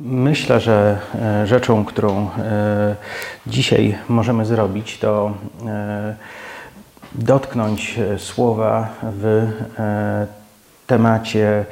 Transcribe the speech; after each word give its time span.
Myślę, 0.00 0.60
że 0.60 0.98
e, 1.14 1.46
rzeczą, 1.46 1.84
którą 1.84 2.30
e, 2.38 2.96
dzisiaj 3.46 3.98
możemy 4.08 4.44
zrobić, 4.44 4.98
to 4.98 5.32
e, 5.66 6.14
dotknąć 7.12 7.98
słowa 8.18 8.88
w 9.02 9.48
temacie 10.86 11.64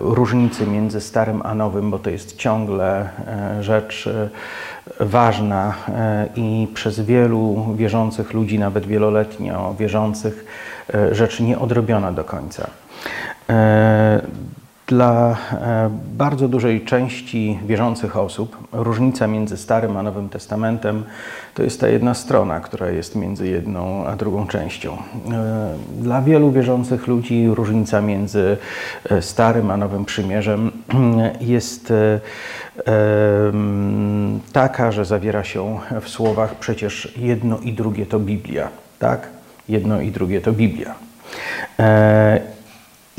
różnicy 0.00 0.66
między 0.66 1.00
starym 1.00 1.42
a 1.44 1.54
nowym, 1.54 1.90
bo 1.90 1.98
to 1.98 2.10
jest 2.10 2.36
ciągle 2.36 3.08
rzecz 3.60 4.08
ważna 5.00 5.74
i 6.36 6.68
przez 6.74 7.00
wielu 7.00 7.74
wierzących 7.76 8.32
ludzi, 8.32 8.58
nawet 8.58 8.86
wieloletnio 8.86 9.74
wierzących, 9.78 10.44
rzecz 11.12 11.40
nieodrobiona 11.40 12.12
do 12.12 12.24
końca. 12.24 12.70
Dla 14.90 15.36
e, 15.52 15.90
bardzo 16.16 16.48
dużej 16.48 16.80
części 16.80 17.58
wierzących 17.66 18.16
osób 18.16 18.56
różnica 18.72 19.26
między 19.26 19.56
Starym 19.56 19.96
a 19.96 20.02
Nowym 20.02 20.28
Testamentem 20.28 21.04
to 21.54 21.62
jest 21.62 21.80
ta 21.80 21.88
jedna 21.88 22.14
strona, 22.14 22.60
która 22.60 22.90
jest 22.90 23.16
między 23.16 23.48
jedną 23.48 24.06
a 24.06 24.16
drugą 24.16 24.46
częścią. 24.46 24.92
E, 24.92 24.98
dla 26.00 26.22
wielu 26.22 26.52
wierzących 26.52 27.06
ludzi 27.06 27.48
różnica 27.54 28.00
między 28.00 28.56
e, 29.10 29.22
Starym 29.22 29.70
a 29.70 29.76
Nowym 29.76 30.04
Przymierzem 30.04 30.70
jest 31.40 31.92
taka, 34.52 34.92
że 34.92 35.04
zawiera 35.04 35.44
się 35.44 35.78
w 36.00 36.08
słowach 36.08 36.54
przecież 36.54 37.14
jedno 37.16 37.58
i 37.58 37.72
drugie 37.72 38.06
to 38.06 38.18
Biblia. 38.18 38.68
Tak? 38.98 39.28
Jedno 39.68 40.00
i 40.00 40.10
drugie 40.10 40.40
to 40.40 40.52
Biblia. 40.52 40.94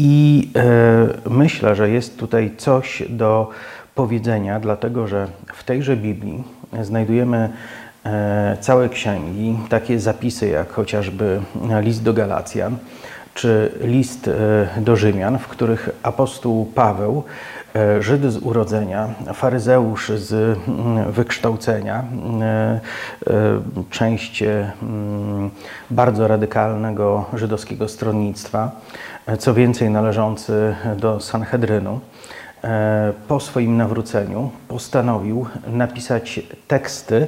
I 0.03 0.49
e, 0.55 1.29
myślę, 1.29 1.75
że 1.75 1.89
jest 1.89 2.17
tutaj 2.17 2.51
coś 2.57 3.03
do 3.09 3.49
powiedzenia, 3.95 4.59
dlatego 4.59 5.07
że 5.07 5.27
w 5.53 5.63
tejże 5.63 5.97
Biblii 5.97 6.43
znajdujemy 6.81 7.49
e, 8.05 8.57
całe 8.61 8.89
księgi, 8.89 9.57
takie 9.69 9.99
zapisy 9.99 10.47
jak 10.47 10.71
chociażby 10.71 11.41
list 11.81 12.03
do 12.03 12.13
Galacjan 12.13 12.77
czy 13.33 13.71
list 13.81 14.27
e, 14.27 14.81
do 14.81 14.95
Rzymian, 14.95 15.39
w 15.39 15.47
których 15.47 15.89
apostoł 16.03 16.65
Paweł, 16.75 17.23
Żyd 17.99 18.21
z 18.31 18.37
urodzenia, 18.37 19.07
faryzeusz 19.33 20.09
z 20.09 20.59
mm, 20.67 21.11
wykształcenia, 21.11 22.03
część 23.89 24.43
mm, 24.43 25.49
bardzo 25.89 26.27
radykalnego 26.27 27.25
żydowskiego 27.33 27.87
stronnictwa, 27.87 28.71
co 29.39 29.53
więcej 29.53 29.89
należący 29.89 30.75
do 30.97 31.19
Sanhedrynu, 31.19 31.99
e, 32.63 33.13
po 33.27 33.39
swoim 33.39 33.77
nawróceniu 33.77 34.51
postanowił 34.67 35.45
napisać 35.67 36.39
teksty, 36.67 37.27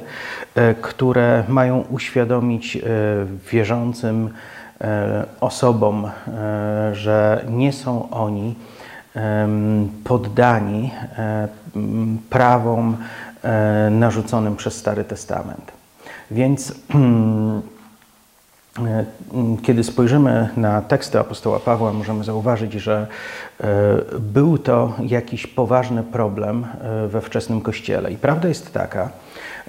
e, 0.54 0.74
które 0.74 1.44
mają 1.48 1.84
uświadomić 1.90 2.76
e, 2.76 2.80
wierzącym 3.50 4.30
osobom, 5.40 6.10
że 6.92 7.44
nie 7.48 7.72
są 7.72 8.10
oni 8.10 8.54
poddani 10.04 10.90
prawom 12.30 12.96
narzuconym 13.90 14.56
przez 14.56 14.76
Stary 14.76 15.04
Testament. 15.04 15.72
Więc 16.30 16.72
kiedy 19.62 19.84
spojrzymy 19.84 20.48
na 20.56 20.82
teksty 20.82 21.18
apostoła 21.18 21.60
Pawła, 21.60 21.92
możemy 21.92 22.24
zauważyć, 22.24 22.72
że 22.72 23.06
e, 23.60 23.66
był 24.20 24.58
to 24.58 24.92
jakiś 25.06 25.46
poważny 25.46 26.02
problem 26.02 26.66
e, 26.80 27.08
we 27.08 27.20
wczesnym 27.20 27.60
kościele. 27.60 28.12
I 28.12 28.16
prawda 28.16 28.48
jest 28.48 28.72
taka, 28.72 29.10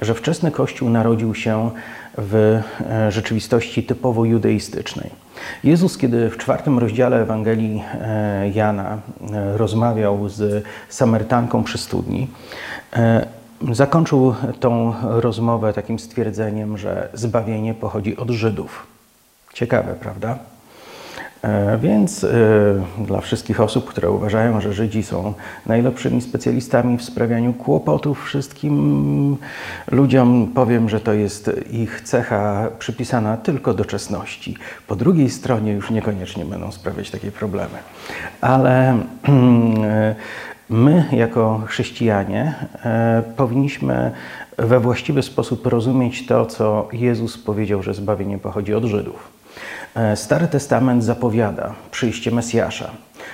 że 0.02 0.14
wczesny 0.14 0.52
kościół 0.52 0.90
narodził 0.90 1.36
się 1.36 1.72
w 2.18 2.62
rzeczywistości 3.10 3.84
typowo 3.84 4.26
judeistycznej. 4.26 5.10
Jezus, 5.64 5.98
kiedy 5.98 6.30
w 6.30 6.38
czwartym 6.38 6.80
rozdziale 6.80 7.22
Ewangelii 7.22 7.84
Jana 8.54 8.98
rozmawiał 9.56 10.30
z 10.30 10.64
Samarytanką 10.90 11.64
przy 11.64 11.78
studni, 11.78 12.28
zakończył 13.72 14.36
tą 14.60 14.94
rozmowę 15.02 15.74
takim 15.74 16.00
stwierdzeniem, 16.00 16.78
że 16.78 17.10
zbawienie 17.14 17.74
pochodzi 17.74 18.18
od 18.18 18.30
Żydów. 18.30 18.95
Ciekawe, 19.56 19.96
prawda? 20.00 20.40
E, 21.42 21.78
więc 21.78 22.24
e, 22.24 22.28
dla 23.06 23.22
wszystkich 23.22 23.62
osób, 23.62 23.86
które 23.90 24.12
uważają, 24.12 24.62
że 24.62 24.74
Żydzi 24.74 25.04
są 25.04 25.34
najlepszymi 25.66 26.22
specjalistami 26.22 26.98
w 26.98 27.04
sprawianiu 27.04 27.54
kłopotów 27.54 28.26
wszystkim 28.26 29.38
ludziom, 29.92 30.52
powiem, 30.56 30.90
że 30.90 31.00
to 31.00 31.14
jest 31.14 31.52
ich 31.72 32.02
cecha 32.02 32.68
przypisana 32.80 33.38
tylko 33.38 33.74
doczesności. 33.74 34.58
Po 34.88 34.96
drugiej 34.96 35.30
stronie 35.30 35.72
już 35.72 35.92
niekoniecznie 35.92 36.46
będą 36.46 36.72
sprawiać 36.72 37.12
takie 37.12 37.32
problemy. 37.32 37.78
Ale 38.42 38.98
e, 39.28 40.16
my, 40.70 41.06
jako 41.12 41.62
chrześcijanie, 41.68 42.54
powinniśmy 43.38 44.12
we 44.58 44.80
właściwy 44.80 45.22
sposób 45.22 45.68
rozumieć 45.68 46.26
to, 46.26 46.46
co 46.46 46.88
Jezus 46.94 47.38
powiedział, 47.38 47.84
że 47.84 47.94
zbawienie 47.94 48.38
pochodzi 48.38 48.74
od 48.74 48.84
Żydów. 48.84 49.35
E, 49.96 50.16
Stary 50.16 50.48
Testament 50.48 51.04
zapowiada 51.04 51.74
przyjście 51.92 52.32
Mesjasza. 52.32 52.92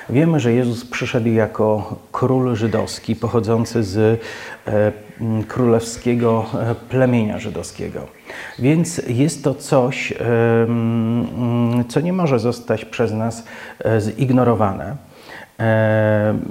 Wiemy, 0.09 0.39
że 0.39 0.53
Jezus 0.53 0.85
przyszedł 0.85 1.27
jako 1.29 1.95
król 2.11 2.55
żydowski, 2.55 3.15
pochodzący 3.15 3.83
z 3.83 4.21
e, 4.67 4.91
królewskiego 5.47 6.45
e, 6.53 6.75
plemienia 6.75 7.39
żydowskiego. 7.39 8.07
Więc 8.59 9.01
jest 9.07 9.43
to 9.43 9.55
coś, 9.55 10.13
co 11.89 12.01
nie 12.01 12.13
może 12.13 12.39
zostać 12.39 12.85
przez 12.85 13.11
nas 13.11 13.43
zignorowane. 13.99 14.95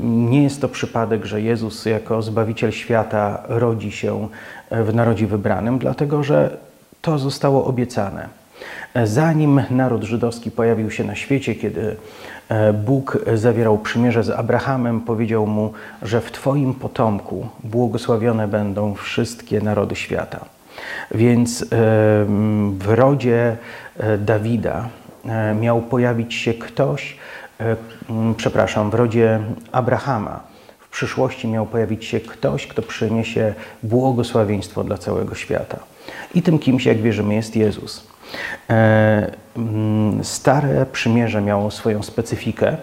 Nie 0.02 0.42
jest 0.42 0.60
to 0.60 0.68
przypadek, 0.68 1.24
że 1.24 1.40
Jezus 1.40 1.86
jako 1.86 2.22
Zbawiciel 2.22 2.72
świata 2.72 3.42
rodzi 3.48 3.92
się 3.92 4.28
w 4.70 4.94
narodzie 4.94 5.26
wybranym, 5.26 5.78
dlatego 5.78 6.22
że 6.22 6.56
to 7.02 7.18
zostało 7.18 7.64
obiecane. 7.64 8.39
Zanim 9.04 9.62
naród 9.70 10.02
żydowski 10.02 10.50
pojawił 10.50 10.90
się 10.90 11.04
na 11.04 11.14
świecie, 11.14 11.54
kiedy 11.54 11.96
e, 12.48 12.72
Bóg 12.72 13.18
zawierał 13.34 13.78
przymierze 13.78 14.24
z 14.24 14.30
Abrahamem, 14.30 15.00
powiedział 15.00 15.46
mu, 15.46 15.72
że 16.02 16.20
w 16.20 16.32
Twoim 16.32 16.74
potomku 16.74 17.48
błogosławione 17.64 18.48
będą 18.48 18.94
wszystkie 18.94 19.60
narody 19.60 19.96
świata. 19.96 20.44
Więc 21.14 21.62
e, 21.62 21.66
w 22.78 22.86
rodzie 22.86 23.56
e, 23.98 24.18
Dawida 24.18 24.88
miał 25.60 25.82
pojawić 25.82 26.34
się 26.34 26.54
ktoś, 26.54 27.16
przepraszam, 28.36 28.90
w 28.90 28.94
rodzie 28.94 29.40
Abrahama 29.72 30.40
w 30.78 30.88
przyszłości 30.92 31.48
miał 31.48 31.66
pojawić 31.66 32.04
się 32.04 32.20
ktoś, 32.20 32.66
kto 32.66 32.82
przyniesie 32.82 33.54
błogosławieństwo 33.82 34.84
dla 34.84 34.98
całego 34.98 35.34
świata. 35.34 35.78
I 36.34 36.42
tym 36.42 36.58
kimś, 36.58 36.86
jak 36.86 37.02
wierzymy, 37.02 37.34
jest 37.34 37.56
Jezus. 37.56 38.09
E, 38.70 39.30
mm, 39.56 40.24
stare 40.24 40.86
przymierze 40.86 41.40
miało 41.40 41.70
swoją 41.70 42.02
specyfikę 42.02 42.76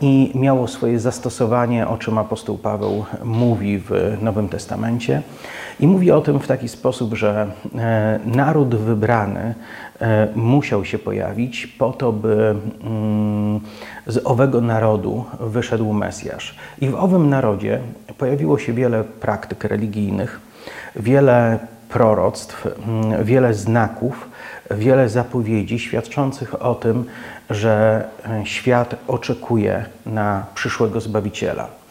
i 0.00 0.32
miało 0.34 0.68
swoje 0.68 0.98
zastosowanie, 0.98 1.88
o 1.88 1.98
czym 1.98 2.18
apostoł 2.18 2.58
Paweł 2.58 3.04
mówi 3.24 3.78
w 3.78 4.16
Nowym 4.22 4.48
Testamencie. 4.48 5.22
I 5.80 5.86
mówi 5.86 6.10
o 6.10 6.20
tym 6.20 6.40
w 6.40 6.46
taki 6.46 6.68
sposób, 6.68 7.14
że 7.14 7.46
e, 7.78 8.20
naród 8.26 8.74
wybrany 8.74 9.54
e, 10.00 10.28
musiał 10.34 10.84
się 10.84 10.98
pojawić 10.98 11.66
po 11.66 11.92
to, 11.92 12.12
by 12.12 12.56
mm, 12.84 13.60
z 14.06 14.26
owego 14.26 14.60
narodu 14.60 15.24
wyszedł 15.40 15.92
Mesjasz. 15.92 16.54
I 16.80 16.88
w 16.88 16.94
owym 16.94 17.30
narodzie 17.30 17.78
pojawiło 18.18 18.58
się 18.58 18.72
wiele 18.72 19.04
praktyk 19.04 19.64
religijnych, 19.64 20.40
wiele 20.96 21.58
proroctw, 21.88 22.66
mm, 22.66 23.24
wiele 23.24 23.54
znaków, 23.54 24.28
wiele 24.70 25.08
zapowiedzi 25.08 25.78
świadczących 25.78 26.62
o 26.62 26.74
tym, 26.74 27.04
że 27.50 28.04
e, 28.26 28.46
świat 28.46 28.96
oczekuje 29.08 29.84
na 30.06 30.46
przyszłego 30.54 31.00
Zbawiciela. 31.00 31.83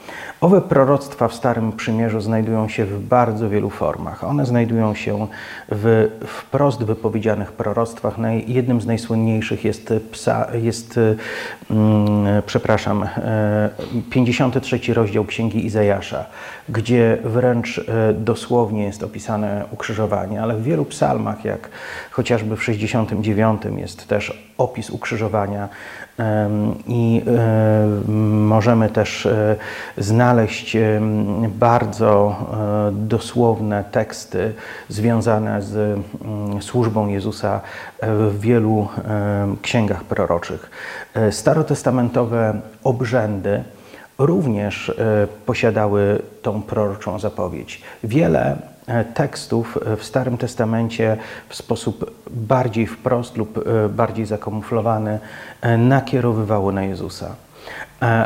Owe 0.44 0.62
proroctwa 0.62 1.28
w 1.28 1.34
Starym 1.34 1.72
Przymierzu 1.72 2.22
znajdują 2.22 2.70
się 2.70 2.86
w 2.86 3.00
bardzo 3.00 3.50
wielu 3.50 3.70
formach. 3.70 4.24
One 4.24 4.46
znajdują 4.46 4.96
się 4.96 5.28
w 5.72 6.10
wprost 6.28 6.84
wypowiedzianych 6.84 7.52
proroctwach. 7.52 8.16
Jednym 8.48 8.82
z 8.82 8.86
najsłynniejszych 8.86 9.66
jest, 9.66 9.94
psa, 10.12 10.48
jest 10.54 11.00
mm, 11.72 12.42
przepraszam, 12.46 13.08
53 14.10 14.80
e, 14.90 14.94
rozdział 14.94 15.26
Księgi 15.26 15.66
Izajasza, 15.66 16.26
gdzie 16.70 17.18
wręcz 17.24 17.80
e, 17.80 18.14
dosłownie 18.14 18.84
jest 18.84 19.04
opisane 19.04 19.66
ukrzyżowanie, 19.72 20.42
ale 20.42 20.56
w 20.56 20.64
wielu 20.64 20.86
psalmach, 20.86 21.46
jak 21.46 21.70
chociażby 22.12 22.58
w 22.58 22.64
69 22.64 23.62
jest 23.78 24.08
też 24.08 24.44
opis 24.58 24.90
ukrzyżowania 24.90 25.70
I 26.88 27.22
możemy 28.48 28.90
też 28.90 29.28
znaleźć 29.98 30.78
bardzo 31.48 32.36
dosłowne 32.92 33.84
teksty 33.92 34.54
związane 34.90 35.62
z 35.62 36.00
służbą 36.60 37.08
Jezusa 37.08 37.62
w 38.02 38.40
wielu 38.40 38.88
księgach 39.62 40.04
proroczych. 40.04 40.72
Starotestamentowe 41.32 42.62
obrzędy 42.84 43.64
również 44.18 44.94
posiadały 45.46 46.22
tą 46.42 46.62
proroczą 46.62 47.20
zapowiedź. 47.20 47.82
Wiele 48.04 48.58
E, 48.73 48.73
tekstów 49.14 49.80
w 49.98 50.04
Starym 50.04 50.38
Testamencie 50.38 51.18
w 51.50 51.56
sposób 51.56 52.12
bardziej 52.32 52.88
wprost 52.88 53.38
lub 53.38 53.58
e, 53.58 53.90
bardziej 53.90 54.26
zakamuflowany 54.26 55.20
e, 55.62 55.78
nakierowywało 55.78 56.72
na 56.72 56.84
Jezusa. 56.84 57.36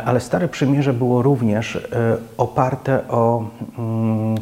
Ale 0.04 0.20
Stare 0.20 0.48
Przymierze 0.48 0.92
było 0.92 1.22
również 1.22 1.88
oparte 2.36 3.08
o 3.08 3.44
mm, 3.78 4.36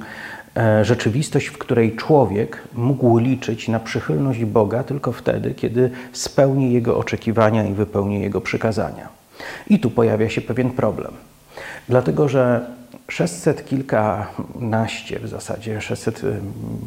rzeczywistość, 0.83 1.47
w 1.47 1.59
której 1.59 1.97
człowiek 1.97 2.63
mógł 2.75 3.19
liczyć 3.19 3.69
na 3.69 3.81
przychylność 3.81 4.45
Boga 4.45 4.83
tylko 4.83 5.13
wtedy, 5.13 5.55
kiedy 5.55 5.91
spełni 6.13 6.73
Jego 6.73 6.99
oczekiwania 6.99 7.65
i 7.65 7.75
wypełni 7.75 8.21
Jego 8.21 8.41
przykazania. 8.41 9.09
I 9.67 9.81
tu 9.81 9.91
pojawia 9.91 10.31
się 10.31 10.41
pewien 10.41 10.71
problem. 10.71 11.13
Dlatego, 11.89 12.29
że 12.29 12.67
600 13.09 13.65
kilkanaście 13.65 15.19
w 15.19 15.29
zasadzie, 15.29 15.81
600 15.81 16.25
y, 16.25 16.41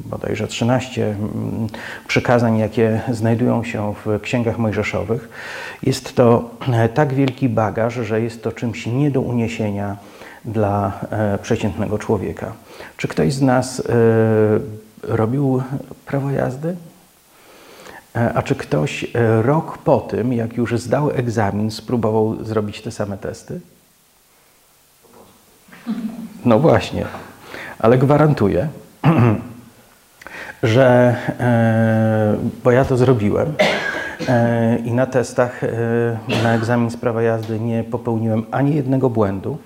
bodajże 0.06 0.48
13 0.48 1.06
mm, 1.06 1.68
przykazań, 2.08 2.58
jakie 2.58 3.02
znajdują 3.12 3.64
się 3.64 3.94
w 4.06 4.22
księgach 4.22 4.58
mojżeszowych, 4.58 5.30
jest 5.84 6.16
to 6.16 6.50
e, 6.74 6.90
tak 6.90 7.14
wielki 7.14 7.50
bagaż, 7.50 7.94
że 7.94 8.22
jest 8.22 8.44
to 8.44 8.52
czymś 8.52 8.86
nie 8.86 9.12
do 9.12 9.22
uniesienia 9.22 9.98
dla 10.46 11.00
e, 11.12 11.38
przeciętnego 11.38 11.98
człowieka. 11.98 12.54
Czy 12.98 13.08
ktoś 13.08 13.34
z 13.34 13.42
nas 13.42 13.80
e, 13.80 13.84
robił 15.04 15.64
prawo 16.06 16.32
jazdy? 16.32 16.76
A 18.36 18.42
czy 18.42 18.56
ktoś 18.56 19.06
rok 19.42 19.78
po 19.78 20.00
tym, 20.00 20.34
jak 20.34 20.58
już 20.58 20.80
zdał 20.80 21.12
egzamin, 21.12 21.72
spróbował 21.72 22.44
zrobić 22.44 22.82
te 22.82 22.92
same 22.92 23.18
testy? 23.18 23.60
No 26.46 26.60
właśnie, 26.60 27.06
ale 27.80 27.98
gwarantuję, 27.98 28.68
że, 30.64 31.16
e, 31.40 32.36
bo 32.64 32.72
ja 32.72 32.86
to 32.86 32.98
zrobiłem 32.98 33.54
e, 34.28 34.78
i 34.78 34.92
na 34.92 35.06
testach, 35.06 35.64
e, 35.64 35.68
na 36.44 36.54
egzamin 36.54 36.90
z 36.90 36.98
prawa 36.98 37.22
jazdy 37.22 37.60
nie 37.60 37.84
popełniłem 37.84 38.46
ani 38.52 38.76
jednego 38.76 39.10
błędu, 39.10 39.58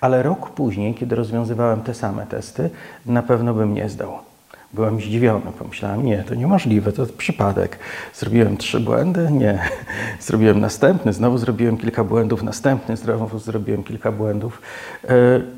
ale 0.00 0.22
rok 0.22 0.50
później, 0.50 0.94
kiedy 0.94 1.16
rozwiązywałem 1.16 1.82
te 1.82 1.94
same 1.94 2.26
testy, 2.26 2.70
na 3.06 3.22
pewno 3.22 3.54
bym 3.54 3.74
nie 3.74 3.88
zdał. 3.88 4.29
Byłem 4.72 5.00
zdziwiony, 5.00 5.52
pomyślałem, 5.58 6.04
nie, 6.04 6.24
to 6.24 6.34
niemożliwe, 6.34 6.92
to 6.92 7.06
przypadek. 7.06 7.78
Zrobiłem 8.14 8.56
trzy 8.56 8.80
błędy? 8.80 9.28
Nie. 9.30 9.58
Zrobiłem 10.20 10.60
następny, 10.60 11.12
znowu 11.12 11.38
zrobiłem 11.38 11.76
kilka 11.76 12.04
błędów, 12.04 12.42
następny, 12.42 12.96
znowu 12.96 13.38
zrobiłem 13.38 13.82
kilka 13.82 14.12
błędów. 14.12 14.62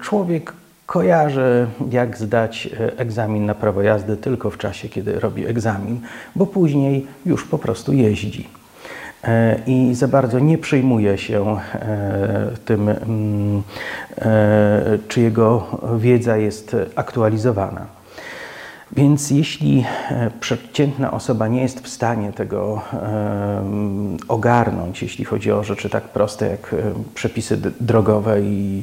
Człowiek 0.01 0.53
kojarzy, 0.93 1.67
jak 1.91 2.17
zdać 2.17 2.69
e, 2.81 2.99
egzamin 2.99 3.47
na 3.47 3.55
prawo 3.55 3.83
jazdy 3.83 4.17
tylko 4.17 4.51
w 4.51 4.59
czasie, 4.59 4.89
kiedy 4.89 5.21
robi 5.21 5.47
egzamin, 5.47 6.01
bo 6.37 6.47
później 6.47 7.07
już 7.27 7.45
po 7.45 7.59
prostu 7.59 7.93
jeździ. 7.93 8.49
E, 9.25 9.61
I 9.67 9.95
za 9.95 10.09
bardzo 10.09 10.39
nie 10.39 10.59
przejmuje 10.59 11.19
się 11.19 11.57
e, 11.75 12.51
tym, 12.65 12.89
mm, 12.89 13.63
czy 15.09 15.21
jego 15.21 15.67
wiedza 15.99 16.37
jest 16.37 16.77
aktualizowana. 16.97 17.87
Więc 18.97 19.31
jeśli 19.31 19.85
e, 20.11 20.31
przeciętna 20.41 21.11
osoba 21.11 21.49
nie 21.49 21.63
jest 21.63 21.81
w 21.81 21.89
stanie 21.89 22.33
tego 22.33 22.83
ogarnąć, 24.29 25.03
jeśli 25.03 25.25
chodzi 25.25 25.53
o 25.53 25.65
rzeczy 25.65 25.91
tak 25.91 26.05
proste 26.05 26.49
jak 26.49 26.75
e, 26.75 26.77
przepisy 27.15 27.59
drogowe 27.81 28.41
i 28.41 28.83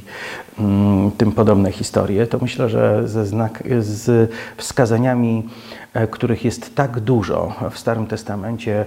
mm, 0.59 1.11
tym 1.11 1.31
podobne 1.31 1.71
historie, 1.71 2.27
to 2.27 2.39
myślę, 2.41 2.69
że 2.69 3.07
ze 3.07 3.25
znak, 3.25 3.63
z 3.79 4.31
wskazaniami, 4.57 5.49
e, 5.93 6.07
których 6.07 6.45
jest 6.45 6.75
tak 6.75 6.99
dużo 6.99 7.53
w 7.71 7.79
Starym 7.79 8.07
Testamencie, 8.07 8.85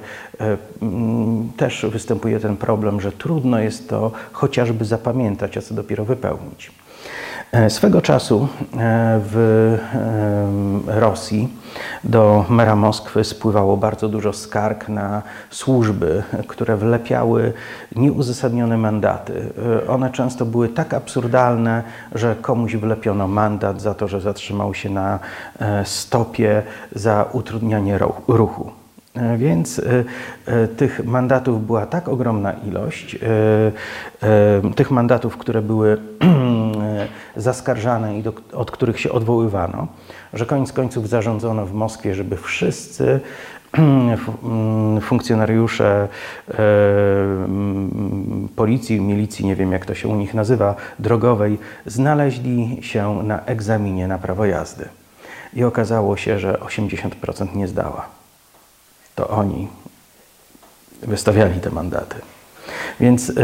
mm, 0.82 1.52
też 1.56 1.86
występuje 1.90 2.40
ten 2.40 2.56
problem, 2.56 3.00
że 3.00 3.12
trudno 3.12 3.58
jest 3.58 3.88
to 3.88 4.12
chociażby 4.32 4.84
zapamiętać, 4.84 5.56
a 5.56 5.62
co 5.62 5.74
dopiero 5.74 6.04
wypełnić. 6.04 6.81
E, 7.52 7.70
swego 7.70 8.02
czasu 8.02 8.48
e, 8.78 9.20
w 9.24 9.78
Rosji 10.86 11.48
do 12.04 12.44
mera 12.48 12.76
Moskwy 12.76 13.24
spływało 13.24 13.76
bardzo 13.76 14.08
dużo 14.08 14.32
skarg 14.32 14.88
na 14.88 15.22
służby, 15.50 16.22
które 16.46 16.76
wlepiały 16.76 17.52
nieuzasadnione 17.96 18.76
mandaty. 18.76 19.42
E, 19.84 19.88
one 19.88 20.10
często 20.10 20.46
były 20.46 20.68
tak 20.68 20.94
absurdalne, 20.94 21.82
że 22.14 22.36
komuś 22.42 22.76
wlepiono 22.76 23.28
mandat 23.28 23.80
za 23.80 23.94
to, 23.94 24.08
że 24.08 24.20
zatrzymał 24.20 24.74
się 24.74 24.90
na 24.90 25.18
stopie 25.84 26.62
za 26.92 27.28
utrudnianie 27.32 27.98
ruchu. 28.28 28.70
Więc 29.36 29.80
tych 30.76 31.04
mandatów 31.04 31.66
była 31.66 31.86
tak 31.86 32.08
ogromna 32.08 32.52
ilość, 32.52 33.18
tych 34.76 34.90
mandatów, 34.90 35.36
które 35.36 35.62
były 35.62 35.98
zaskarżane 37.36 38.18
i 38.18 38.22
do, 38.22 38.32
od 38.52 38.70
których 38.70 39.00
się 39.00 39.12
odwoływano, 39.12 39.86
że 40.32 40.46
koniec 40.46 40.72
końców 40.72 41.08
zarządzono 41.08 41.66
w 41.66 41.72
Moskwie, 41.72 42.14
żeby 42.14 42.36
wszyscy 42.36 43.20
funkcjonariusze 45.08 46.08
e, 46.48 46.54
policji, 48.56 49.00
milicji, 49.00 49.46
nie 49.46 49.56
wiem 49.56 49.72
jak 49.72 49.86
to 49.86 49.94
się 49.94 50.08
u 50.08 50.16
nich 50.16 50.34
nazywa, 50.34 50.74
drogowej, 50.98 51.58
znaleźli 51.86 52.78
się 52.82 53.22
na 53.22 53.44
egzaminie 53.44 54.08
na 54.08 54.18
prawo 54.18 54.44
jazdy. 54.44 54.88
I 55.54 55.64
okazało 55.64 56.16
się, 56.16 56.38
że 56.38 56.52
80% 56.52 57.56
nie 57.56 57.68
zdała. 57.68 58.06
To 59.14 59.28
oni 59.28 59.68
wystawiali 61.02 61.60
te 61.60 61.70
mandaty. 61.70 62.16
Więc 63.02 63.30
y, 63.30 63.34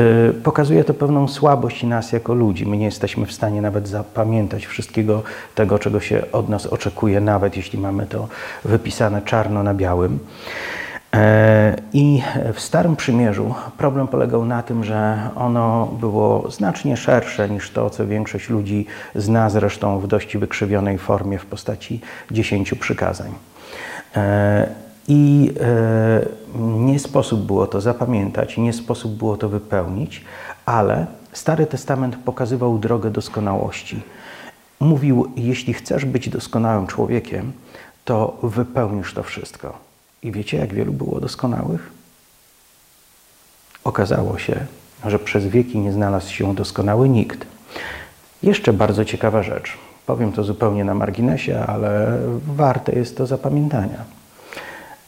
pokazuje 0.45 0.85
to 0.85 0.95
pewną 0.95 1.29
słabość 1.29 1.83
nas 1.83 2.13
jako 2.13 2.35
ludzi. 2.35 2.67
My 2.67 2.77
nie 2.77 2.85
jesteśmy 2.85 3.27
w 3.27 3.33
stanie 3.33 3.63
nawet 3.63 3.89
zapamiętać 3.89 4.67
wszystkiego 4.67 5.23
tego, 5.55 5.79
czego 5.79 6.01
się 6.01 6.23
od 6.33 6.49
nas 6.49 6.67
oczekuje, 6.67 7.21
nawet 7.21 7.57
jeśli 7.57 7.79
mamy 7.79 8.07
to 8.07 8.29
wypisane 8.65 9.23
czarno 9.23 9.63
na 9.63 9.75
białym. 9.75 10.19
E, 11.15 11.77
I 11.93 12.23
w 12.55 12.61
Starym 12.61 12.97
Przymierzu 12.97 13.55
problem 13.79 14.09
polegał 14.09 14.45
na 14.45 14.63
tym, 14.63 14.85
że 14.85 15.19
ono 15.37 15.87
było 16.01 16.51
znacznie 16.51 16.97
szersze 16.97 17.49
niż 17.49 17.71
to, 17.71 17.91
co 17.91 18.07
większość 18.07 18.49
ludzi 18.49 18.87
zna 19.15 19.51
zresztą 19.51 19.99
w 20.01 20.07
dość 20.07 20.37
wykrzywionej 20.37 20.99
formie 20.99 21.39
w 21.39 21.47
postaci 21.47 22.01
dziesięciu 22.31 22.77
przykazań. 22.77 23.33
I 25.09 25.53
e, 25.61 26.27
nie 26.59 26.99
sposób 26.99 27.41
było 27.41 27.67
to 27.67 27.81
zapamiętać, 27.81 28.57
nie 28.57 28.73
sposób 28.73 29.13
było 29.13 29.37
to 29.37 29.49
wypełnić, 29.49 30.25
ale 30.67 31.07
Stary 31.33 31.67
Testament 31.67 32.17
pokazywał 32.17 32.79
drogę 32.79 33.11
doskonałości. 33.11 34.03
Mówił: 34.81 35.33
Jeśli 35.37 35.75
chcesz 35.75 36.05
być 36.05 36.29
doskonałym 36.29 36.87
człowiekiem, 36.87 37.53
to 38.05 38.39
wypełnisz 38.43 39.15
to 39.15 39.23
wszystko. 39.23 39.79
I 40.23 40.33
wiecie, 40.33 40.57
jak 40.57 40.75
wielu 40.75 40.93
było 40.93 41.21
doskonałych? 41.21 41.91
Okazało 43.85 44.39
się, 44.39 44.67
że 45.07 45.19
przez 45.19 45.47
wieki 45.47 45.79
nie 45.79 45.93
znalazł 45.93 46.33
się 46.33 46.55
doskonały 46.55 47.09
nikt. 47.09 47.47
Jeszcze 48.43 48.73
bardzo 48.73 49.05
ciekawa 49.05 49.43
rzecz. 49.43 49.73
Powiem 50.07 50.33
to 50.33 50.45
zupełnie 50.45 50.85
na 50.85 50.95
marginesie, 50.95 51.65
ale 51.67 52.19
warte 52.47 52.93
jest 52.93 53.17
to 53.17 53.27
zapamiętania. 53.27 54.18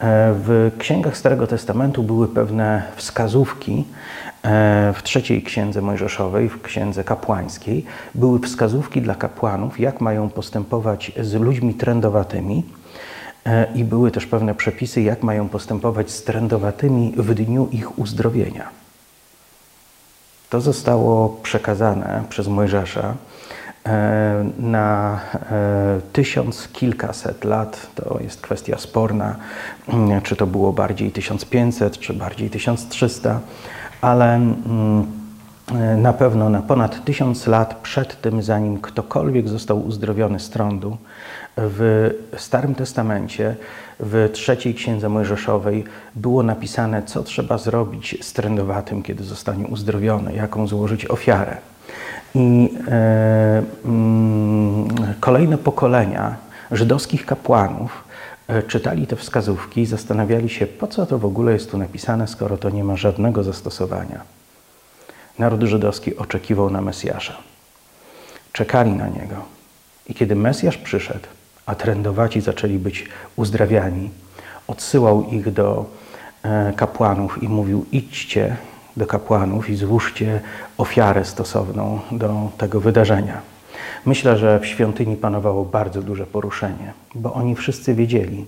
E, 0.00 0.35
w 0.35 0.73
księgach 0.78 1.16
Starego 1.16 1.47
Testamentu 1.47 2.02
były 2.02 2.28
pewne 2.28 2.83
wskazówki. 2.97 3.85
E, 4.42 4.92
w 4.97 5.02
trzeciej 5.02 5.42
księdze 5.42 5.83
Mojżeszowej, 5.83 6.49
w 6.49 6.62
księdze 6.62 7.04
kapłańskiej, 7.04 7.85
były 8.14 8.40
wskazówki 8.40 9.02
dla 9.02 9.14
kapłanów, 9.14 9.80
jak 9.80 10.00
mają 10.00 10.30
postępować 10.30 11.12
z 11.21 11.35
ludźmi 11.35 11.75
trędowatymi. 11.75 12.64
E, 13.47 13.66
I 13.75 13.85
były 13.85 14.11
też 14.11 14.26
pewne 14.26 14.54
przepisy, 14.54 15.02
jak 15.02 15.23
mają 15.23 15.49
postępować 15.49 16.11
z 16.11 16.23
trędowatymi 16.23 17.12
w 17.16 17.35
dniu 17.35 17.69
ich 17.73 17.99
uzdrowienia. 17.99 18.69
To 20.50 20.61
zostało 20.61 21.28
przekazane 21.42 22.25
przez 22.28 22.49
Mojżesza 22.49 23.14
na 24.58 25.20
e, 25.34 26.00
tysiąc 26.12 26.68
kilkaset 26.72 27.44
lat, 27.44 27.87
to 27.94 28.18
jest 28.20 28.40
kwestia 28.40 28.78
sporna, 28.78 29.37
mm, 29.88 30.22
czy 30.22 30.37
to 30.37 30.46
było 30.46 30.72
bardziej 30.72 31.10
1500, 31.10 31.99
czy 31.99 32.14
bardziej 32.14 32.50
1300, 32.50 33.40
ale 34.00 34.34
mm, 34.34 35.06
na 35.96 36.12
pewno 36.12 36.49
na 36.49 36.62
ponad 36.62 37.04
tysiąc 37.04 37.46
lat 37.46 37.75
przed 37.82 38.20
tym, 38.20 38.42
zanim 38.42 38.80
ktokolwiek 38.80 39.49
został 39.49 39.87
uzdrowiony 39.87 40.40
z 40.40 40.50
trądu, 40.50 40.96
w 41.56 42.10
Starym 42.37 42.75
Testamencie, 42.75 43.56
w 44.00 44.30
trzeciej 44.32 44.75
księdze 44.75 45.08
Mojżeszowej 45.08 45.84
było 46.14 46.42
napisane, 46.42 47.02
co 47.02 47.22
trzeba 47.22 47.58
zrobić 47.58 48.16
z 48.20 48.32
trędowatym, 48.32 49.02
kiedy 49.02 49.25
zostanie 49.25 49.66
uzdrowiony, 49.66 50.34
jaką 50.34 50.66
złożyć 50.66 51.06
ofiarę. 51.06 51.56
I 52.35 52.75
e, 52.88 53.62
mm, 53.85 54.88
kolejne 55.20 55.59
pokolenia 55.59 56.37
żydowskich 56.70 57.26
kapłanów 57.26 58.04
e, 58.49 58.62
czytali 58.62 59.06
te 59.06 59.16
wskazówki 59.16 59.80
i 59.80 59.87
zastanawiali 59.87 60.49
się, 60.49 60.66
po 60.66 60.87
co 60.87 61.06
to 61.06 61.18
w 61.18 61.25
ogóle 61.25 61.52
jest 61.52 61.70
tu 61.70 61.78
napisane, 61.78 62.28
skoro 62.28 62.56
to 62.56 62.70
nie 62.70 62.85
ma 62.85 62.97
żadnego 62.97 63.42
zastosowania. 63.42 64.20
Naród 65.38 65.62
żydowski 65.62 66.16
oczekiwał 66.16 66.70
na 66.70 66.80
Mesjasza. 66.80 67.37
Czekali 68.52 68.92
na 68.92 69.09
niego. 69.09 69.37
I 70.09 70.14
kiedy 70.14 70.37
Mesjasz 70.37 70.76
przyszedł, 70.76 71.26
a 71.66 71.75
trędowaci 71.75 72.40
zaczęli 72.40 72.78
być 72.78 73.09
uzdrawiani, 73.37 74.11
odsyłał 74.66 75.30
ich 75.30 75.52
do 75.52 75.85
e, 76.42 76.73
kapłanów 76.76 77.42
i 77.42 77.49
mówił: 77.49 77.87
idźcie 77.92 78.56
do 79.00 79.07
kapłanów 79.07 79.71
i 79.71 79.76
złóżcie 79.76 80.40
ofiarę 80.78 81.25
stosowną 81.25 82.00
do 82.12 82.49
tego 82.59 82.80
wydarzenia. 82.80 83.40
Myślę, 84.07 84.38
że 84.38 84.61
w 84.61 84.66
świątyni 84.66 85.16
panowało 85.16 85.64
bardzo 85.64 86.02
duże 86.02 86.26
poruszenie, 86.26 86.92
bo 87.14 87.33
oni 87.33 87.57
wszyscy 87.57 87.95
wiedzieli, 87.95 88.47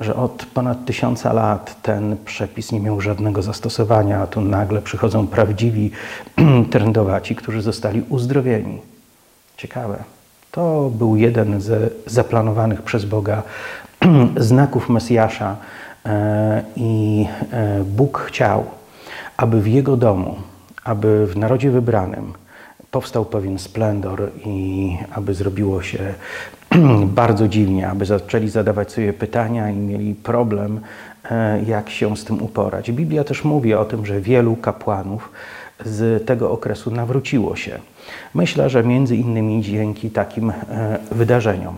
że 0.00 0.16
od 0.16 0.46
ponad 0.54 0.84
tysiąca 0.84 1.32
lat 1.32 1.82
ten 1.82 2.16
przepis 2.24 2.72
nie 2.72 2.80
miał 2.80 3.00
żadnego 3.00 3.42
zastosowania, 3.42 4.20
a 4.20 4.26
tu 4.26 4.40
nagle 4.40 4.82
przychodzą 4.82 5.26
prawdziwi 5.26 5.90
trędowaci, 6.72 7.36
którzy 7.36 7.62
zostali 7.62 8.02
uzdrowieni. 8.08 8.78
Ciekawe. 9.56 10.04
To 10.50 10.90
był 10.98 11.16
jeden 11.16 11.60
ze 11.60 11.90
zaplanowanych 12.06 12.82
przez 12.82 13.04
Boga 13.04 13.42
znaków 14.50 14.88
Mesjasza 14.88 15.56
e, 16.06 16.62
i 16.76 17.26
e, 17.52 17.84
Bóg 17.84 18.18
chciał, 18.18 18.77
aby 19.38 19.60
w 19.60 19.66
Jego 19.66 19.96
domu, 19.96 20.36
aby 20.84 21.26
w 21.26 21.36
narodzie 21.36 21.70
wybranym 21.70 22.32
powstał 22.90 23.24
pewien 23.24 23.58
splendor 23.58 24.30
i 24.44 24.96
aby 25.14 25.34
zrobiło 25.34 25.82
się 25.82 26.14
bardzo 27.20 27.48
dziwnie, 27.48 27.88
aby 27.88 28.04
zaczęli 28.04 28.48
zadawać 28.48 28.92
sobie 28.92 29.12
pytania 29.12 29.70
i 29.70 29.76
mieli 29.76 30.14
problem, 30.14 30.80
e, 31.30 31.62
jak 31.62 31.90
się 31.90 32.16
z 32.16 32.24
tym 32.24 32.42
uporać. 32.42 32.92
Biblia 32.92 33.24
też 33.24 33.44
mówi 33.44 33.74
o 33.74 33.84
tym, 33.84 34.06
że 34.06 34.20
wielu 34.20 34.56
kapłanów 34.56 35.32
z 35.84 36.26
tego 36.26 36.50
okresu 36.50 36.90
nawróciło 36.90 37.56
się. 37.56 37.78
Myślę, 38.34 38.70
że 38.70 38.84
między 38.84 39.16
innymi 39.16 39.62
dzięki 39.62 40.10
takim 40.10 40.50
e, 40.50 40.54
wydarzeniom. 41.12 41.74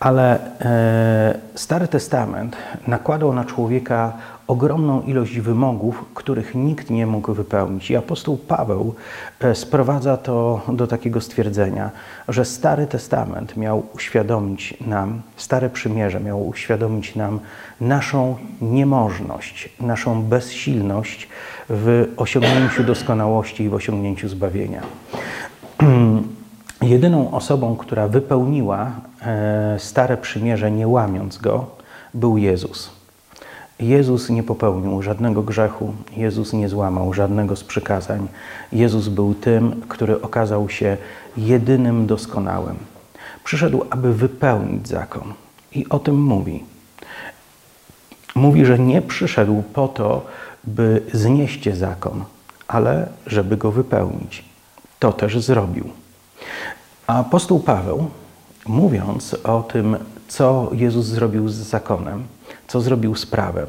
Ale 0.00 0.38
e, 0.60 1.38
Stary 1.54 1.88
Testament 1.88 2.56
nakładał 2.86 3.34
na 3.34 3.44
człowieka 3.44 4.12
ogromną 4.46 5.02
ilość 5.02 5.38
wymogów, 5.40 6.04
których 6.14 6.54
nikt 6.54 6.90
nie 6.90 7.06
mógł 7.06 7.34
wypełnić. 7.34 7.90
I 7.90 7.96
apostoł 7.96 8.36
Paweł 8.36 8.94
e, 9.40 9.54
sprowadza 9.54 10.16
to 10.16 10.60
do 10.68 10.86
takiego 10.86 11.20
stwierdzenia, 11.20 11.90
że 12.28 12.44
Stary 12.44 12.86
Testament 12.86 13.56
miał 13.56 13.82
uświadomić 13.94 14.74
nam, 14.86 15.22
Stare 15.36 15.70
Przymierze 15.70 16.20
miało 16.20 16.44
uświadomić 16.44 17.16
nam 17.16 17.40
naszą 17.80 18.36
niemożność, 18.60 19.68
naszą 19.80 20.22
bezsilność 20.22 21.28
w 21.68 22.12
osiągnięciu 22.16 22.84
doskonałości 22.84 23.64
i 23.64 23.68
w 23.68 23.74
osiągnięciu 23.74 24.28
zbawienia. 24.28 24.82
Jedyną 26.82 27.30
osobą, 27.30 27.76
która 27.76 28.08
wypełniła 28.08 28.92
e, 29.22 29.76
Stare 29.78 30.16
Przymierze, 30.16 30.70
nie 30.70 30.88
łamiąc 30.88 31.38
go, 31.38 31.66
był 32.14 32.38
Jezus. 32.38 33.03
Jezus 33.80 34.30
nie 34.30 34.42
popełnił 34.42 35.02
żadnego 35.02 35.42
grzechu, 35.42 35.94
Jezus 36.16 36.52
nie 36.52 36.68
złamał 36.68 37.14
żadnego 37.14 37.56
z 37.56 37.64
przykazań. 37.64 38.28
Jezus 38.72 39.08
był 39.08 39.34
tym, 39.34 39.82
który 39.88 40.22
okazał 40.22 40.68
się 40.68 40.96
jedynym 41.36 42.06
doskonałym. 42.06 42.76
Przyszedł, 43.44 43.84
aby 43.90 44.14
wypełnić 44.14 44.88
zakon. 44.88 45.34
I 45.72 45.88
o 45.88 45.98
tym 45.98 46.22
mówi. 46.22 46.64
Mówi, 48.34 48.64
że 48.64 48.78
nie 48.78 49.02
przyszedł 49.02 49.62
po 49.62 49.88
to, 49.88 50.26
by 50.64 51.02
znieść 51.12 51.76
zakon, 51.76 52.24
ale 52.68 53.08
żeby 53.26 53.56
go 53.56 53.72
wypełnić. 53.72 54.44
To 54.98 55.12
też 55.12 55.38
zrobił. 55.38 55.88
A 57.06 57.20
apostoł 57.20 57.60
Paweł, 57.60 58.10
mówiąc 58.66 59.36
o 59.44 59.62
tym, 59.62 59.96
co 60.28 60.70
Jezus 60.72 61.06
zrobił 61.06 61.48
z 61.48 61.54
zakonem, 61.54 62.24
co 62.68 62.80
zrobił 62.80 63.14
z 63.14 63.26
prawem, 63.26 63.66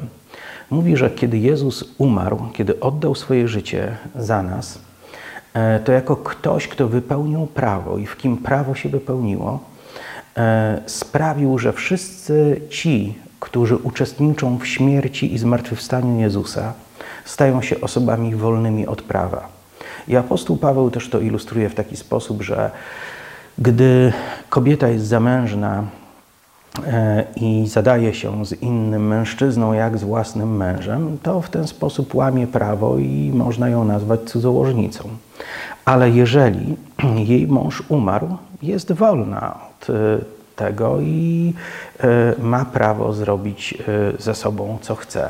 mówi, 0.70 0.96
że 0.96 1.10
kiedy 1.10 1.38
Jezus 1.38 1.84
umarł, 1.98 2.38
kiedy 2.52 2.80
oddał 2.80 3.14
swoje 3.14 3.48
życie 3.48 3.96
za 4.14 4.42
nas, 4.42 4.78
e, 5.54 5.80
to 5.80 5.92
jako 5.92 6.16
ktoś, 6.16 6.68
kto 6.68 6.88
wypełnił 6.88 7.46
prawo 7.46 7.98
i 7.98 8.06
w 8.06 8.16
kim 8.16 8.36
prawo 8.36 8.74
się 8.74 8.88
wypełniło, 8.88 9.60
e, 10.36 10.80
sprawił, 10.86 11.58
że 11.58 11.72
wszyscy 11.72 12.60
ci, 12.70 13.14
którzy 13.40 13.76
uczestniczą 13.76 14.58
w 14.58 14.66
śmierci 14.66 15.34
i 15.34 15.38
zmartwychwstaniu 15.38 16.20
Jezusa, 16.20 16.72
stają 17.24 17.62
się 17.62 17.80
osobami 17.80 18.34
wolnymi 18.34 18.86
od 18.86 19.02
prawa. 19.02 19.48
I 20.08 20.16
apostoł 20.16 20.56
Paweł 20.56 20.90
też 20.90 21.08
to 21.08 21.20
ilustruje 21.20 21.68
w 21.68 21.74
taki 21.74 21.96
sposób, 21.96 22.42
że 22.42 22.70
gdy 23.58 24.12
kobieta 24.48 24.88
jest 24.88 25.06
zamężna 25.06 25.84
i 27.36 27.66
zadaje 27.66 28.14
się 28.14 28.46
z 28.46 28.62
innym 28.62 29.06
mężczyzną 29.06 29.72
jak 29.72 29.98
z 29.98 30.04
własnym 30.04 30.56
mężem, 30.56 31.18
to 31.22 31.40
w 31.40 31.50
ten 31.50 31.66
sposób 31.66 32.14
łamie 32.14 32.46
prawo 32.46 32.98
i 32.98 33.32
można 33.34 33.68
ją 33.68 33.84
nazwać 33.84 34.20
cudzołożnicą. 34.20 35.08
Ale 35.84 36.10
jeżeli 36.10 36.76
jej 37.32 37.46
mąż 37.46 37.82
umarł, 37.88 38.36
jest 38.62 38.92
wolna 38.92 39.58
od 39.70 39.90
e, 39.90 39.94
tego 40.56 41.00
i 41.00 41.54
e, 42.00 42.34
ma 42.42 42.64
prawo 42.64 43.12
zrobić 43.12 43.74
ze 44.18 44.34
sobą 44.34 44.78
co 44.80 44.94
chce. 44.94 45.28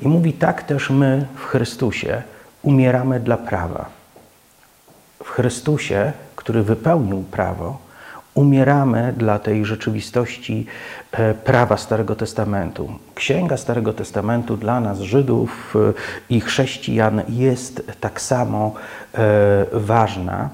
I 0.00 0.08
mówi 0.08 0.32
tak 0.32 0.62
też 0.62 0.90
my 0.90 1.26
w 1.36 1.44
Chrystusie 1.44 2.22
umieramy 2.62 3.20
dla 3.20 3.36
prawa. 3.36 3.86
W 5.24 5.28
Chrystusie 5.28 6.12
który 6.44 6.62
wypełnił 6.62 7.22
prawo, 7.22 7.78
umieramy 8.34 9.14
dla 9.16 9.38
tej 9.38 9.64
rzeczywistości 9.64 10.66
e, 11.12 11.34
prawa 11.34 11.76
Starego 11.76 12.14
Testamentu. 12.14 12.92
Księga 13.14 13.56
Starego 13.56 13.92
Testamentu 13.92 14.56
dla 14.56 14.80
nas, 14.80 15.00
Żydów 15.00 15.74
e, 15.76 15.92
i 16.30 16.40
chrześcijan, 16.40 17.22
jest 17.28 17.92
tak 18.00 18.20
samo 18.20 18.74
e, 19.14 19.18
ważna 19.72 20.50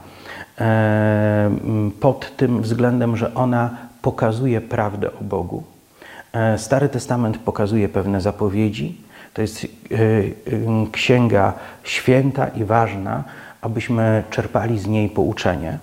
pod 2.00 2.36
tym 2.36 2.62
względem, 2.62 3.16
że 3.16 3.34
ona 3.34 3.70
pokazuje 4.02 4.60
prawdę 4.60 5.08
o 5.20 5.24
Bogu. 5.24 5.62
Stary 6.56 6.88
Testament 6.88 7.38
pokazuje 7.38 7.88
pewne 7.88 8.20
zapowiedzi. 8.20 9.00
To 9.34 9.42
jest 9.42 9.66
księga 10.92 11.52
święta 11.84 12.48
i 12.48 12.64
ważna, 12.64 13.24
abyśmy 13.60 14.22
czerpali 14.30 14.78
z 14.78 14.86
niej 14.86 15.08
pouczenie, 15.08 15.78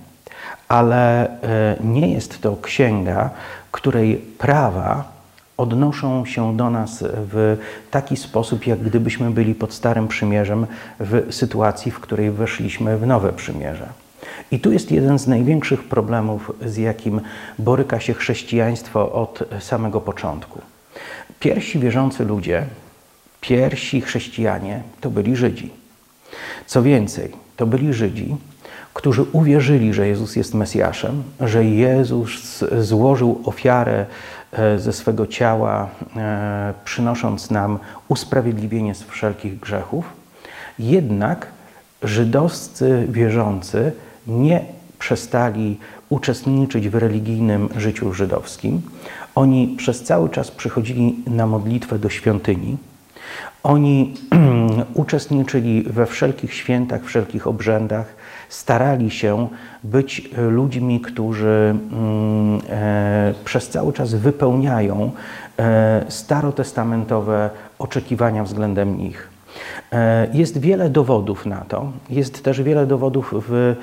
ale 0.68 1.28
e, 1.42 1.76
nie 1.84 2.14
jest 2.14 2.42
to 2.42 2.58
księga, 2.62 3.30
której 3.72 4.16
prawa 4.16 5.18
odnoszą 5.58 6.26
się 6.26 6.58
do 6.58 6.70
nas 6.70 7.04
w 7.12 7.58
taki 7.92 8.18
sposób, 8.18 8.68
jak 8.68 8.80
gdybyśmy 8.80 9.32
byli 9.32 9.56
pod 9.56 9.74
Starym 9.74 10.08
Przymierzem 10.08 10.68
w 11.00 11.28
sytuacji, 11.30 11.92
w 11.92 12.00
której 12.00 12.32
weszliśmy 12.32 12.98
w 12.98 13.08
Nowe 13.08 13.34
Przymierze. 13.34 13.88
I 14.52 14.60
tu 14.60 14.72
jest 14.72 14.92
jeden 14.92 15.20
z 15.20 15.28
największych 15.28 15.84
problemów, 15.84 16.52
z 16.66 16.78
jakim 16.78 17.22
boryka 17.60 18.00
się 18.00 18.14
chrześcijaństwo 18.14 19.12
od 19.12 19.44
samego 19.60 20.02
początku. 20.02 20.62
Pierwsi 21.40 21.80
wierzący 21.80 22.26
ludzie, 22.26 22.66
pierwsi 23.42 24.02
chrześcijanie 24.02 24.82
to 25.02 25.10
byli 25.10 25.36
Żydzi. 25.36 25.72
Co 26.66 26.84
więcej, 26.84 27.32
to 27.58 27.68
byli 27.68 27.94
Żydzi, 27.94 28.36
którzy 28.98 29.24
uwierzyli, 29.32 29.94
że 29.94 30.08
Jezus 30.08 30.36
jest 30.36 30.54
Mesjaszem, 30.54 31.24
że 31.40 31.66
Jezus 31.66 32.64
złożył 32.80 33.42
ofiarę 33.46 34.06
e, 34.52 34.80
ze 34.80 34.94
swego 34.94 35.28
ciała, 35.28 35.90
e, 36.16 36.74
przynosząc 36.86 37.52
nam 37.52 37.80
usprawiedliwienie 38.08 38.96
z 38.96 39.04
wszelkich 39.04 39.60
grzechów. 39.60 40.06
Jednak 40.80 41.48
żydowscy 42.04 43.08
wierzący 43.10 43.92
nie 44.28 44.66
przestali 45.00 45.78
uczestniczyć 46.10 46.90
w 46.90 46.96
religijnym 46.96 47.70
życiu 47.78 48.14
żydowskim. 48.14 48.82
Oni 49.36 49.76
przez 49.78 50.04
cały 50.04 50.30
czas 50.30 50.52
przychodzili 50.52 51.16
na 51.28 51.48
modlitwę 51.48 52.00
do 52.00 52.10
świątyni 52.10 52.78
Oni 53.64 54.14
uczestniczyli 54.94 55.84
we 55.84 56.06
wszelkich 56.06 56.54
świętach, 56.54 57.04
wszelkich 57.04 57.48
obrzędach, 57.48 58.16
starali 58.50 59.12
się 59.12 59.48
być 59.84 60.30
ludźmi, 60.38 61.02
którzy 61.02 61.76
mm, 61.92 62.62
e, 62.70 63.34
przez 63.46 63.70
cały 63.70 63.94
czas 63.94 64.14
wypełniają 64.14 65.12
e, 65.60 66.06
starotestamentowe 66.08 67.50
oczekiwania 67.80 68.44
względem 68.44 68.98
nich. 68.98 69.30
E, 69.92 70.28
jest 70.34 70.58
wiele 70.58 70.90
dowodów 70.90 71.46
na 71.46 71.66
to. 71.68 71.92
Jest 72.10 72.44
też 72.44 72.62
wiele 72.62 72.86
dowodów 72.86 73.34
w 73.48 73.76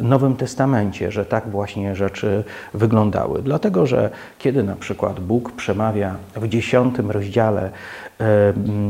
Nowym 0.00 0.36
Testamencie, 0.36 1.12
że 1.12 1.24
tak 1.24 1.48
właśnie 1.48 1.96
rzeczy 1.96 2.44
wyglądały. 2.74 3.42
Dlatego, 3.42 3.86
że 3.86 4.10
kiedy 4.38 4.62
na 4.62 4.76
przykład 4.76 5.20
Bóg 5.20 5.52
przemawia 5.52 6.14
w 6.36 6.48
dziesiątym 6.48 7.10
rozdziale 7.10 7.70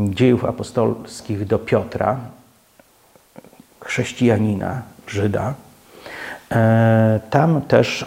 dziejów 0.08 0.44
apostolskich 0.44 1.46
do 1.46 1.58
Piotra, 1.58 2.16
chrześcijanina, 3.86 4.82
Żyda. 5.08 5.54
E, 6.52 7.20
tam 7.30 7.60
też 7.60 8.06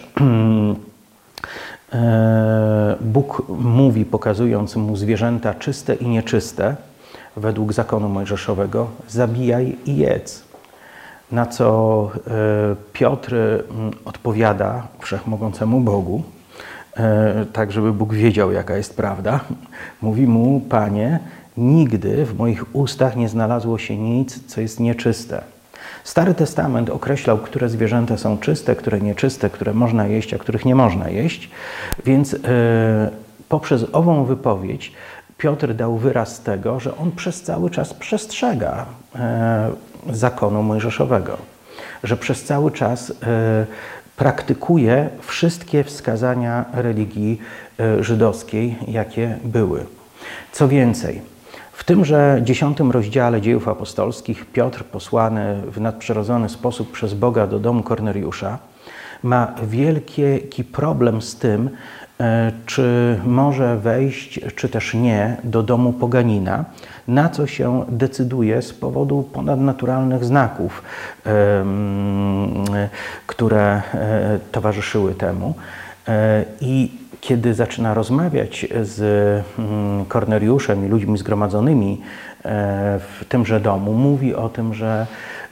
e, 1.92 2.96
Bóg 3.00 3.42
mówi, 3.48 4.04
pokazując 4.04 4.76
mu 4.76 4.96
zwierzęta 4.96 5.54
czyste 5.54 5.94
i 5.94 6.08
nieczyste, 6.08 6.76
według 7.36 7.72
zakonu 7.72 8.08
mojżeszowego, 8.08 8.88
zabijaj 9.08 9.76
i 9.86 9.96
jedz. 9.96 10.44
Na 11.32 11.46
co 11.46 12.10
e, 12.26 12.30
Piotr 12.92 13.34
odpowiada 14.04 14.86
wszechmogącemu 14.98 15.80
Bogu, 15.80 16.22
tak 17.52 17.72
żeby 17.72 17.92
Bóg 17.92 18.14
wiedział, 18.14 18.52
jaka 18.52 18.76
jest 18.76 18.96
prawda. 18.96 19.40
Mówi 20.02 20.26
mu, 20.26 20.60
Panie, 20.60 21.18
nigdy 21.56 22.24
w 22.24 22.38
moich 22.38 22.74
ustach 22.76 23.16
nie 23.16 23.28
znalazło 23.28 23.78
się 23.78 23.96
nic, 23.96 24.46
co 24.46 24.60
jest 24.60 24.80
nieczyste. 24.80 25.42
Stary 26.04 26.34
Testament 26.34 26.90
określał, 26.90 27.38
które 27.38 27.68
zwierzęta 27.68 28.16
są 28.16 28.38
czyste, 28.38 28.76
które 28.76 29.00
nieczyste, 29.00 29.50
które 29.50 29.74
można 29.74 30.06
jeść, 30.06 30.34
a 30.34 30.38
których 30.38 30.64
nie 30.64 30.74
można 30.74 31.08
jeść. 31.08 31.50
Więc 32.04 32.32
yy, 32.32 32.38
poprzez 33.48 33.84
ową 33.92 34.24
wypowiedź 34.24 34.92
Piotr 35.38 35.74
dał 35.74 35.96
wyraz 35.96 36.40
tego, 36.40 36.80
że 36.80 36.96
on 36.96 37.12
przez 37.12 37.42
cały 37.42 37.70
czas 37.70 37.94
przestrzega 37.94 38.86
yy, 40.06 40.14
zakonu 40.14 40.62
mojżeszowego, 40.62 41.36
że 42.04 42.16
przez 42.16 42.44
cały 42.44 42.70
czas 42.70 43.08
yy, 43.08 43.14
praktykuje 44.16 45.08
wszystkie 45.20 45.84
wskazania 45.84 46.64
religii 46.72 47.40
żydowskiej, 48.00 48.76
jakie 48.88 49.38
były. 49.44 49.86
Co 50.52 50.68
więcej, 50.68 51.22
w 51.80 51.84
tymże 51.84 52.40
dziesiątym 52.44 52.90
rozdziale 52.90 53.40
dziejów 53.40 53.68
apostolskich 53.68 54.46
Piotr, 54.46 54.84
posłany 54.84 55.62
w 55.72 55.80
nadprzyrodzony 55.80 56.48
sposób 56.48 56.92
przez 56.92 57.14
Boga 57.14 57.46
do 57.46 57.58
domu 57.58 57.82
Korneliusza, 57.82 58.58
ma 59.22 59.54
wielki 59.62 60.64
problem 60.64 61.22
z 61.22 61.36
tym, 61.36 61.70
e, 62.20 62.52
czy 62.66 63.18
może 63.26 63.76
wejść, 63.76 64.40
czy 64.56 64.68
też 64.68 64.94
nie, 64.94 65.36
do 65.44 65.62
domu 65.62 65.92
poganina, 65.92 66.64
na 67.08 67.28
co 67.28 67.46
się 67.46 67.84
decyduje 67.88 68.62
z 68.62 68.72
powodu 68.72 69.22
ponadnaturalnych 69.22 70.24
znaków, 70.24 70.82
które 73.26 73.82
e, 73.94 74.38
towarzyszyły 74.52 75.14
temu. 75.14 75.54
E, 76.08 76.44
I 76.60 76.99
kiedy 77.20 77.54
zaczyna 77.54 77.94
rozmawiać 77.94 78.66
z 78.82 79.00
mm, 79.58 80.04
Korneliuszem 80.04 80.86
i 80.86 80.88
ludźmi 80.88 81.18
zgromadzonymi 81.18 82.00
e, 82.44 82.98
w 82.98 83.24
tymże 83.28 83.60
domu, 83.60 83.92
mówi 83.92 84.34
o 84.34 84.48
tym, 84.48 84.74
że 84.74 85.06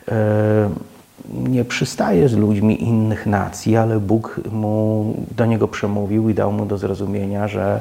e, 0.08 0.70
nie 1.34 1.64
przystaje 1.64 2.28
z 2.28 2.36
ludźmi 2.36 2.82
innych 2.82 3.26
nacji, 3.26 3.76
ale 3.76 4.00
Bóg 4.00 4.40
mu 4.52 5.14
do 5.36 5.46
niego 5.46 5.68
przemówił 5.68 6.28
i 6.28 6.34
dał 6.34 6.52
mu 6.52 6.66
do 6.66 6.78
zrozumienia, 6.78 7.48
że 7.48 7.80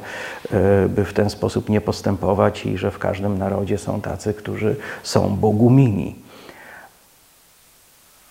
e, 0.52 0.90
by 0.90 1.06
w 1.06 1.14
ten 1.14 1.30
sposób 1.30 1.70
nie 1.70 1.82
postępować 1.82 2.66
i 2.66 2.78
że 2.78 2.92
w 2.92 3.00
każdym 3.00 3.38
narodzie 3.38 3.78
są 3.78 4.02
tacy, 4.02 4.34
którzy 4.34 4.76
są 5.04 5.36
Bogu 5.36 5.70
mili. 5.70 6.16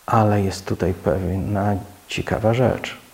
Ale 0.06 0.42
jest 0.42 0.66
tutaj 0.66 0.94
pewna 0.94 1.76
ciekawa 2.08 2.54
rzecz 2.54 3.05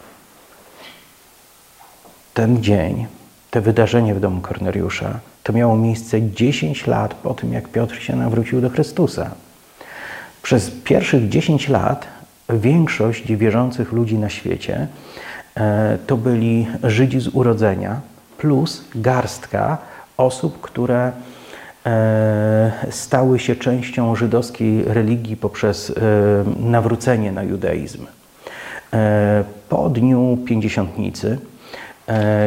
ten 2.35 2.63
dzień, 2.63 3.07
to 3.51 3.63
wydarzenie 3.63 4.15
w 4.15 4.21
domu 4.21 4.41
Korneliusza, 4.41 5.19
to 5.43 5.53
miało 5.53 5.77
miejsce 5.77 6.31
10 6.31 6.87
lat 6.87 7.15
po 7.15 7.35
tym, 7.35 7.53
jak 7.53 7.69
Piotr 7.69 8.03
się 8.03 8.17
nawrócił 8.17 8.61
do 8.61 8.71
Chrystusa. 8.71 9.31
Przez 10.43 10.71
pierwszych 10.71 11.29
10 11.29 11.69
lat 11.69 12.07
większość 12.51 13.33
wierzących 13.33 13.93
ludzi 13.93 14.19
na 14.19 14.29
świecie 14.29 14.87
e, 15.57 15.99
to 16.07 16.17
byli 16.17 16.67
Żydzi 16.83 17.21
z 17.21 17.29
urodzenia, 17.29 18.01
plus 18.39 18.85
garstka 18.95 19.79
osób, 20.17 20.61
które 20.61 21.13
e, 21.87 22.73
stały 22.91 23.39
się 23.39 23.57
częścią 23.57 24.17
żydowskiej 24.17 24.85
religii 24.85 25.37
poprzez 25.37 25.91
e, 25.91 25.95
nawrócenie 26.61 27.33
na 27.33 27.43
judaizm. 27.43 28.07
Po 29.69 29.91
dniu 29.91 30.39
Pięćdziesiątnicy 30.45 31.39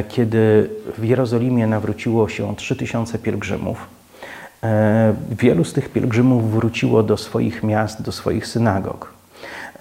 kiedy 0.09 0.69
w 0.97 1.03
Jerozolimie 1.03 1.67
nawróciło 1.67 2.29
się 2.29 2.55
3000 2.55 3.19
pielgrzymów, 3.19 3.87
e, 4.63 5.13
wielu 5.31 5.63
z 5.63 5.73
tych 5.73 5.89
pielgrzymów 5.89 6.51
wróciło 6.51 7.03
do 7.03 7.17
swoich 7.17 7.63
miast, 7.63 8.01
do 8.01 8.11
swoich 8.11 8.47
synagog. 8.47 9.14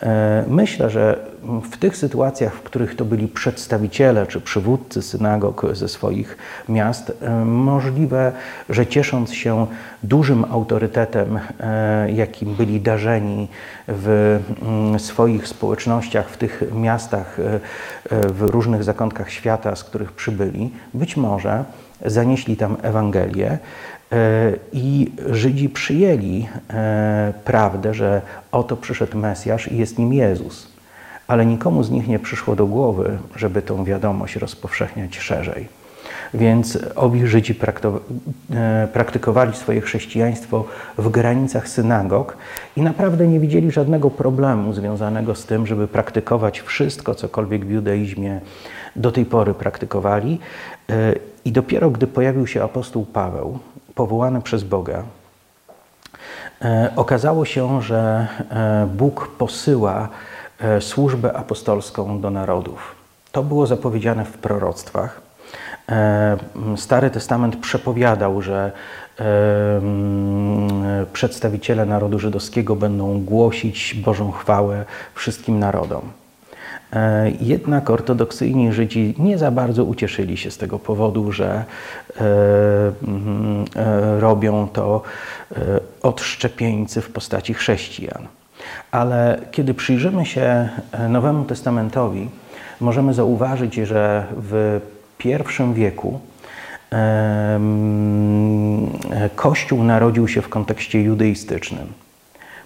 E, 0.04 0.44
myślę, 0.48 0.90
że 0.90 1.18
w 1.72 1.76
tych 1.76 1.96
sytuacjach, 1.96 2.54
w 2.54 2.62
których 2.62 2.96
to 2.96 3.04
byli 3.04 3.28
przedstawiciele 3.28 4.26
czy 4.26 4.40
przywódcy 4.40 5.02
synagog 5.02 5.66
ze 5.72 5.88
swoich 5.88 6.38
miast, 6.68 7.12
e, 7.22 7.44
możliwe, 7.44 8.32
że 8.68 8.86
ciesząc 8.86 9.32
się 9.34 9.66
dużym 10.02 10.44
autorytetem, 10.50 11.38
e, 11.60 12.12
jakim 12.12 12.54
byli 12.54 12.80
darzeni 12.80 13.48
w 13.88 14.38
mm, 14.62 14.98
swoich 14.98 15.48
społecznościach, 15.48 16.28
w 16.28 16.36
tych 16.36 16.62
miastach, 16.74 17.36
w 18.10 18.42
różnych 18.42 18.84
zakątkach 18.84 19.30
świata, 19.30 19.76
z 19.76 19.84
których 19.84 20.12
przybyli, 20.12 20.70
być 20.94 21.16
może 21.16 21.64
zanieśli 22.04 22.56
tam 22.56 22.76
Ewangelię, 22.82 23.58
I 24.72 25.12
Żydzi 25.30 25.68
przyjęli 25.68 26.46
e, 26.70 27.32
prawdę, 27.44 27.94
że 27.94 28.22
oto 28.52 28.76
przyszedł 28.76 29.18
Mesjasz 29.18 29.72
i 29.72 29.76
jest 29.76 29.98
nim 29.98 30.12
Jezus. 30.12 30.68
Ale 31.26 31.46
nikomu 31.46 31.82
z 31.82 31.90
nich 31.90 32.08
nie 32.08 32.18
przyszło 32.18 32.56
do 32.56 32.66
głowy, 32.66 33.18
żeby 33.36 33.62
tą 33.62 33.84
wiadomość 33.84 34.36
rozpowszechniać 34.36 35.18
szerzej. 35.18 35.68
Więc 36.34 36.78
owi 36.96 37.26
Żydzi 37.26 37.54
e, 38.50 38.88
praktykowali 38.92 39.56
swoje 39.56 39.80
chrześcijaństwo 39.80 40.64
w 40.98 41.08
granicach 41.08 41.68
synagog 41.68 42.36
i 42.76 42.82
naprawdę 42.82 43.26
nie 43.26 43.40
widzieli 43.40 43.70
żadnego 43.70 44.10
problemu 44.10 44.72
związanego 44.72 45.34
z 45.34 45.46
tym, 45.46 45.66
żeby 45.66 45.88
praktykować 45.88 46.60
wszystko, 46.60 47.14
cokolwiek 47.14 47.66
w 47.66 47.70
judaizmie 47.70 48.40
do 48.96 49.12
tej 49.12 49.24
pory 49.24 49.54
praktykowali. 49.54 50.38
I 51.44 51.52
dopiero 51.52 51.90
gdy 51.90 52.06
pojawił 52.06 52.46
się 52.46 52.62
apostoł 52.62 53.04
Paweł, 53.04 53.58
powołane 53.94 54.42
przez 54.42 54.64
Boga, 54.64 55.02
e, 56.62 56.92
okazało 56.96 57.44
się, 57.44 57.82
że 57.82 58.26
e, 58.50 58.86
Bóg 58.94 59.28
posyła 59.38 60.08
e, 60.60 60.80
służbę 60.80 61.32
apostolską 61.32 62.20
do 62.20 62.30
narodów. 62.30 62.94
To 63.32 63.42
było 63.42 63.66
zapowiedziane 63.66 64.24
w 64.24 64.38
proroctwach. 64.38 65.20
Stary 66.76 67.10
Testament 67.10 67.56
przepowiadał, 67.56 68.42
że 68.42 68.72
przedstawiciele 71.12 71.86
narodu 71.86 72.18
żydowskiego 72.18 72.76
będą 72.76 73.24
głosić 73.24 73.94
Bożą 73.94 74.32
chwałę 74.32 74.84
wszystkim 75.14 75.58
narodom. 75.58 76.02
E, 76.94 77.32
jednak 77.40 77.90
ortodoksyjni 77.90 78.72
Żydzi 78.72 79.14
nie 79.18 79.38
za 79.38 79.50
bardzo 79.50 79.84
ucieszyli 79.84 80.36
się 80.36 80.50
z 80.50 80.58
tego 80.58 80.78
powodu, 80.78 81.32
że 81.32 81.46
e, 81.54 82.24
mm, 83.08 83.64
e, 83.76 84.20
robią 84.20 84.68
to 84.72 85.02
odszczepieńcy 86.02 87.00
w 87.00 87.10
postaci 87.10 87.54
chrześcijan. 87.54 88.26
Ale 88.90 89.40
kiedy 89.50 89.74
przyjrzymy 89.74 90.26
się 90.26 90.68
Nowemu 91.08 91.44
Testamentowi, 91.44 92.28
możemy 92.80 93.14
zauważyć, 93.14 93.74
że 93.74 94.26
w 94.36 94.80
pierwszym 95.18 95.74
wieku 95.74 96.20
Kościół 99.36 99.84
narodził 99.84 100.28
się 100.28 100.42
w 100.42 100.48
kontekście 100.48 101.02
judeistycznym. 101.02 101.92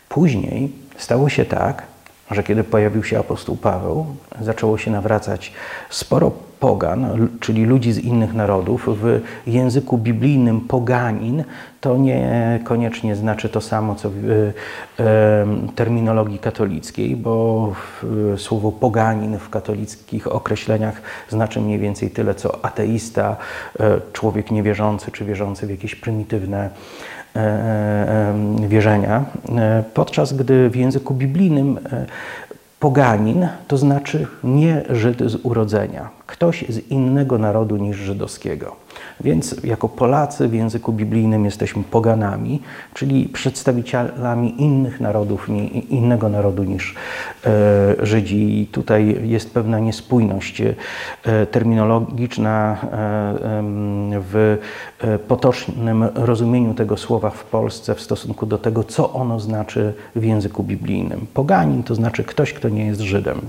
Później 0.08 0.72
stało 0.96 1.28
się 1.28 1.44
tak, 1.44 1.82
że 2.30 2.42
kiedy 2.42 2.64
pojawił 2.64 3.04
się 3.04 3.18
apostoł 3.18 3.56
Paweł, 3.56 4.06
zaczęło 4.40 4.78
się 4.78 4.90
nawracać 4.90 5.52
sporo 5.90 6.32
pogan, 6.60 7.28
czyli 7.40 7.64
ludzi 7.64 7.92
z 7.92 7.98
innych 7.98 8.34
narodów. 8.34 8.88
W 9.02 9.20
języku 9.46 9.98
biblijnym 9.98 10.60
poganin 10.60 11.44
to 11.80 11.96
niekoniecznie 11.96 13.16
znaczy 13.16 13.48
to 13.48 13.60
samo, 13.60 13.94
co 13.94 14.10
w 14.12 14.52
terminologii 15.74 16.38
katolickiej, 16.38 17.16
bo 17.16 17.72
słowo 18.36 18.72
poganin 18.72 19.38
w 19.38 19.50
katolickich 19.50 20.26
określeniach 20.26 21.02
znaczy 21.28 21.60
mniej 21.60 21.78
więcej 21.78 22.10
tyle, 22.10 22.34
co 22.34 22.64
ateista, 22.64 23.36
e, 23.80 24.00
człowiek 24.12 24.50
niewierzący 24.50 25.12
czy 25.12 25.24
wierzący 25.24 25.66
w 25.66 25.70
jakieś 25.70 25.94
prymitywne 25.94 26.58
e, 26.58 26.70
e, 26.70 27.17
wierzenia, 28.68 29.24
podczas 29.94 30.32
gdy 30.32 30.70
w 30.70 30.76
języku 30.76 31.14
biblijnym 31.14 31.78
Poganin 32.80 33.48
to 33.68 33.78
znaczy 33.78 34.26
nie 34.44 34.82
Żyd 34.90 35.18
z 35.30 35.34
urodzenia, 35.42 36.08
ktoś 36.26 36.64
z 36.68 36.78
innego 36.90 37.38
narodu 37.38 37.76
niż 37.76 37.96
żydowskiego. 37.96 38.76
Więc 39.20 39.56
jako 39.64 39.88
Polacy 39.88 40.48
w 40.48 40.54
języku 40.54 40.92
biblijnym 40.92 41.44
jesteśmy 41.44 41.82
poganami, 41.82 42.62
czyli 42.94 43.28
przedstawicielami 43.28 44.62
innych 44.62 45.00
narodów, 45.00 45.48
innego 45.90 46.28
narodu 46.28 46.64
niż 46.64 46.94
e, 47.46 48.06
Żydzi. 48.06 48.60
I 48.60 48.66
tutaj 48.66 49.20
jest 49.22 49.54
pewna 49.54 49.78
niespójność 49.78 50.60
e, 50.60 50.74
terminologiczna 51.46 52.76
e, 52.82 52.88
w 54.12 54.58
potocznym 55.28 56.04
rozumieniu 56.14 56.74
tego 56.74 56.96
słowa 56.96 57.30
w 57.30 57.44
Polsce 57.44 57.94
w 57.94 58.00
stosunku 58.00 58.46
do 58.46 58.58
tego, 58.58 58.84
co 58.84 59.12
ono 59.12 59.40
znaczy 59.40 59.94
w 60.16 60.24
języku 60.24 60.62
biblijnym. 60.62 61.26
Poganin 61.34 61.82
to 61.82 61.94
znaczy 61.94 62.24
ktoś, 62.24 62.52
kto 62.52 62.68
nie 62.68 62.86
jest 62.86 63.00
Żydem. 63.00 63.40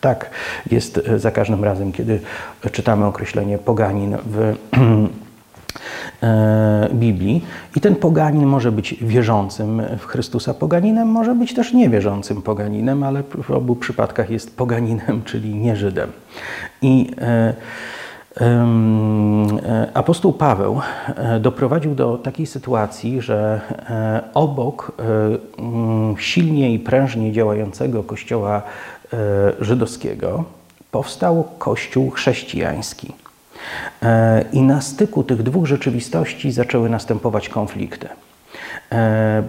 Tak 0.00 0.30
jest 0.70 1.00
za 1.16 1.30
każdym 1.30 1.64
razem, 1.64 1.92
kiedy 1.92 2.20
czytamy 2.72 3.06
określenie 3.06 3.58
poganin 3.58 4.16
w 4.26 4.54
Biblii. 6.92 7.44
I 7.76 7.80
ten 7.80 7.96
poganin 7.96 8.46
może 8.46 8.72
być 8.72 8.94
wierzącym 9.00 9.82
w 9.98 10.06
Chrystusa 10.06 10.54
poganinem, 10.54 11.08
może 11.08 11.34
być 11.34 11.54
też 11.54 11.72
niewierzącym 11.72 12.42
poganinem, 12.42 13.02
ale 13.02 13.22
w 13.42 13.50
obu 13.50 13.76
przypadkach 13.76 14.30
jest 14.30 14.56
poganinem, 14.56 15.22
czyli 15.28 15.54
nie 15.54 15.76
Żydem. 15.76 16.12
I 16.82 17.10
e, 17.20 17.54
e, 18.40 19.88
Apostoł 19.94 20.32
Paweł 20.32 20.80
doprowadził 21.40 21.94
do 21.94 22.18
takiej 22.18 22.46
sytuacji, 22.46 23.20
że 23.20 23.60
obok 24.34 24.92
silnie 26.18 26.74
i 26.74 26.78
prężnie 26.78 27.32
działającego 27.32 28.02
kościoła 28.02 28.62
żydowskiego 29.60 30.44
powstał 30.90 31.44
kościół 31.58 32.10
chrześcijański. 32.10 33.23
E, 34.02 34.44
I 34.52 34.62
na 34.62 34.80
styku 34.80 35.22
tych 35.22 35.42
dwóch 35.42 35.66
rzeczywistości 35.66 36.52
zaczęły 36.52 36.90
następować 36.90 37.48
konflikty. 37.48 38.08
E, 38.92 39.42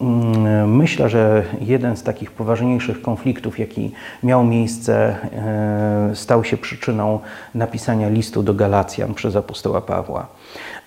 mm, 0.00 0.76
myślę, 0.76 1.08
że 1.08 1.42
jeden 1.60 1.96
z 1.96 2.02
takich 2.02 2.32
poważniejszych 2.32 3.02
konfliktów, 3.02 3.58
jaki 3.58 3.92
miał 4.22 4.44
miejsce, 4.44 5.16
e, 5.32 6.16
stał 6.16 6.44
się 6.44 6.56
przyczyną 6.56 7.20
napisania 7.54 8.08
listu 8.08 8.42
do 8.42 8.54
Galacjan 8.54 9.14
przez 9.14 9.36
apostoła 9.36 9.80
Pawła. 9.80 10.26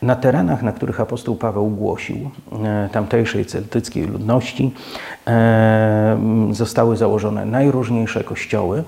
Na 0.02 0.16
terenach, 0.16 0.64
na 0.64 0.72
których 0.72 1.00
apostoł 1.00 1.36
Paweł 1.36 1.68
głosił, 1.68 2.32
tamtejszej 2.92 3.46
celtyckiej 3.46 4.08
ludności, 4.08 4.74
zostały 6.52 6.98
założone 6.98 7.46
najróżniejsze 7.46 8.24
kościoły. 8.24 8.84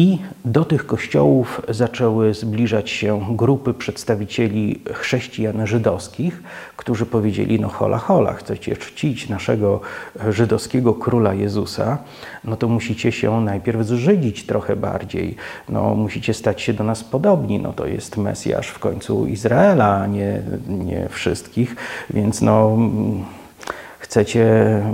I 0.00 0.18
do 0.44 0.64
tych 0.64 0.86
kościołów 0.86 1.62
zaczęły 1.68 2.34
zbliżać 2.34 2.90
się 2.90 3.26
grupy 3.30 3.74
przedstawicieli 3.74 4.80
chrześcijan 4.92 5.66
żydowskich, 5.66 6.42
którzy 6.76 7.06
powiedzieli: 7.06 7.60
No, 7.60 7.68
hola, 7.68 7.98
hola, 7.98 8.32
chcecie 8.32 8.76
czcić 8.76 9.28
naszego 9.28 9.80
żydowskiego 10.28 10.94
króla 10.94 11.34
Jezusa, 11.34 11.98
no 12.44 12.56
to 12.56 12.68
musicie 12.68 13.12
się 13.12 13.40
najpierw 13.40 13.86
zżydzić 13.86 14.46
trochę 14.46 14.76
bardziej, 14.76 15.36
no, 15.68 15.94
musicie 15.94 16.34
stać 16.34 16.62
się 16.62 16.72
do 16.72 16.84
nas 16.84 17.04
podobni. 17.04 17.58
No, 17.58 17.72
to 17.72 17.86
jest 17.86 18.16
Mesjasz 18.16 18.68
w 18.68 18.78
końcu 18.78 19.26
Izraela, 19.26 19.96
a 19.96 20.06
nie, 20.06 20.42
nie 20.68 21.08
wszystkich, 21.08 21.76
więc 22.10 22.42
no 22.42 22.78
chcecie 24.10 24.46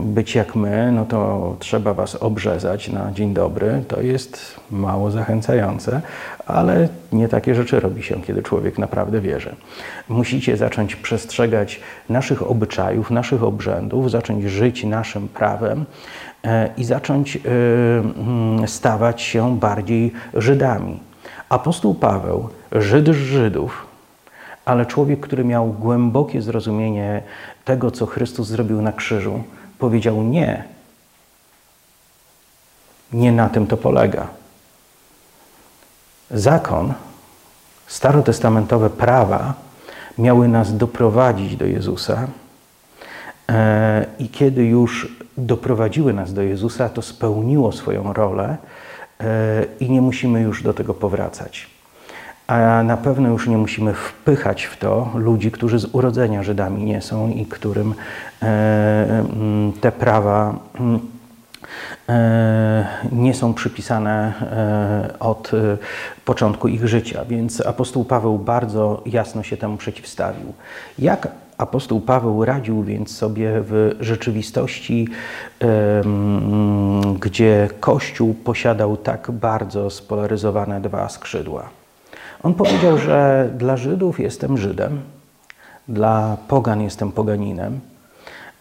być 0.02 0.34
jak 0.34 0.56
my, 0.56 0.92
no 0.92 1.04
to 1.04 1.56
trzeba 1.58 1.94
was 1.94 2.14
obrzezać 2.14 2.88
na 2.88 3.12
dzień 3.12 3.34
dobry. 3.34 3.82
To 3.88 4.00
jest 4.00 4.60
mało 4.70 5.10
zachęcające, 5.10 6.00
ale 6.46 6.88
nie 7.12 7.28
takie 7.28 7.54
rzeczy 7.54 7.80
robi 7.80 8.02
się, 8.02 8.22
kiedy 8.22 8.42
człowiek 8.42 8.78
naprawdę 8.78 9.20
wierzy. 9.20 9.56
Musicie 10.08 10.56
zacząć 10.56 10.96
przestrzegać 10.96 11.80
naszych 12.08 12.50
obyczajów, 12.50 13.10
naszych 13.10 13.42
obrzędów, 13.42 14.10
zacząć 14.10 14.44
żyć 14.44 14.84
naszym 14.84 15.28
prawem 15.28 15.84
e, 16.44 16.68
i 16.76 16.84
zacząć 16.84 17.36
e, 17.36 17.40
mm, 17.40 18.68
stawać 18.68 19.22
się 19.22 19.58
bardziej 19.58 20.12
Żydami. 20.34 21.00
Apostoł 21.48 21.94
Paweł, 21.94 22.48
Żyd 22.72 23.08
z 23.08 23.16
Żydów, 23.16 23.85
ale 24.66 24.86
człowiek, 24.86 25.20
który 25.20 25.44
miał 25.44 25.66
głębokie 25.66 26.42
zrozumienie 26.42 27.22
tego, 27.64 27.90
co 27.90 28.06
Chrystus 28.06 28.48
zrobił 28.48 28.82
na 28.82 28.92
krzyżu, 28.92 29.42
powiedział 29.78 30.22
nie. 30.22 30.64
Nie 33.12 33.32
na 33.32 33.48
tym 33.48 33.66
to 33.66 33.76
polega. 33.76 34.26
Zakon, 36.30 36.94
starotestamentowe 37.86 38.90
prawa 38.90 39.54
miały 40.18 40.48
nas 40.48 40.76
doprowadzić 40.76 41.56
do 41.56 41.66
Jezusa. 41.66 42.26
E, 43.48 44.06
I 44.18 44.28
kiedy 44.28 44.64
już 44.64 45.16
doprowadziły 45.38 46.12
nas 46.12 46.32
do 46.32 46.42
Jezusa, 46.42 46.88
to 46.88 47.02
spełniło 47.02 47.72
swoją 47.72 48.12
rolę 48.12 48.56
e, 49.20 49.64
i 49.80 49.90
nie 49.90 50.02
musimy 50.02 50.40
już 50.40 50.62
do 50.62 50.74
tego 50.74 50.94
powracać 50.94 51.75
a 52.46 52.82
na 52.82 52.96
pewno 52.96 53.28
już 53.28 53.48
nie 53.48 53.58
musimy 53.58 53.94
wpychać 53.94 54.64
w 54.64 54.76
to 54.76 55.10
ludzi, 55.14 55.50
którzy 55.50 55.78
z 55.78 55.94
urodzenia 55.94 56.42
Żydami 56.42 56.84
nie 56.84 57.02
są 57.02 57.30
i 57.30 57.46
którym 57.46 57.94
e, 58.42 58.46
mm, 59.18 59.72
te 59.72 59.92
prawa 59.92 60.58
mm, 60.80 61.00
e, 62.08 62.86
nie 63.12 63.34
są 63.34 63.54
przypisane 63.54 64.32
e, 64.40 65.18
od 65.18 65.50
początku 66.24 66.68
ich 66.68 66.88
życia. 66.88 67.24
Więc 67.28 67.66
apostoł 67.66 68.04
Paweł 68.04 68.38
bardzo 68.38 69.02
jasno 69.06 69.42
się 69.42 69.56
temu 69.56 69.76
przeciwstawił. 69.76 70.52
Jak 70.98 71.28
apostoł 71.58 72.00
Paweł 72.00 72.44
radził 72.44 72.82
więc 72.82 73.16
sobie 73.16 73.50
w 73.54 73.96
rzeczywistości, 74.00 75.08
mm, 75.60 77.14
gdzie 77.14 77.68
Kościół 77.80 78.34
posiadał 78.34 78.96
tak 78.96 79.30
bardzo 79.30 79.90
spolaryzowane 79.90 80.80
dwa 80.80 81.08
skrzydła? 81.08 81.68
On 82.42 82.54
powiedział, 82.54 82.98
że 82.98 83.50
dla 83.58 83.76
Żydów 83.76 84.20
jestem 84.20 84.58
Żydem, 84.58 85.00
dla 85.88 86.36
Pogan 86.48 86.82
jestem 86.82 87.12
Poganinem 87.12 87.80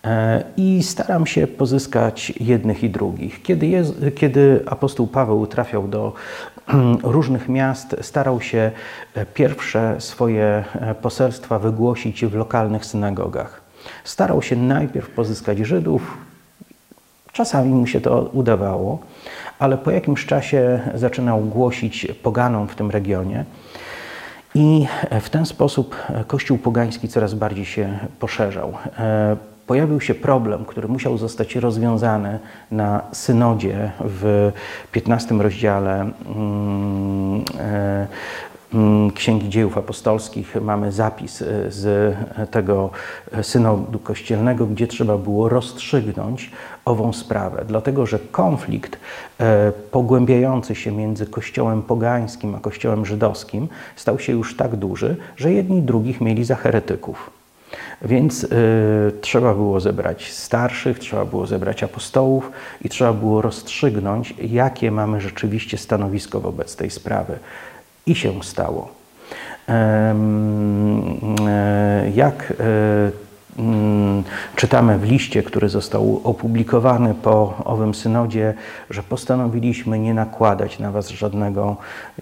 e, 0.03 0.43
i 0.57 0.83
staram 0.83 1.25
się 1.27 1.47
pozyskać 1.47 2.33
jednych 2.39 2.83
i 2.83 2.89
drugich. 2.89 3.41
Kiedy, 3.43 3.67
jest, 3.67 3.93
kiedy 4.15 4.63
apostoł 4.65 5.07
Paweł 5.07 5.47
trafiał 5.47 5.87
do 5.87 6.13
różnych 7.03 7.49
miast, 7.49 7.95
starał 8.01 8.41
się 8.41 8.71
e, 9.15 9.25
pierwsze 9.25 9.95
swoje 9.99 10.63
e, 10.75 10.95
poselstwa 10.95 11.59
wygłosić 11.59 12.25
w 12.25 12.35
lokalnych 12.35 12.85
synagogach. 12.85 13.61
Starał 14.03 14.41
się 14.41 14.55
najpierw 14.55 15.09
pozyskać 15.09 15.57
Żydów, 15.57 16.17
czasami 17.35 17.73
mu 17.73 17.87
się 17.87 18.01
to 18.01 18.29
udawało, 18.33 18.99
ale 19.59 19.77
po 19.77 19.91
jakimś 19.91 20.25
czasie 20.25 20.79
zaczynał 20.93 21.41
głosić 21.41 22.07
poganom 22.23 22.67
w 22.67 22.75
tym 22.75 22.91
regionie. 22.91 23.45
I 24.55 24.87
w 25.21 25.29
ten 25.29 25.45
sposób 25.45 25.95
Kościół 26.27 26.57
pogański 26.57 27.07
coraz 27.07 27.33
bardziej 27.33 27.65
się 27.65 27.99
poszerzał. 28.19 28.73
E, 28.99 29.37
pojawił 29.67 30.01
się 30.01 30.15
problem, 30.15 30.65
który 30.65 30.87
musiał 30.87 31.17
zostać 31.17 31.55
rozwiązany 31.55 32.39
na 32.71 33.01
synodzie 33.11 33.91
w 33.99 34.51
15 34.91 35.35
rozdziale 35.35 36.11
mm, 36.35 37.43
e, 37.59 38.07
Księgi 39.15 39.49
Dziejów 39.49 39.77
Apostolskich 39.77 40.55
mamy 40.61 40.91
zapis 40.91 41.41
e, 41.41 41.45
z 41.71 42.15
tego 42.51 42.89
synodu 43.41 43.99
kościelnego, 43.99 44.65
gdzie 44.65 44.87
trzeba 44.87 45.17
było 45.17 45.49
rozstrzygnąć 45.49 46.51
ową 46.85 47.13
sprawę, 47.13 47.65
dlatego 47.67 48.05
że 48.05 48.19
konflikt 48.19 48.99
e, 49.39 49.71
pogłębiający 49.91 50.75
się 50.75 50.91
między 50.91 51.25
kościołem 51.25 51.81
pogańskim 51.81 52.55
a 52.55 52.59
kościołem 52.59 53.05
żydowskim 53.05 53.67
stał 53.95 54.19
się 54.19 54.33
już 54.33 54.57
tak 54.57 54.75
duży, 54.75 55.15
że 55.37 55.51
jedni 55.51 55.81
drugich 55.81 56.21
mieli 56.21 56.45
za 56.45 56.55
heretyków. 56.55 57.29
Więc 58.01 58.43
y, 58.43 58.47
trzeba 59.21 59.53
było 59.53 59.79
zebrać 59.79 60.31
starszych, 60.31 60.99
trzeba 60.99 61.25
było 61.25 61.47
zebrać 61.47 61.83
apostołów 61.83 62.51
i 62.81 62.89
trzeba 62.89 63.13
było 63.13 63.41
rozstrzygnąć, 63.41 64.33
jakie 64.37 64.91
mamy 64.91 65.21
rzeczywiście 65.21 65.77
stanowisko 65.77 66.39
wobec 66.39 66.75
tej 66.75 66.89
sprawy. 66.89 67.39
I 68.05 68.15
się 68.15 68.43
stało. 68.43 68.89
E, 69.69 70.15
jak 72.13 72.53
e, 72.59 73.25
Mm, 73.59 74.23
czytamy 74.55 74.97
w 74.97 75.03
liście, 75.03 75.43
który 75.43 75.69
został 75.69 76.21
opublikowany 76.23 77.13
po 77.13 77.53
owym 77.65 77.95
synodzie, 77.95 78.53
że 78.89 79.03
postanowiliśmy 79.03 79.99
nie 79.99 80.13
nakładać 80.13 80.79
na 80.79 80.91
Was 80.91 81.09
żadnego 81.09 81.75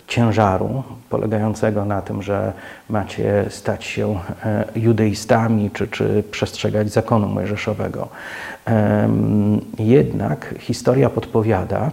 ciężaru 0.08 0.84
polegającego 1.10 1.86
na 1.86 2.02
tym, 2.02 2.24
że 2.24 2.54
macie 2.90 3.46
stać 3.50 3.84
się 3.84 4.20
e, 4.46 4.66
judeistami 4.76 5.72
czy, 5.72 5.88
czy 5.88 6.24
przestrzegać 6.32 6.92
zakonu 6.92 7.28
mojżeszowego. 7.28 8.08
Jednak 9.80 10.56
historia 10.60 11.10
podpowiada, 11.10 11.92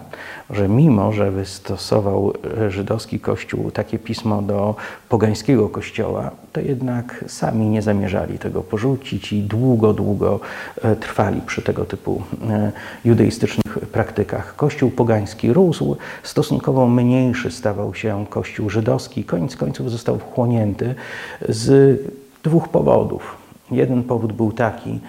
że 0.49 0.69
mimo, 0.69 1.11
że 1.11 1.31
wystosował 1.31 2.33
żydowski 2.69 3.19
kościół 3.19 3.71
takie 3.71 3.99
pismo 3.99 4.41
do 4.41 4.75
pogańskiego 5.09 5.69
kościoła, 5.69 6.31
to 6.53 6.61
jednak 6.61 7.25
sami 7.27 7.65
nie 7.65 7.81
zamierzali 7.81 8.39
tego 8.39 8.61
porzucić 8.61 9.33
i 9.33 9.41
długo, 9.41 9.93
długo 9.93 10.39
e, 10.81 10.95
trwali 10.95 11.41
przy 11.41 11.61
tego 11.61 11.85
typu 11.85 12.21
e, 12.49 12.71
judeistycznych 13.05 13.79
praktykach. 13.91 14.55
Kościół 14.55 14.91
pogański 14.91 15.53
rósł, 15.53 15.97
stosunkowo 16.23 16.87
mniejszy 16.87 17.51
stawał 17.51 17.95
się 17.95 18.25
kościół 18.29 18.69
żydowski, 18.69 19.23
koniec 19.23 19.55
końców 19.55 19.91
został 19.91 20.19
wchłonięty 20.19 20.95
z 21.49 21.99
dwóch 22.43 22.69
powodów. 22.69 23.37
Jeden 23.71 24.03
powód 24.03 24.33
był 24.33 24.51
taki, 24.51 24.99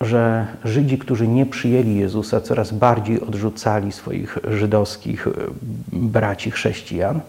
że 0.00 0.46
Żydzi, 0.64 0.98
którzy 0.98 1.28
nie 1.28 1.46
przyjęli 1.46 1.94
Jezusa, 1.94 2.40
coraz 2.40 2.72
bardziej 2.72 3.20
odrzucali 3.20 3.92
swoich 3.92 4.38
żydowskich 4.50 5.26
e, 5.26 5.30
braci 5.92 6.50
chrześcijan. 6.50 7.20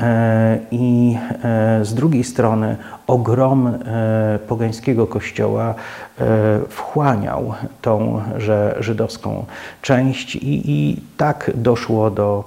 E, 0.00 0.58
I 0.70 1.16
e, 1.44 1.84
z 1.84 1.94
drugiej 1.94 2.24
strony 2.24 2.76
ogrom 3.06 3.78
pogańskiego 4.48 5.06
kościoła 5.06 5.74
wchłaniał 6.68 7.54
tą 7.82 8.22
że 8.36 8.76
żydowską 8.80 9.44
część 9.82 10.36
i, 10.36 10.70
i 10.70 10.96
tak 11.16 11.50
doszło 11.54 12.10
do 12.10 12.44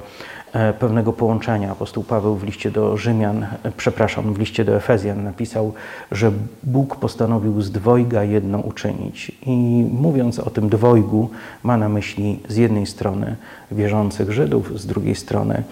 pewnego 0.79 1.13
połączenia. 1.13 1.71
Apostoł 1.71 2.03
Paweł 2.03 2.35
w 2.35 2.43
liście 2.43 2.71
do 2.71 2.97
Rzymian, 2.97 3.43
e, 3.43 3.71
przepraszam, 3.77 4.33
w 4.33 4.39
liście 4.39 4.65
do 4.65 4.75
Efezjan 4.75 5.23
napisał, 5.23 5.73
że 6.11 6.31
Bóg 6.63 6.95
postanowił 6.95 7.61
z 7.61 7.71
dwojga 7.71 8.23
jedno 8.23 8.59
uczynić. 8.59 9.31
I 9.45 9.85
mówiąc 9.91 10.39
o 10.39 10.49
tym 10.49 10.69
dwojgu, 10.69 11.29
ma 11.63 11.77
na 11.77 11.89
myśli 11.89 12.39
z 12.47 12.55
jednej 12.55 12.85
strony 12.85 13.35
wierzących 13.71 14.31
Żydów, 14.31 14.79
z 14.79 14.85
drugiej 14.85 15.15
strony 15.15 15.63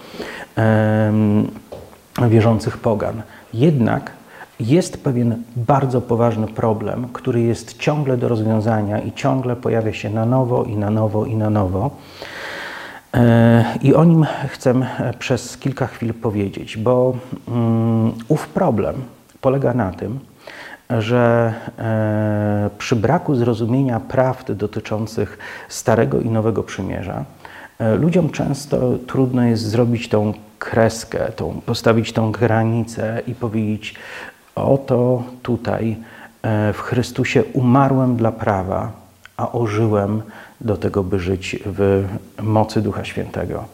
wierzących 2.28 2.78
pogan. 2.78 3.22
Jednak 3.54 4.10
jest 4.60 5.04
pewien 5.04 5.42
bardzo 5.56 6.00
poważny 6.00 6.46
problem, 6.46 7.08
który 7.12 7.40
jest 7.40 7.78
ciągle 7.78 8.16
do 8.16 8.28
rozwiązania 8.28 8.98
i 8.98 9.12
ciągle 9.12 9.56
pojawia 9.56 9.92
się 9.92 10.10
na 10.10 10.26
nowo 10.26 10.64
i 10.64 10.76
na 10.76 10.90
nowo 10.90 11.26
i 11.26 11.36
na 11.36 11.50
nowo. 11.50 11.90
I 13.82 13.94
o 13.94 14.04
nim 14.04 14.26
chcę 14.48 14.74
przez 15.18 15.56
kilka 15.56 15.86
chwil 15.86 16.14
powiedzieć, 16.14 16.76
bo 16.76 17.16
mm, 17.48 18.12
ów 18.28 18.48
problem 18.48 18.94
polega 19.40 19.74
na 19.74 19.92
tym, 19.92 20.18
że 20.90 21.54
e, 21.78 22.70
przy 22.78 22.96
braku 22.96 23.34
zrozumienia 23.34 24.00
prawd 24.00 24.52
dotyczących 24.52 25.38
Starego 25.68 26.20
i 26.20 26.30
Nowego 26.30 26.62
Przymierza, 26.62 27.24
e, 27.78 27.94
ludziom 27.94 28.30
często 28.30 28.98
trudno 29.06 29.42
jest 29.42 29.62
zrobić 29.62 30.08
tą 30.08 30.34
kreskę, 30.58 31.32
tą, 31.36 31.60
postawić 31.66 32.12
tą 32.12 32.32
granicę 32.32 33.22
i 33.26 33.34
powiedzieć: 33.34 33.94
Oto 34.54 35.22
tutaj 35.42 35.96
e, 36.42 36.72
w 36.72 36.80
Chrystusie 36.80 37.44
umarłem 37.52 38.16
dla 38.16 38.32
prawa, 38.32 38.92
a 39.36 39.52
ożyłem 39.52 40.22
do 40.60 40.76
tego, 40.76 41.04
by 41.04 41.18
żyć 41.18 41.58
w 41.66 42.04
mocy 42.42 42.82
Ducha 42.82 43.04
Świętego. 43.04 43.64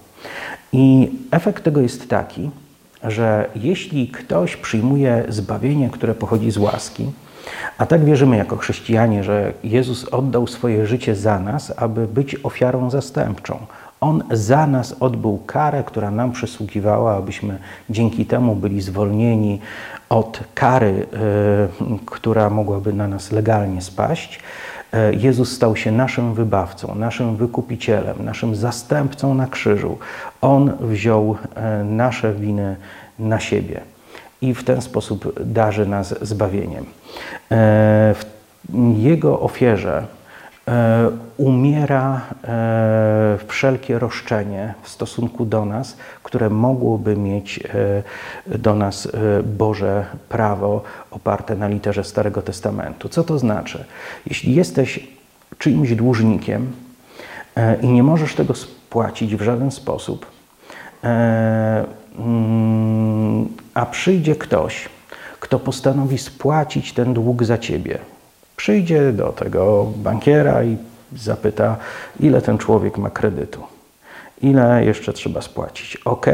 I 0.72 1.10
efekt 1.30 1.64
tego 1.64 1.80
jest 1.80 2.08
taki, 2.08 2.50
że 3.04 3.50
jeśli 3.56 4.08
ktoś 4.08 4.56
przyjmuje 4.56 5.24
zbawienie, 5.28 5.90
które 5.90 6.14
pochodzi 6.14 6.50
z 6.50 6.56
łaski, 6.56 7.10
a 7.78 7.86
tak 7.86 8.04
wierzymy 8.04 8.36
jako 8.36 8.56
chrześcijanie, 8.56 9.24
że 9.24 9.52
Jezus 9.64 10.04
oddał 10.04 10.46
swoje 10.46 10.86
życie 10.86 11.16
za 11.16 11.38
nas, 11.38 11.72
aby 11.76 12.06
być 12.06 12.36
ofiarą 12.42 12.90
zastępczą. 12.90 13.58
On 14.00 14.22
za 14.30 14.66
nas 14.66 14.96
odbył 15.00 15.38
karę, 15.46 15.84
która 15.86 16.10
nam 16.10 16.32
przysługiwała, 16.32 17.16
abyśmy 17.16 17.58
dzięki 17.90 18.26
temu 18.26 18.56
byli 18.56 18.80
zwolnieni 18.80 19.60
od 20.08 20.40
kary, 20.54 21.06
yy, 21.80 21.98
która 22.06 22.50
mogłaby 22.50 22.92
na 22.92 23.08
nas 23.08 23.32
legalnie 23.32 23.82
spaść. 23.82 24.40
E, 24.92 25.14
Jezus 25.14 25.52
stał 25.52 25.76
się 25.76 25.92
naszym 25.92 26.34
wybawcą, 26.34 26.94
naszym 26.94 27.36
wykupicielem, 27.36 28.24
naszym 28.24 28.56
zastępcą 28.56 29.34
na 29.34 29.46
krzyżu. 29.46 29.98
On 30.40 30.72
wziął 30.80 31.36
e, 31.54 31.84
nasze 31.84 32.32
winy 32.32 32.76
na 33.18 33.40
siebie 33.40 33.80
i 34.42 34.54
w 34.54 34.64
ten 34.64 34.82
sposób 34.82 35.42
darzy 35.44 35.86
nas 35.86 36.14
zbawieniem. 36.22 36.84
E, 36.84 38.14
w 38.14 38.24
Jego 38.96 39.40
ofierze 39.40 40.06
umiera 41.36 42.20
e, 42.44 43.38
wszelkie 43.46 43.98
roszczenie 43.98 44.74
w 44.82 44.88
stosunku 44.88 45.44
do 45.44 45.64
nas, 45.64 45.96
które 46.22 46.50
mogłoby 46.50 47.16
mieć 47.16 47.60
e, 48.48 48.58
do 48.58 48.74
nas 48.74 49.08
Boże 49.44 50.06
prawo 50.28 50.82
oparte 51.10 51.56
na 51.56 51.68
literze 51.68 52.04
Starego 52.04 52.42
Testamentu. 52.42 53.08
Co 53.08 53.24
to 53.24 53.38
znaczy? 53.38 53.84
Jeśli 54.26 54.54
jesteś 54.54 55.08
czyimś 55.58 55.94
dłużnikiem 55.94 56.72
i 57.82 57.88
nie 57.88 58.02
możesz 58.02 58.34
tego 58.34 58.54
spłacić 58.54 59.36
w 59.36 59.42
żaden 59.42 59.70
sposób, 59.70 60.26
mm, 62.18 63.48
a 63.74 63.86
przyjdzie 63.86 64.36
ktoś, 64.36 64.88
kto 65.40 65.58
postanowi 65.58 66.18
spłacić 66.18 66.92
ten 66.92 67.14
dług 67.14 67.44
za 67.44 67.58
ciebie, 67.58 67.98
Przyjdzie 68.60 69.12
do 69.12 69.32
tego 69.32 69.86
bankiera 69.96 70.64
i 70.64 70.76
zapyta, 71.16 71.76
ile 72.20 72.42
ten 72.42 72.58
człowiek 72.58 72.98
ma 72.98 73.10
kredytu, 73.10 73.62
ile 74.42 74.84
jeszcze 74.84 75.12
trzeba 75.12 75.42
spłacić. 75.42 75.96
Ok, 75.96 76.26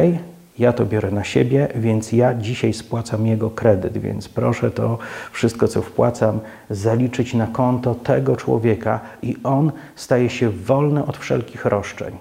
ja 0.58 0.72
to 0.72 0.86
biorę 0.86 1.10
na 1.10 1.24
siebie, 1.24 1.68
więc 1.74 2.12
ja 2.12 2.34
dzisiaj 2.34 2.72
spłacam 2.72 3.26
jego 3.26 3.50
kredyt, 3.50 3.98
więc 3.98 4.28
proszę 4.28 4.70
to 4.70 4.98
wszystko, 5.32 5.68
co 5.68 5.82
wpłacam, 5.82 6.40
zaliczyć 6.70 7.34
na 7.34 7.46
konto 7.46 7.94
tego 7.94 8.36
człowieka 8.36 9.00
i 9.22 9.36
on 9.44 9.72
staje 9.96 10.30
się 10.30 10.50
wolny 10.50 11.04
od 11.04 11.16
wszelkich 11.16 11.64
roszczeń. 11.64 12.16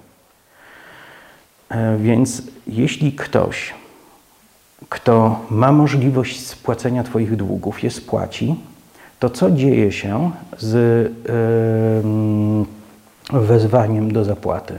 E, 1.68 1.96
więc 1.96 2.42
jeśli 2.66 3.12
ktoś, 3.12 3.74
kto 4.88 5.40
ma 5.50 5.72
możliwość 5.72 6.46
spłacenia 6.46 7.02
Twoich 7.02 7.36
długów, 7.36 7.82
je 7.82 7.90
spłaci, 7.90 8.56
to 9.18 9.30
co 9.30 9.50
dzieje 9.50 9.92
się 9.92 10.30
z 10.58 11.12
wezwaniem 13.32 14.12
do 14.12 14.24
zapłaty? 14.24 14.78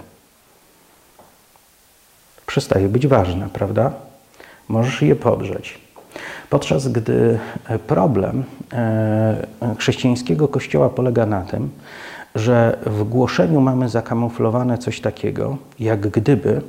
Przestaje 2.46 2.90
być 2.90 3.08
ważne, 3.08 3.50
prawda? 3.54 3.92
Możesz 4.68 5.02
je 5.02 5.16
podrzeć. 5.16 5.80
Podczas 6.50 6.88
gdy 6.88 7.40
problem 7.88 8.44
yy, 9.62 9.76
chrześcijańskiego 9.76 10.48
kościoła 10.48 10.90
polega 10.90 11.26
na 11.26 11.42
tym, 11.42 11.70
że 12.36 12.78
w 12.86 13.04
głoszeniu 13.04 13.62
mamy 13.62 13.90
zakamuflowane 13.90 14.78
coś 14.78 15.02
takiego, 15.02 15.58
jak 15.80 16.08
gdyby 16.08 16.62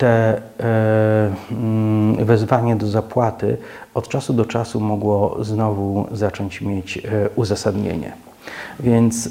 te 0.00 0.42
e, 0.60 1.30
mm, 1.50 2.24
wezwanie 2.24 2.76
do 2.76 2.86
zapłaty 2.86 3.56
od 3.94 4.08
czasu 4.08 4.32
do 4.32 4.44
czasu 4.44 4.80
mogło 4.80 5.44
znowu 5.44 6.08
zacząć 6.12 6.60
mieć 6.60 6.98
e, 6.98 7.00
uzasadnienie. 7.36 8.12
Więc 8.80 9.26
e, 9.26 9.30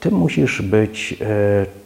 ty 0.00 0.10
musisz 0.10 0.62
być 0.62 1.18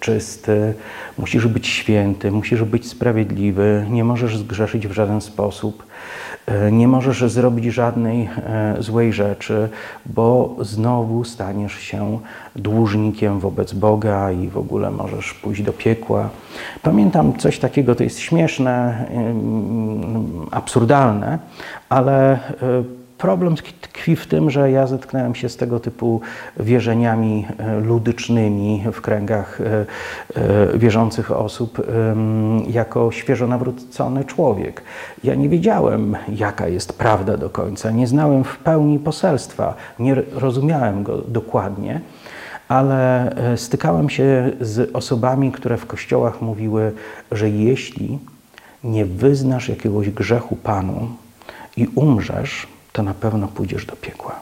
czysty, 0.00 0.74
musisz 1.18 1.46
być 1.46 1.66
święty, 1.66 2.30
musisz 2.30 2.62
być 2.64 2.88
sprawiedliwy, 2.88 3.86
nie 3.90 4.04
możesz 4.04 4.38
zgrzeszyć 4.38 4.86
w 4.86 4.92
żaden 4.92 5.20
sposób. 5.20 5.82
E, 6.46 6.72
nie 6.72 6.88
możesz 6.88 7.32
zrobić 7.32 7.64
żadnej 7.64 8.28
e, 8.36 8.76
złej 8.78 9.12
rzeczy, 9.12 9.68
bo 10.06 10.56
znowu 10.60 11.24
staniesz 11.24 11.78
się 11.78 12.18
dłużnikiem 12.56 13.40
wobec 13.40 13.72
Boga 13.72 14.32
i 14.32 14.48
w 14.48 14.58
ogóle 14.58 14.90
możesz 14.90 15.34
pójść 15.34 15.62
do 15.62 15.72
piekła. 15.72 16.30
Pamiętam 16.82 17.36
coś 17.38 17.58
takiego, 17.58 17.94
to 17.94 18.04
jest 18.04 18.18
śmieszne, 18.18 19.06
absurdalne, 20.50 21.38
ale 21.88 22.32
e, 22.32 22.38
problem 23.22 23.54
tkwi 23.80 24.16
w 24.16 24.26
tym, 24.26 24.50
że 24.50 24.70
ja 24.70 24.86
zetknąłem 24.86 25.34
się 25.34 25.48
z 25.48 25.56
tego 25.56 25.80
typu 25.80 26.20
wierzeniami 26.56 27.46
e, 27.58 27.80
ludycznymi 27.80 28.84
w 28.92 29.00
kręgach 29.00 29.60
e, 29.60 29.86
e, 30.74 30.78
wierzących 30.78 31.30
osób 31.30 31.86
jako 32.68 33.12
świeżo 33.12 33.46
nawrócony 33.46 34.24
człowiek. 34.24 34.82
Ja 35.24 35.34
nie 35.34 35.48
wiedziałem, 35.48 36.16
jaka 36.28 36.68
jest 36.68 36.98
prawda 36.98 37.36
do 37.36 37.50
końca, 37.50 37.90
nie 37.90 38.06
znałem 38.06 38.44
w 38.44 38.58
pełni 38.58 38.98
poselstwa, 38.98 39.74
nie 39.98 40.14
rozumiałem 40.32 41.02
go 41.02 41.18
dokładnie 41.18 42.00
ale 42.68 43.34
stykałem 43.56 44.10
się 44.10 44.50
z 44.60 44.90
osobami, 44.96 45.52
które 45.52 45.76
w 45.76 45.86
kościołach 45.86 46.42
mówiły, 46.42 46.92
że 47.32 47.50
jeśli 47.50 48.18
nie 48.84 49.04
wyznasz 49.04 49.68
jakiegoś 49.68 50.10
grzechu 50.10 50.56
Panu 50.56 51.08
i 51.76 51.86
umrzesz, 51.94 52.66
to 52.92 53.02
na 53.02 53.14
pewno 53.14 53.48
pójdziesz 53.48 53.86
do 53.86 53.96
piekła. 53.96 54.40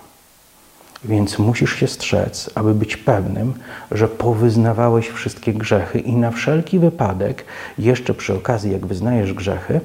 Więc 1.04 1.38
musisz 1.38 1.76
się 1.76 1.88
strzec, 1.88 2.50
aby 2.54 2.74
być 2.74 2.96
pewnym, 2.96 3.54
że 3.90 4.08
powyznawałeś 4.08 5.08
wszystkie 5.08 5.52
grzechy 5.52 5.98
i 5.98 6.12
na 6.12 6.30
wszelki 6.30 6.78
wypadek, 6.78 7.44
jeszcze 7.78 8.14
przy 8.14 8.34
okazji, 8.34 8.72
jak 8.72 8.86
wyznajesz 8.86 9.32
grzechy, 9.32 9.80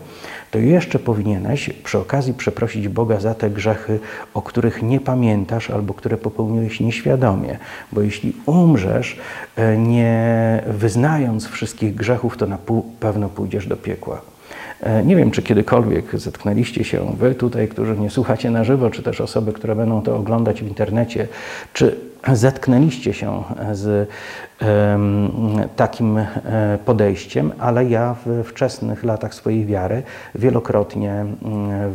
to 0.51 0.60
jeszcze 0.60 0.99
powinieneś 0.99 1.69
przy 1.84 1.97
okazji 1.97 2.34
przeprosić 2.34 2.88
Boga 2.88 3.19
za 3.19 3.34
te 3.34 3.49
grzechy, 3.49 3.99
o 4.34 4.41
których 4.41 4.84
nie 4.84 4.99
pamiętasz 4.99 5.69
albo 5.69 5.93
które 5.93 6.17
popełniłeś 6.17 6.80
nieświadomie. 6.80 7.58
Bo 7.91 8.01
jeśli 8.01 8.34
umrzesz, 8.45 9.19
e, 9.56 9.78
nie 9.78 10.63
wyznając 10.67 11.47
wszystkich 11.47 11.95
grzechów, 11.95 12.38
to 12.38 12.45
na 12.45 12.58
pewno 12.99 13.30
pójdziesz 13.30 13.67
do 13.67 13.78
piekła. 13.78 14.35
E, 14.86 15.04
nie 15.04 15.15
wiem, 15.15 15.32
czy 15.32 15.41
kiedykolwiek 15.41 16.19
zetknęliście 16.19 16.84
się 16.84 17.15
wy 17.17 17.36
tutaj, 17.36 17.67
którzy 17.67 17.98
nie 17.98 18.10
słuchacie 18.10 18.52
na 18.52 18.63
żywo, 18.63 18.89
czy 18.89 19.04
też 19.04 19.21
osoby, 19.21 19.54
które 19.54 19.76
będą 19.76 20.02
to 20.02 20.15
oglądać 20.15 20.63
w 20.63 20.67
internecie, 20.67 21.28
czy 21.74 21.95
zetknęliście 22.34 23.13
się 23.13 23.43
z 23.71 24.10
takim 25.76 26.17
e, 26.17 26.26
podejściem, 26.86 27.52
ale 27.60 27.86
ja 27.86 28.15
w 28.26 28.43
wczesnych 28.43 29.04
latach 29.04 29.34
swojej 29.34 29.65
wiary, 29.65 30.04
wielokrotnie 30.36 31.12
mm, 31.12 31.36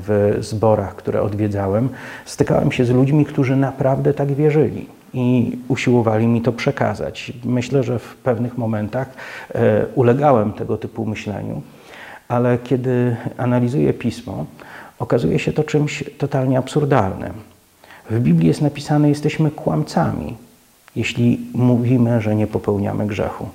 w 0.06 0.36
zborach, 0.40 0.96
które 0.96 1.22
odwiedzałem, 1.22 1.88
stykałem 2.24 2.72
się 2.72 2.84
z 2.84 2.90
ludźmi, 2.90 3.24
którzy 3.24 3.56
naprawdę 3.56 4.14
tak 4.14 4.32
wierzyli 4.32 4.86
i 5.14 5.58
usiłowali 5.68 6.26
mi 6.26 6.42
to 6.42 6.52
przekazać. 6.52 7.32
Myślę, 7.44 7.82
że 7.82 7.98
w 7.98 8.16
pewnych 8.16 8.58
momentach 8.58 9.08
e, 9.54 9.86
ulegałem 9.94 10.52
tego 10.52 10.76
typu 10.76 11.06
myśleniu 11.06 11.62
ale 12.30 12.58
kiedy 12.58 13.16
analizuję 13.36 13.92
pismo, 13.92 14.46
okazuje 14.98 15.38
się 15.38 15.52
to 15.52 15.64
czymś 15.64 16.04
totalnie 16.18 16.58
absurdalnym. 16.58 17.32
W 18.10 18.20
Biblii 18.20 18.48
jest 18.48 18.62
napisane: 18.62 19.08
Jesteśmy 19.08 19.50
kłamcami, 19.50 20.36
jeśli 20.96 21.40
mówimy, 21.54 22.20
że 22.20 22.36
nie 22.36 22.46
popełniamy 22.46 23.06
grzechu. 23.06 23.48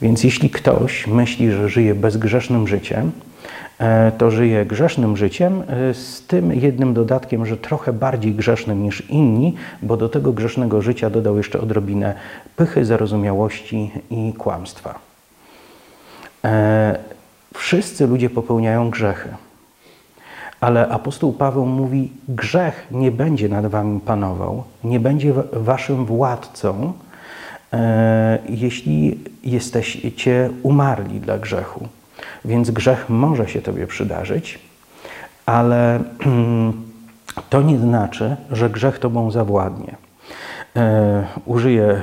Więc 0.00 0.24
jeśli 0.24 0.50
ktoś 0.50 1.06
myśli, 1.06 1.50
że 1.50 1.68
żyje 1.68 1.94
bezgrzesznym 1.94 2.68
życiem, 2.68 3.12
e, 3.78 4.12
to 4.18 4.30
żyje 4.30 4.66
grzesznym 4.66 5.16
życiem 5.16 5.62
e, 5.68 5.94
z 5.94 6.26
tym 6.26 6.52
jednym 6.52 6.94
dodatkiem, 6.94 7.46
że 7.46 7.56
trochę 7.56 7.92
bardziej 7.92 8.34
grzesznym 8.34 8.82
niż 8.82 9.10
inni, 9.10 9.54
bo 9.82 9.96
do 9.96 10.08
tego 10.08 10.32
grzesznego 10.32 10.82
życia 10.82 11.10
dodał 11.10 11.36
jeszcze 11.36 11.60
odrobinę 11.60 12.14
pychy, 12.56 12.84
zarozumiałości 12.84 13.90
i 14.10 14.32
kłamstwa. 14.38 15.11
E, 16.44 16.98
wszyscy 17.54 18.06
ludzie 18.06 18.30
popełniają 18.30 18.90
grzechy. 18.90 19.28
Ale 20.60 20.88
apostoł 20.88 21.32
Paweł 21.32 21.66
mówi: 21.66 22.12
Grzech 22.28 22.86
nie 22.90 23.10
będzie 23.10 23.48
nad 23.48 23.66
wami 23.66 24.00
panował, 24.00 24.64
nie 24.84 25.00
będzie 25.00 25.32
waszym 25.52 26.06
władcą, 26.06 26.92
e, 27.72 28.38
jeśli 28.48 29.20
jesteście 29.44 30.50
umarli 30.62 31.20
dla 31.20 31.38
grzechu. 31.38 31.88
Więc 32.44 32.70
grzech 32.70 33.08
może 33.08 33.48
się 33.48 33.62
tobie 33.62 33.86
przydarzyć, 33.86 34.58
ale 35.46 36.00
to 37.50 37.62
nie 37.62 37.78
znaczy, 37.78 38.36
że 38.50 38.70
grzech 38.70 38.98
tobą 38.98 39.30
zawładnie. 39.30 39.96
E, 40.76 41.24
użyję 41.46 42.00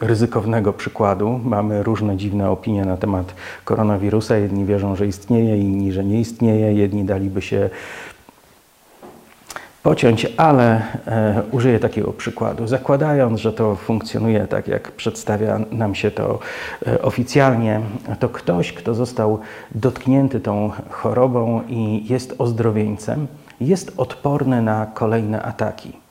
ryzykownego 0.00 0.72
przykładu. 0.72 1.40
Mamy 1.44 1.82
różne 1.82 2.16
dziwne 2.16 2.50
opinie 2.50 2.84
na 2.84 2.96
temat 2.96 3.34
koronawirusa. 3.64 4.36
Jedni 4.36 4.64
wierzą, 4.64 4.96
że 4.96 5.06
istnieje, 5.06 5.58
inni, 5.58 5.92
że 5.92 6.04
nie 6.04 6.20
istnieje. 6.20 6.72
Jedni 6.72 7.04
daliby 7.04 7.42
się 7.42 7.70
pociąć, 9.82 10.26
ale 10.36 10.82
e, 11.06 11.42
użyję 11.52 11.78
takiego 11.78 12.12
przykładu. 12.12 12.66
Zakładając, 12.66 13.40
że 13.40 13.52
to 13.52 13.76
funkcjonuje 13.76 14.46
tak, 14.46 14.68
jak 14.68 14.92
przedstawia 14.92 15.60
nam 15.70 15.94
się 15.94 16.10
to 16.10 16.38
e, 16.86 17.02
oficjalnie, 17.02 17.80
to 18.18 18.28
ktoś, 18.28 18.72
kto 18.72 18.94
został 18.94 19.38
dotknięty 19.74 20.40
tą 20.40 20.70
chorobą 20.90 21.62
i 21.68 22.06
jest 22.08 22.34
ozdrowieńcem, 22.38 23.26
jest 23.60 23.92
odporny 23.96 24.62
na 24.62 24.86
kolejne 24.94 25.42
ataki. 25.42 26.05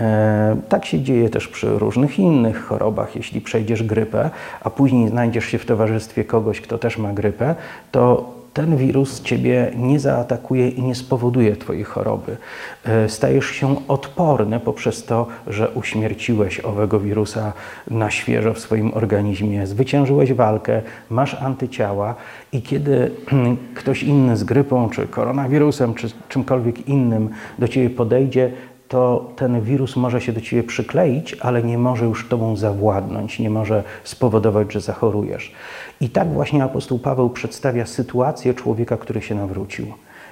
E, 0.00 0.56
tak 0.68 0.84
się 0.84 1.00
dzieje 1.00 1.30
też 1.30 1.48
przy 1.48 1.78
różnych 1.78 2.18
innych 2.18 2.64
chorobach. 2.64 3.16
Jeśli 3.16 3.40
przejdziesz 3.40 3.82
grypę, 3.82 4.30
a 4.60 4.70
później 4.70 5.08
znajdziesz 5.08 5.44
się 5.44 5.58
w 5.58 5.66
towarzystwie 5.66 6.24
kogoś, 6.24 6.60
kto 6.60 6.78
też 6.78 6.98
ma 6.98 7.12
grypę, 7.12 7.54
to 7.92 8.40
ten 8.54 8.76
wirus 8.76 9.22
ciebie 9.22 9.70
nie 9.76 10.00
zaatakuje 10.00 10.68
i 10.68 10.82
nie 10.82 10.94
spowoduje 10.94 11.56
twojej 11.56 11.84
choroby. 11.84 12.36
E, 12.84 13.08
stajesz 13.08 13.46
się 13.46 13.76
odporny 13.88 14.60
poprzez 14.60 15.04
to, 15.04 15.26
że 15.46 15.70
uśmierciłeś 15.70 16.60
owego 16.60 17.00
wirusa 17.00 17.52
na 17.90 18.10
świeżo 18.10 18.54
w 18.54 18.58
swoim 18.58 18.94
organizmie, 18.94 19.66
zwyciężyłeś 19.66 20.32
walkę, 20.32 20.82
masz 21.10 21.34
antyciała 21.34 22.14
i 22.52 22.62
kiedy 22.62 23.10
ktoś 23.74 24.02
inny 24.02 24.36
z 24.36 24.44
grypą, 24.44 24.90
czy 24.90 25.06
koronawirusem, 25.06 25.94
czy 25.94 26.08
czymkolwiek 26.28 26.88
innym 26.88 27.28
do 27.58 27.68
ciebie 27.68 27.90
podejdzie, 27.90 28.52
to 28.90 29.30
ten 29.36 29.60
wirus 29.60 29.96
może 29.96 30.20
się 30.20 30.32
do 30.32 30.40
ciebie 30.40 30.62
przykleić, 30.62 31.36
ale 31.40 31.62
nie 31.62 31.78
może 31.78 32.04
już 32.04 32.28
tobą 32.28 32.56
zawładnąć, 32.56 33.38
nie 33.38 33.50
może 33.50 33.82
spowodować, 34.04 34.72
że 34.72 34.80
zachorujesz. 34.80 35.52
I 36.00 36.08
tak 36.08 36.32
właśnie 36.32 36.64
apostoł 36.64 36.98
Paweł 36.98 37.30
przedstawia 37.30 37.86
sytuację 37.86 38.54
człowieka, 38.54 38.96
który 38.96 39.22
się 39.22 39.34
nawrócił. 39.34 39.86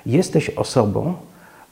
Jesteś 0.07 0.51
osobą, 0.51 1.15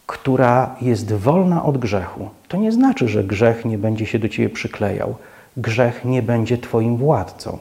która 0.07 0.77
jest 0.81 1.13
wolna 1.13 1.65
od 1.65 1.79
grzechu. 1.79 2.29
To 2.49 2.57
nie 2.57 2.73
znaczy, 2.73 3.09
że 3.09 3.25
grzech 3.25 3.65
nie 3.65 3.79
będzie 3.79 4.07
się 4.07 4.19
do 4.19 4.29
ciebie 4.29 4.49
przyklejał. 4.49 5.15
Grzech 5.57 6.05
nie 6.05 6.23
będzie 6.23 6.59
twoim 6.59 6.97
władcą. 6.97 7.59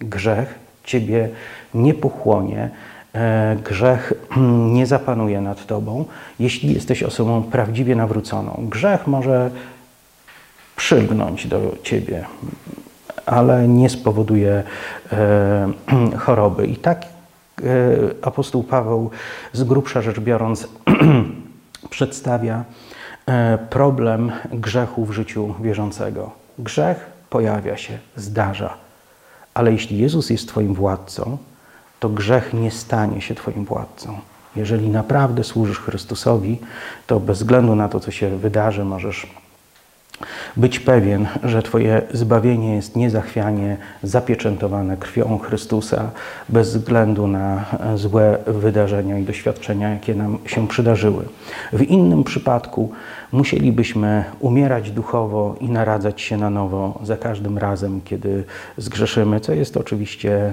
Grzech 0.00 0.58
ciebie 0.84 1.28
nie 1.74 1.94
pochłonie, 1.94 2.70
grzech 3.64 4.12
nie 4.72 4.86
zapanuje 4.86 5.40
nad 5.40 5.66
tobą, 5.66 6.04
jeśli 6.40 6.74
jesteś 6.74 7.02
osobą 7.02 7.42
prawdziwie 7.42 7.96
nawróconą. 7.96 8.66
Grzech 8.70 9.06
może 9.06 9.50
przylgnąć 10.76 11.46
do 11.46 11.76
ciebie, 11.82 12.24
ale 13.26 13.68
nie 13.68 13.90
spowoduje 13.90 14.62
e, 15.12 15.68
choroby. 16.24 16.66
I 16.66 16.76
tak 16.76 17.02
e, 17.02 17.06
apostoł 18.22 18.62
Paweł 18.62 19.10
z 19.52 19.64
grubsza 19.64 20.02
rzecz 20.02 20.20
biorąc 20.20 20.68
przedstawia 21.90 22.64
problem 23.70 24.32
grzechu 24.52 25.04
w 25.04 25.12
życiu 25.12 25.54
wierzącego. 25.62 26.30
Grzech 26.58 27.10
pojawia 27.30 27.76
się, 27.76 27.98
zdarza, 28.16 28.74
ale 29.54 29.72
jeśli 29.72 29.98
Jezus 29.98 30.30
jest 30.30 30.48
Twoim 30.48 30.74
władcą, 30.74 31.38
to 32.00 32.08
grzech 32.08 32.54
nie 32.54 32.70
stanie 32.70 33.20
się 33.20 33.34
Twoim 33.34 33.64
władcą. 33.64 34.18
Jeżeli 34.56 34.88
naprawdę 34.88 35.44
służysz 35.44 35.78
Chrystusowi, 35.78 36.58
to 37.06 37.20
bez 37.20 37.38
względu 37.38 37.74
na 37.74 37.88
to, 37.88 38.00
co 38.00 38.10
się 38.10 38.36
wydarzy, 38.36 38.84
możesz 38.84 39.26
być 40.56 40.80
pewien, 40.80 41.26
że 41.44 41.62
Twoje 41.62 42.02
zbawienie 42.12 42.76
jest 42.76 42.96
niezachwianie 42.96 43.76
zapieczętowane 44.02 44.96
krwią 44.96 45.38
Chrystusa, 45.38 46.10
bez 46.48 46.76
względu 46.76 47.26
na 47.26 47.64
złe 47.94 48.38
wydarzenia 48.46 49.18
i 49.18 49.22
doświadczenia, 49.22 49.90
jakie 49.90 50.14
nam 50.14 50.38
się 50.46 50.68
przydarzyły. 50.68 51.24
W 51.72 51.82
innym 51.82 52.24
przypadku 52.24 52.92
musielibyśmy 53.32 54.24
umierać 54.40 54.90
duchowo 54.90 55.56
i 55.60 55.68
naradzać 55.68 56.20
się 56.20 56.36
na 56.36 56.50
nowo 56.50 56.98
za 57.02 57.16
każdym 57.16 57.58
razem, 57.58 58.00
kiedy 58.04 58.44
zgrzeszymy, 58.76 59.40
co 59.40 59.52
jest 59.52 59.76
oczywiście 59.76 60.32
e, 60.32 60.52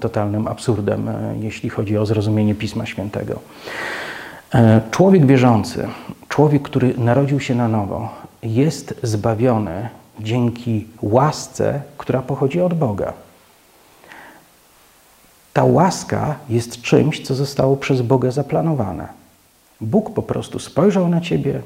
totalnym 0.00 0.46
absurdem, 0.46 1.08
e, 1.08 1.34
jeśli 1.40 1.70
chodzi 1.70 1.98
o 1.98 2.06
zrozumienie 2.06 2.54
Pisma 2.54 2.86
Świętego. 2.86 3.38
E, 4.54 4.80
człowiek 4.90 5.26
wierzący, 5.26 5.88
człowiek, 6.28 6.62
który 6.62 6.94
narodził 6.98 7.40
się 7.40 7.54
na 7.54 7.68
nowo, 7.68 8.27
jest 8.42 8.94
zbawiony 9.02 9.88
dzięki 10.20 10.86
łasce, 11.02 11.80
która 11.98 12.22
pochodzi 12.22 12.60
od 12.60 12.74
Boga. 12.74 13.12
Ta 15.52 15.64
łaska 15.64 16.34
jest 16.48 16.82
czymś, 16.82 17.20
co 17.20 17.34
zostało 17.34 17.76
przez 17.76 18.02
Boga 18.02 18.30
zaplanowane. 18.30 19.08
Bóg 19.80 20.14
po 20.14 20.22
prostu 20.22 20.58
spojrzał 20.58 21.08
na 21.08 21.20
ciebie, 21.20 21.60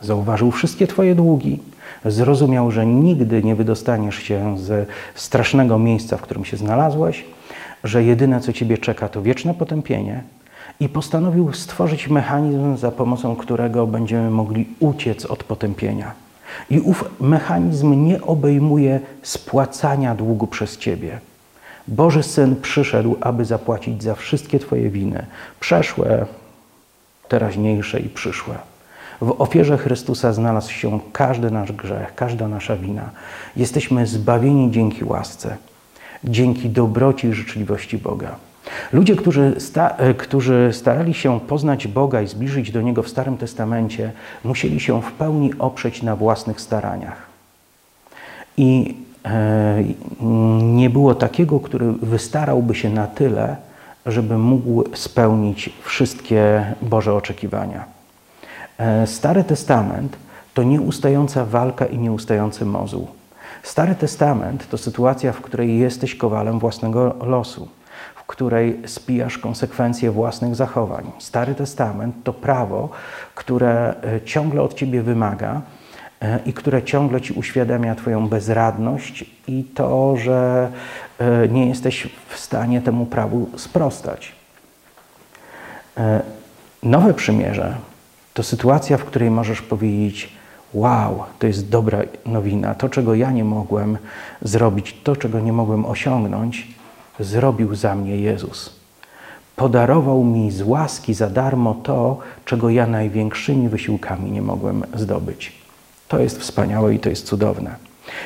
zauważył 0.00 0.50
wszystkie 0.50 0.86
twoje 0.86 1.14
długi, 1.14 1.58
zrozumiał, 2.04 2.70
że 2.70 2.86
nigdy 2.86 3.42
nie 3.42 3.54
wydostaniesz 3.54 4.16
się 4.16 4.58
ze 4.58 4.86
strasznego 5.14 5.78
miejsca, 5.78 6.16
w 6.16 6.22
którym 6.22 6.44
się 6.44 6.56
znalazłeś, 6.56 7.24
że 7.84 8.04
jedyne, 8.04 8.40
co 8.40 8.52
ciebie 8.52 8.78
czeka, 8.78 9.08
to 9.08 9.22
wieczne 9.22 9.54
potępienie 9.54 10.22
i 10.80 10.88
postanowił 10.88 11.52
stworzyć 11.52 12.08
mechanizm, 12.08 12.76
za 12.76 12.90
pomocą 12.90 13.36
którego 13.36 13.86
będziemy 13.86 14.30
mogli 14.30 14.68
uciec 14.80 15.24
od 15.24 15.44
potępienia. 15.44 16.12
I 16.70 16.80
ów 16.80 17.04
mechanizm 17.20 18.04
nie 18.04 18.22
obejmuje 18.22 19.00
spłacania 19.22 20.14
długu 20.14 20.46
przez 20.46 20.78
ciebie. 20.78 21.20
Boży 21.88 22.22
Syn 22.22 22.56
przyszedł, 22.56 23.16
aby 23.20 23.44
zapłacić 23.44 24.02
za 24.02 24.14
wszystkie 24.14 24.58
Twoje 24.58 24.90
winy, 24.90 25.26
przeszłe, 25.60 26.26
teraźniejsze 27.28 28.00
i 28.00 28.08
przyszłe. 28.08 28.54
W 29.20 29.40
ofierze 29.40 29.78
Chrystusa 29.78 30.32
znalazł 30.32 30.72
się 30.72 31.00
każdy 31.12 31.50
nasz 31.50 31.72
grzech, 31.72 32.14
każda 32.14 32.48
nasza 32.48 32.76
wina. 32.76 33.10
Jesteśmy 33.56 34.06
zbawieni 34.06 34.70
dzięki 34.70 35.04
łasce, 35.04 35.56
dzięki 36.24 36.70
dobroci 36.70 37.26
i 37.26 37.32
życzliwości 37.32 37.98
Boga. 37.98 38.36
Ludzie, 38.92 39.16
którzy, 39.16 39.54
sta, 39.58 39.90
e, 39.90 40.14
którzy 40.14 40.70
starali 40.72 41.14
się 41.14 41.40
poznać 41.40 41.86
Boga 41.86 42.22
i 42.22 42.28
zbliżyć 42.28 42.70
do 42.70 42.82
Niego 42.82 43.02
w 43.02 43.08
Starym 43.08 43.36
Testamencie, 43.36 44.12
musieli 44.44 44.80
się 44.80 45.02
w 45.02 45.12
pełni 45.12 45.50
oprzeć 45.58 46.02
na 46.02 46.16
własnych 46.16 46.60
staraniach. 46.60 47.26
I 48.56 48.96
e, 49.24 49.84
nie 50.62 50.90
było 50.90 51.14
takiego, 51.14 51.60
który 51.60 51.92
wystarałby 51.92 52.74
się 52.74 52.90
na 52.90 53.06
tyle, 53.06 53.56
żeby 54.06 54.38
mógł 54.38 54.84
spełnić 54.94 55.70
wszystkie 55.82 56.64
Boże 56.82 57.14
oczekiwania. 57.14 57.84
E, 58.78 59.06
Stary 59.06 59.44
Testament 59.44 60.16
to 60.54 60.62
nieustająca 60.62 61.44
walka 61.44 61.86
i 61.86 61.98
nieustający 61.98 62.64
mozuł. 62.64 63.08
Stary 63.62 63.94
Testament 63.94 64.68
to 64.68 64.78
sytuacja, 64.78 65.32
w 65.32 65.40
której 65.40 65.78
jesteś 65.78 66.14
kowalem 66.14 66.58
własnego 66.58 67.14
losu 67.20 67.68
której 68.26 68.80
spijasz 68.86 69.38
konsekwencje 69.38 70.10
własnych 70.10 70.54
zachowań. 70.54 71.10
Stary 71.18 71.54
Testament 71.54 72.16
to 72.24 72.32
prawo, 72.32 72.88
które 73.34 73.94
e, 74.02 74.20
ciągle 74.20 74.62
od 74.62 74.74
ciebie 74.74 75.02
wymaga 75.02 75.60
e, 76.20 76.38
i 76.46 76.52
które 76.52 76.82
ciągle 76.82 77.20
ci 77.20 77.32
uświadamia 77.32 77.94
Twoją 77.94 78.28
bezradność 78.28 79.24
i 79.48 79.64
to, 79.64 80.16
że 80.16 80.70
e, 81.18 81.48
nie 81.48 81.68
jesteś 81.68 82.08
w 82.28 82.38
stanie 82.38 82.80
temu 82.80 83.06
prawu 83.06 83.48
sprostać. 83.56 84.36
Nowe 86.82 87.14
przymierze 87.14 87.74
to 88.34 88.42
sytuacja, 88.42 88.96
w 88.96 89.04
której 89.04 89.30
możesz 89.30 89.62
powiedzieć: 89.62 90.32
Wow, 90.74 91.24
to 91.38 91.46
jest 91.46 91.68
dobra 91.68 91.98
nowina. 92.26 92.74
To, 92.74 92.88
czego 92.88 93.14
ja 93.14 93.30
nie 93.30 93.44
mogłem 93.44 93.98
zrobić, 94.42 94.96
to, 95.04 95.16
czego 95.16 95.40
nie 95.40 95.52
mogłem 95.52 95.86
osiągnąć, 95.86 96.75
zrobił 97.20 97.74
za 97.74 97.94
mnie 97.94 98.16
Jezus. 98.16 98.76
Podarował 99.56 100.24
mi 100.24 100.50
z 100.50 100.62
łaski 100.62 101.14
za 101.14 101.30
darmo 101.30 101.74
to, 101.74 102.18
czego 102.44 102.70
ja 102.70 102.86
największymi 102.86 103.68
wysiłkami 103.68 104.30
nie 104.30 104.42
mogłem 104.42 104.84
zdobyć. 104.94 105.52
To 106.08 106.18
jest 106.18 106.40
wspaniałe 106.40 106.94
i 106.94 106.98
to 106.98 107.08
jest 107.08 107.26
cudowne. 107.26 107.76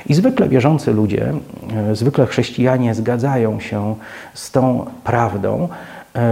I 0.07 0.15
zwykle 0.15 0.49
wierzący 0.49 0.93
ludzie, 0.93 1.33
e, 1.77 1.97
zwykle 1.97 2.27
chrześcijanie 2.27 2.95
zgadzają 2.95 3.61
się 3.61 3.95
z 4.35 4.51
tą 4.51 4.87
prawdą 5.05 5.63
e, 5.63 5.69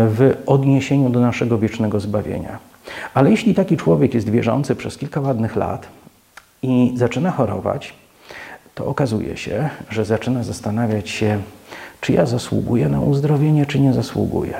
w 0.09 0.37
odniesieniu 0.47 1.11
do 1.11 1.21
naszego 1.21 1.59
wiecznego 1.59 2.01
zbawienia. 2.01 2.59
Ale 3.15 3.31
jeśli 3.31 3.55
taki 3.55 3.77
człowiek 3.77 4.15
jest 4.15 4.31
wierzący 4.31 4.77
przez 4.77 4.97
kilka 4.97 5.21
ładnych 5.21 5.57
lat 5.57 5.89
i 6.63 6.93
zaczyna 6.97 7.31
chorować, 7.31 7.95
to 8.75 8.87
okazuje 8.87 9.37
się, 9.37 9.69
że 9.91 10.05
zaczyna 10.05 10.43
zastanawiać 10.43 11.11
się, 11.11 11.39
czy 12.01 12.13
ja 12.13 12.27
zasługuję 12.27 12.89
na 12.89 13.01
uzdrowienie, 13.01 13.67
czy 13.67 13.81
nie 13.81 13.93
zasługuję. 13.93 14.55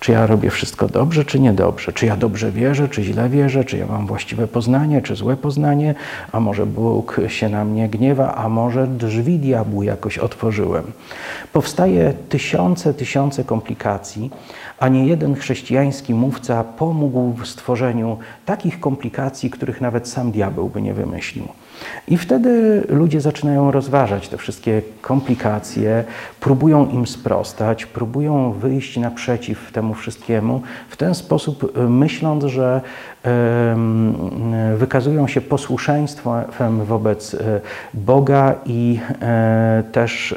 Czy 0.00 0.12
ja 0.12 0.26
robię 0.26 0.50
wszystko 0.50 0.88
dobrze, 0.88 1.24
czy 1.24 1.40
niedobrze? 1.40 1.92
Czy 1.92 2.06
ja 2.06 2.16
dobrze 2.16 2.52
wierzę, 2.52 2.88
czy 2.88 3.02
źle 3.02 3.28
wierzę? 3.28 3.64
Czy 3.64 3.78
ja 3.78 3.86
mam 3.86 4.06
właściwe 4.06 4.48
poznanie, 4.48 5.02
czy 5.02 5.16
złe 5.16 5.36
poznanie? 5.36 5.94
A 6.32 6.40
może 6.40 6.66
Bóg 6.66 7.16
się 7.28 7.48
na 7.48 7.64
mnie 7.64 7.88
gniewa? 7.88 8.34
A 8.34 8.48
może 8.48 8.86
drzwi 8.86 9.38
diabłu 9.38 9.82
jakoś 9.82 10.18
otworzyłem? 10.18 10.84
Powstaje 11.52 12.12
tysiące, 12.28 12.94
tysiące 12.94 13.44
komplikacji, 13.44 14.30
a 14.78 14.88
nie 14.88 15.06
jeden 15.06 15.34
chrześcijański 15.34 16.14
mówca 16.14 16.64
pomógł 16.64 17.32
w 17.32 17.46
stworzeniu 17.46 18.18
takich 18.46 18.80
komplikacji, 18.80 19.50
których 19.50 19.80
nawet 19.80 20.08
sam 20.08 20.32
diabeł 20.32 20.68
by 20.68 20.82
nie 20.82 20.94
wymyślił. 20.94 21.48
I 22.08 22.18
wtedy 22.18 22.82
ludzie 22.88 23.20
zaczynają 23.20 23.70
rozważać 23.70 24.28
te 24.28 24.36
wszystkie 24.36 24.82
komplikacje, 25.00 26.04
próbują 26.40 26.90
im 26.90 27.06
sprostać, 27.06 27.86
próbują 27.86 28.52
wyjść 28.52 28.96
naprzeciw 28.96 29.72
temu 29.72 29.94
wszystkiemu, 29.94 30.62
w 30.88 30.96
ten 30.96 31.14
sposób 31.14 31.72
e, 31.76 31.80
myśląc, 31.80 32.44
że 32.44 32.80
wykazują 34.76 35.28
się 35.28 35.40
posłuszeństwem 35.40 36.84
wobec 36.84 37.34
e, 37.34 37.60
Boga 37.94 38.54
i 38.66 39.00
e, 39.22 39.82
też 39.92 40.34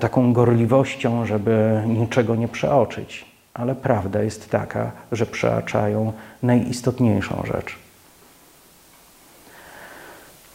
taką 0.00 0.32
gorliwością, 0.32 1.26
żeby 1.26 1.82
niczego 1.86 2.36
nie 2.36 2.48
przeoczyć. 2.48 3.24
Ale 3.54 3.74
prawda 3.74 4.22
jest 4.22 4.50
taka, 4.50 4.90
że 5.12 5.26
przeaczają 5.26 6.12
najistotniejszą 6.42 7.42
rzecz. 7.46 7.85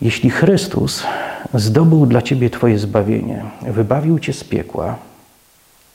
Jeśli 0.01 0.29
Chrystus 0.29 1.03
zdobył 1.53 2.05
dla 2.05 2.21
ciebie 2.21 2.49
Twoje 2.49 2.79
zbawienie, 2.79 3.43
wybawił 3.61 4.19
cię 4.19 4.33
z 4.33 4.43
piekła 4.43 4.95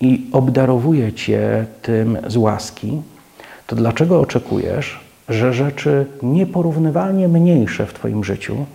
i 0.01 0.27
obdarowuje 0.33 1.13
cię 1.13 1.67
tym 1.83 2.19
z 2.27 2.37
łaski, 2.37 3.03
to 3.67 3.77
dlaczego 3.77 4.21
oczekujesz, 4.21 5.01
że 5.29 5.53
rzeczy 5.53 6.07
nieporównywalnie 6.23 7.29
mniejsze 7.29 7.87
w 7.87 7.93
Twoim 7.93 8.25
życiu 8.25 8.67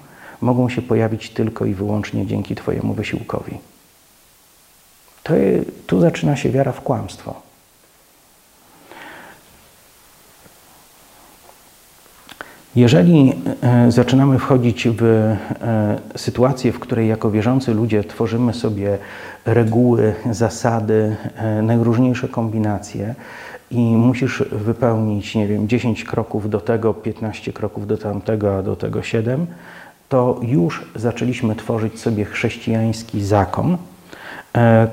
mogą 0.42 0.70
się 0.70 0.82
pojawić 0.82 1.30
tylko 1.30 1.66
i 1.66 1.74
wyłącznie 1.74 2.26
dzięki 2.26 2.56
Twojemu 2.56 2.94
wysiłkowi? 2.94 3.58
To, 5.24 5.34
tu 5.88 6.00
zaczyna 6.00 6.36
się 6.36 6.50
wiara 6.50 6.72
w 6.72 6.82
kłamstwo. 6.82 7.51
Jeżeli 12.76 13.34
e, 13.64 13.92
zaczynamy 13.92 14.40
wchodzić 14.40 14.88
w 14.88 15.04
e, 15.04 15.38
sytuację, 16.16 16.72
w 16.72 16.80
której 16.80 17.08
jako 17.08 17.32
wierzący 17.32 17.74
ludzie 17.74 18.04
tworzymy 18.04 18.54
sobie 18.54 18.98
reguły, 19.46 20.14
zasady, 20.32 21.16
e, 21.36 21.62
najróżniejsze 21.62 22.28
kombinacje 22.28 23.16
i 23.72 23.80
musisz 23.80 24.44
wypełnić, 24.52 25.36
nie 25.36 25.48
wiem, 25.48 25.68
10 25.68 26.04
kroków 26.04 26.50
do 26.50 26.60
tego, 26.60 26.94
15 26.94 27.54
kroków 27.54 27.88
do 27.88 27.98
tamtego, 27.98 28.58
a 28.58 28.62
do 28.62 28.76
tego 28.76 29.04
7, 29.04 29.46
to 30.10 30.40
już 30.42 30.86
zaczęliśmy 30.96 31.56
tworzyć 31.56 32.00
sobie 32.00 32.26
chrześcijański 32.26 33.24
zakon, 33.24 33.78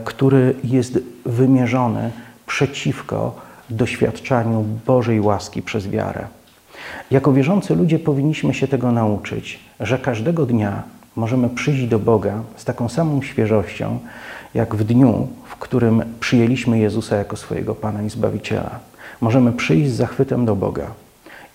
który 0.04 0.54
jest 0.64 0.98
wymierzony 1.26 2.10
przeciwko 2.46 3.34
doświadczaniu 3.70 4.64
Bożej 4.86 5.20
łaski 5.20 5.62
przez 5.62 5.88
wiarę. 5.88 6.37
Jako 7.10 7.32
wierzący 7.32 7.74
ludzie 7.74 7.98
powinniśmy 7.98 8.54
się 8.54 8.68
tego 8.68 8.92
nauczyć, 8.92 9.58
że 9.80 9.98
każdego 9.98 10.46
dnia 10.46 10.82
możemy 11.16 11.48
przyjść 11.48 11.86
do 11.86 11.98
Boga 11.98 12.42
z 12.56 12.64
taką 12.64 12.88
samą 12.88 13.22
świeżością, 13.22 13.98
jak 14.54 14.74
w 14.74 14.84
dniu, 14.84 15.28
w 15.44 15.56
którym 15.56 16.02
przyjęliśmy 16.20 16.78
Jezusa 16.78 17.16
jako 17.16 17.36
swojego 17.36 17.74
Pana 17.74 18.02
i 18.02 18.10
Zbawiciela. 18.10 18.78
Możemy 19.20 19.52
przyjść 19.52 19.90
z 19.90 19.96
zachwytem 19.96 20.46
do 20.46 20.56
Boga 20.56 20.86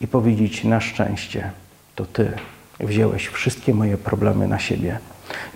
i 0.02 0.08
powiedzieć: 0.08 0.64
Na 0.64 0.80
szczęście, 0.80 1.52
to 1.96 2.06
Ty 2.06 2.32
wziąłeś 2.80 3.28
wszystkie 3.28 3.74
moje 3.74 3.98
problemy 3.98 4.48
na 4.48 4.60
siebie. 4.60 4.98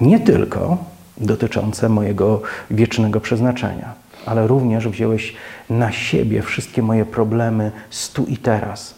Nie 0.02 0.20
tylko 0.20 0.78
dotyczące 1.18 1.90
mojego 1.90 2.42
wiecznego 2.72 3.22
przeznaczenia, 3.22 3.94
ale 4.26 4.48
również 4.48 4.88
wziąłeś 4.88 5.34
na 5.70 5.92
siebie 5.92 6.42
wszystkie 6.42 6.82
moje 6.82 7.06
problemy 7.06 7.72
stu 7.90 8.26
i 8.26 8.38
teraz 8.38 8.97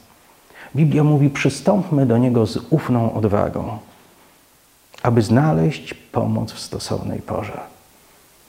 Biblia 0.75 1.03
mówi: 1.03 1.29
przystąpmy 1.29 2.05
do 2.05 2.17
Niego 2.17 2.45
z 2.45 2.57
ufną 2.69 3.13
odwagą, 3.13 3.77
aby 5.03 5.21
znaleźć 5.21 5.93
pomoc 5.93 6.51
w 6.51 6.59
stosownej 6.59 7.21
porze. 7.21 7.59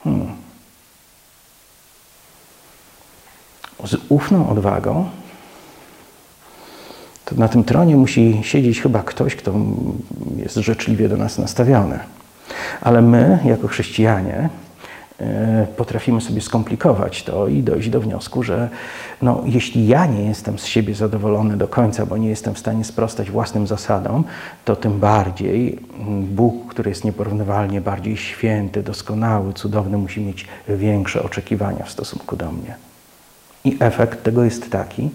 Hmm. 0.04 0.28
Z 3.84 3.96
ufną 4.08 4.48
odwagą 4.48 5.10
to 7.24 7.36
na 7.36 7.48
tym 7.48 7.64
tronie 7.64 7.96
musi 7.96 8.40
siedzieć 8.42 8.80
chyba 8.80 9.02
ktoś, 9.02 9.36
kto 9.36 9.54
jest 10.36 10.56
życzliwie 10.56 11.08
do 11.08 11.16
nas 11.16 11.38
nastawiony. 11.38 11.98
Ale 12.80 13.02
my, 13.02 13.38
jako 13.44 13.68
chrześcijanie, 13.68 14.48
potrafimy 15.76 16.20
sobie 16.20 16.40
skomplikować 16.40 17.22
to 17.22 17.48
i 17.48 17.62
dojść 17.62 17.88
do 17.88 18.00
wniosku, 18.00 18.42
że 18.42 18.68
no, 19.22 19.42
jeśli 19.46 19.86
ja 19.86 20.06
nie 20.06 20.24
jestem 20.24 20.58
z 20.58 20.66
siebie 20.66 20.94
zadowolony 20.94 21.56
do 21.56 21.68
końca, 21.68 22.06
bo 22.06 22.16
nie 22.16 22.28
jestem 22.28 22.54
w 22.54 22.58
stanie 22.58 22.84
sprostać 22.84 23.30
własnym 23.30 23.66
zasadom, 23.66 24.24
to 24.64 24.76
tym 24.76 25.00
bardziej 25.00 25.78
mm, 25.98 26.26
Bóg, 26.26 26.70
który 26.70 26.90
jest 26.90 27.04
nieporównywalnie 27.04 27.80
bardziej 27.80 28.16
święty, 28.16 28.82
doskonały, 28.82 29.52
cudowny, 29.52 29.98
musi 29.98 30.20
mieć 30.20 30.46
większe 30.68 31.22
oczekiwania 31.22 31.84
w 31.84 31.90
stosunku 31.90 32.36
do 32.36 32.52
mnie. 32.52 32.74
I 33.64 33.76
efekt 33.80 34.22
tego 34.22 34.44
jest 34.44 34.70
taki, 34.70 35.10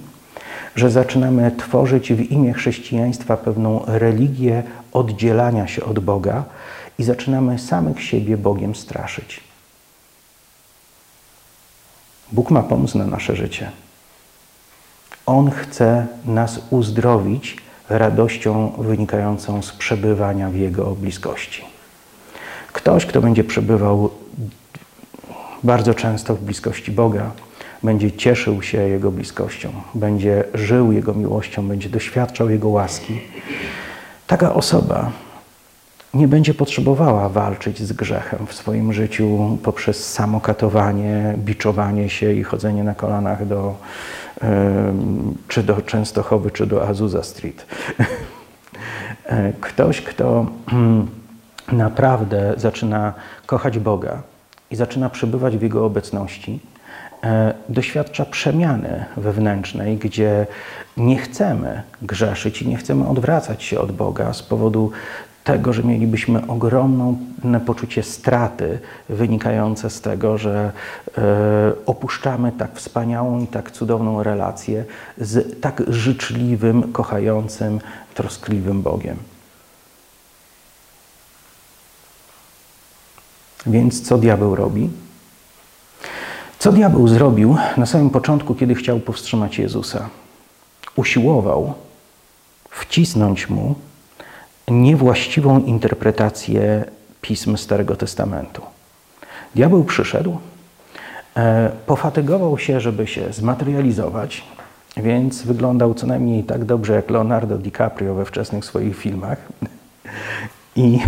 że 0.75 0.89
zaczynamy 0.89 1.51
tworzyć 1.51 2.13
w 2.13 2.31
imię 2.31 2.53
chrześcijaństwa 2.53 3.37
pewną 3.37 3.83
religię 3.87 4.63
oddzielania 4.93 5.67
się 5.67 5.83
od 5.83 5.99
Boga 5.99 6.43
i 6.99 7.03
zaczynamy 7.03 7.59
samych 7.59 8.03
siebie 8.03 8.37
Bogiem 8.37 8.75
straszyć. 8.75 9.54
Bóg 12.31 12.51
ma 12.51 12.63
pomysł 12.63 12.97
na 12.97 13.05
nasze 13.05 13.35
życie. 13.35 13.71
On 15.25 15.51
chce 15.51 16.07
nas 16.25 16.59
uzdrowić 16.69 17.57
radością 17.89 18.71
wynikającą 18.77 19.61
z 19.61 19.71
przebywania 19.71 20.49
w 20.49 20.55
Jego 20.55 20.85
bliskości. 20.85 21.65
Ktoś, 22.73 23.05
kto 23.05 23.21
będzie 23.21 23.43
przebywał 23.43 24.09
bardzo 25.63 25.93
często 25.93 26.35
w 26.35 26.41
bliskości 26.41 26.91
Boga, 26.91 27.31
będzie 27.83 28.11
cieszył 28.11 28.61
się 28.61 28.77
Jego 28.77 29.11
bliskością, 29.11 29.69
będzie 29.93 30.43
żył 30.53 30.91
Jego 30.91 31.13
miłością, 31.13 31.67
będzie 31.67 31.89
doświadczał 31.89 32.49
Jego 32.49 32.69
łaski. 32.69 33.21
Taka 34.27 34.53
osoba 34.53 35.11
nie 36.15 36.27
będzie 36.27 36.53
potrzebowała 36.53 37.29
walczyć 37.29 37.81
z 37.83 37.93
grzechem 37.93 38.47
w 38.47 38.53
swoim 38.53 38.93
życiu 38.93 39.57
poprzez 39.63 40.13
samokatowanie, 40.13 41.33
biczowanie 41.37 42.09
się 42.09 42.33
i 42.33 42.43
chodzenie 42.43 42.83
na 42.83 42.93
kolanach 42.93 43.47
do, 43.47 43.75
czy 45.47 45.63
do 45.63 45.81
Częstochowy, 45.81 46.51
czy 46.51 46.67
do 46.67 46.87
Azusa 46.87 47.23
Street. 47.23 47.65
Ktoś, 49.61 50.01
kto 50.01 50.45
mm, 50.73 51.07
naprawdę 51.71 52.53
zaczyna 52.57 53.13
kochać 53.45 53.79
Boga 53.79 54.21
i 54.71 54.75
zaczyna 54.75 55.09
przebywać 55.09 55.57
w 55.57 55.61
Jego 55.61 55.85
obecności, 55.85 56.59
E, 57.25 57.53
doświadcza 57.69 58.25
przemiany 58.25 59.05
wewnętrznej, 59.17 59.97
gdzie 59.97 60.47
nie 60.97 61.17
chcemy 61.17 61.81
grzeszyć 62.01 62.61
i 62.61 62.67
nie 62.67 62.77
chcemy 62.77 63.07
odwracać 63.07 63.63
się 63.63 63.79
od 63.79 63.91
Boga 63.91 64.33
z 64.33 64.43
powodu 64.43 64.91
tego, 65.45 65.73
że 65.73 65.83
mielibyśmy 65.83 66.47
ogromne 66.47 67.59
poczucie 67.65 68.03
straty 68.03 68.79
wynikające 69.09 69.89
z 69.89 70.01
tego, 70.01 70.37
że 70.37 70.71
e, 71.17 71.21
opuszczamy 71.85 72.51
tak 72.51 72.75
wspaniałą 72.75 73.43
i 73.43 73.47
tak 73.47 73.71
cudowną 73.71 74.23
relację 74.23 74.85
z 75.17 75.61
tak 75.61 75.83
życzliwym, 75.87 76.91
kochającym, 76.93 77.79
troskliwym 78.13 78.81
Bogiem. 78.81 79.17
Więc 83.65 84.01
co 84.01 84.17
diabeł 84.17 84.55
robi? 84.55 84.89
Co 86.59 86.71
diabeł 86.71 87.07
zrobił 87.07 87.57
na 87.77 87.85
samym 87.85 88.09
początku, 88.09 88.55
kiedy 88.55 88.75
chciał 88.75 88.99
powstrzymać 88.99 89.59
Jezusa? 89.59 90.09
Usiłował 90.95 91.73
wcisnąć 92.69 93.49
mu 93.49 93.75
niewłaściwą 94.67 95.59
interpretację 95.59 96.85
pism 97.21 97.57
Starego 97.57 97.95
Testamentu. 97.95 98.61
Diabeł 99.55 99.83
przyszedł, 99.83 100.39
e, 101.37 101.71
pofatygował 101.85 102.57
się, 102.57 102.79
żeby 102.79 103.07
się 103.07 103.33
zmaterializować, 103.33 104.43
więc 104.97 105.41
wyglądał 105.41 105.93
co 105.93 106.07
najmniej 106.07 106.43
tak 106.43 106.65
dobrze 106.65 106.93
jak 106.93 107.09
Leonardo 107.09 107.57
DiCaprio 107.57 108.13
we 108.13 108.25
wczesnych 108.25 108.65
swoich 108.65 108.97
filmach. 108.97 109.37
I 110.75 110.99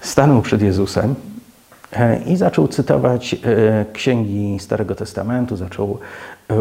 stanął 0.00 0.42
przed 0.42 0.62
Jezusem 0.62 1.14
E, 1.92 2.18
i 2.26 2.36
zaczął 2.36 2.68
cytować 2.68 3.34
e, 3.34 3.38
księgi 3.92 4.58
Starego 4.60 4.94
Testamentu, 4.94 5.56
zaczął 5.56 5.98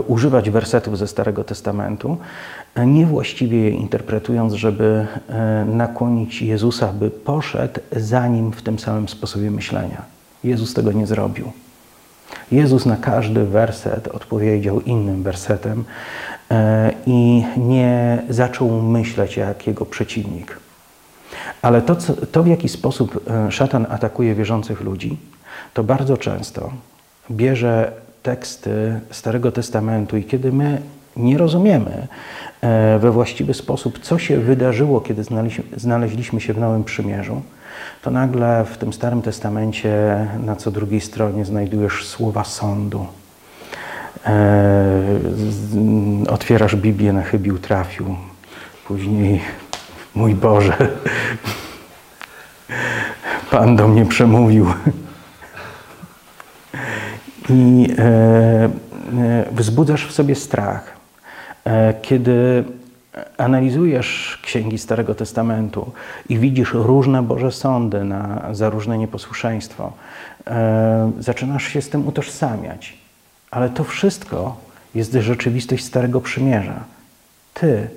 używać 0.07 0.49
wersetów 0.49 0.97
ze 0.97 1.07
Starego 1.07 1.43
Testamentu, 1.43 2.17
niewłaściwie 2.85 3.61
je 3.61 3.69
interpretując, 3.69 4.53
żeby 4.53 5.07
nakłonić 5.65 6.41
Jezusa, 6.41 6.93
by 6.93 7.09
poszedł 7.09 7.79
za 7.91 8.27
nim 8.27 8.51
w 8.51 8.61
tym 8.61 8.79
samym 8.79 9.09
sposobie 9.09 9.51
myślenia. 9.51 10.01
Jezus 10.43 10.73
tego 10.73 10.91
nie 10.91 11.07
zrobił. 11.07 11.51
Jezus 12.51 12.85
na 12.85 12.97
każdy 12.97 13.45
werset 13.45 14.07
odpowiedział 14.07 14.81
innym 14.81 15.23
wersetem 15.23 15.83
i 17.05 17.43
nie 17.57 18.23
zaczął 18.29 18.81
myśleć 18.81 19.37
jak 19.37 19.67
jego 19.67 19.85
przeciwnik. 19.85 20.59
Ale 21.61 21.81
to, 21.81 21.95
to, 22.31 22.43
w 22.43 22.47
jaki 22.47 22.69
sposób 22.69 23.29
e, 23.29 23.51
szatan 23.51 23.85
atakuje 23.89 24.35
wierzących 24.35 24.81
ludzi, 24.81 25.17
to 25.73 25.83
bardzo 25.83 26.17
często 26.17 26.71
bierze 27.31 27.91
teksty 28.23 28.99
Starego 29.11 29.51
Testamentu 29.51 30.17
i 30.17 30.23
kiedy 30.23 30.51
my 30.51 30.81
nie 31.17 31.37
rozumiemy 31.37 31.91
e, 31.91 32.07
we 32.99 33.11
właściwy 33.11 33.53
sposób, 33.53 33.99
co 33.99 34.19
się 34.19 34.39
wydarzyło, 34.39 35.01
kiedy 35.01 35.23
znaleźliśmy 35.77 36.41
się 36.41 36.53
w 36.53 36.57
Nowym 36.57 36.83
Przymierzu, 36.83 37.41
to 38.01 38.11
nagle 38.11 38.65
w 38.65 38.77
tym 38.77 38.93
Starym 38.93 39.21
Testamencie 39.21 40.27
na 40.45 40.55
co 40.55 40.71
drugiej 40.71 41.01
stronie 41.01 41.45
znajdujesz 41.45 42.07
słowa 42.07 42.43
sądu. 42.43 43.05
E, 44.25 45.01
otwierasz 46.29 46.75
Biblię 46.75 47.13
na 47.13 47.23
chybił 47.23 47.57
trafił. 47.57 48.15
Później 48.87 49.41
Mój 50.15 50.35
Boże, 50.35 50.77
Pan 53.51 53.75
do 53.75 53.87
mnie 53.87 54.05
przemówił. 54.05 54.73
I 57.49 57.87
e, 57.97 58.03
e, 58.03 58.69
wzbudzasz 59.51 60.07
w 60.07 60.11
sobie 60.11 60.35
strach. 60.35 60.94
E, 61.65 61.93
kiedy 62.01 62.63
analizujesz 63.37 64.39
księgi 64.43 64.77
Starego 64.77 65.15
Testamentu 65.15 65.91
i 66.29 66.37
widzisz 66.37 66.73
różne 66.73 67.23
Boże 67.23 67.51
sądy 67.51 68.03
na, 68.03 68.49
za 68.51 68.69
różne 68.69 68.97
nieposłuszeństwo, 68.97 69.93
e, 70.47 71.11
zaczynasz 71.19 71.63
się 71.63 71.81
z 71.81 71.89
tym 71.89 72.07
utożsamiać. 72.07 72.97
Ale 73.51 73.69
to 73.69 73.83
wszystko 73.83 74.57
jest 74.95 75.13
rzeczywistość 75.13 75.83
Starego 75.83 76.21
Przymierza. 76.21 76.83
Ty 77.53 77.87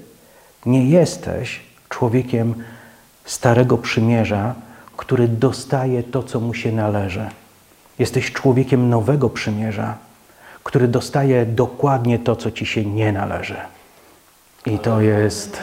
nie 0.67 0.89
jesteś 0.89 1.61
człowiekiem 1.89 2.55
Starego 3.25 3.79
Przymierza, 3.79 4.55
który 4.97 5.29
dostaje 5.29 6.03
to, 6.03 6.23
co 6.23 6.41
mu 6.41 6.55
się 6.55 6.73
należy. 6.73 7.27
Jesteś 7.99 8.33
człowiekiem 8.33 8.89
Nowego 8.89 9.31
Przymierza, 9.31 9.95
który 10.69 10.89
dostaje 10.89 11.47
dokładnie 11.47 12.19
to, 12.19 12.37
co 12.37 12.51
ci 12.51 12.67
się 12.67 12.85
nie 12.85 13.13
należy. 13.13 13.57
I 14.67 14.79
to 14.79 15.01
jest 15.01 15.61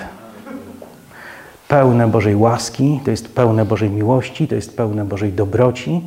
pełne 1.68 2.08
Bożej 2.08 2.36
łaski, 2.36 2.99
to 3.06 3.12
jest 3.12 3.36
pełne 3.36 3.66
Bożej 3.66 3.89
miłości, 3.89 4.47
to 4.47 4.56
jest 4.56 4.78
pełne 4.78 5.06
Bożej 5.06 5.34
dobroci. 5.34 6.01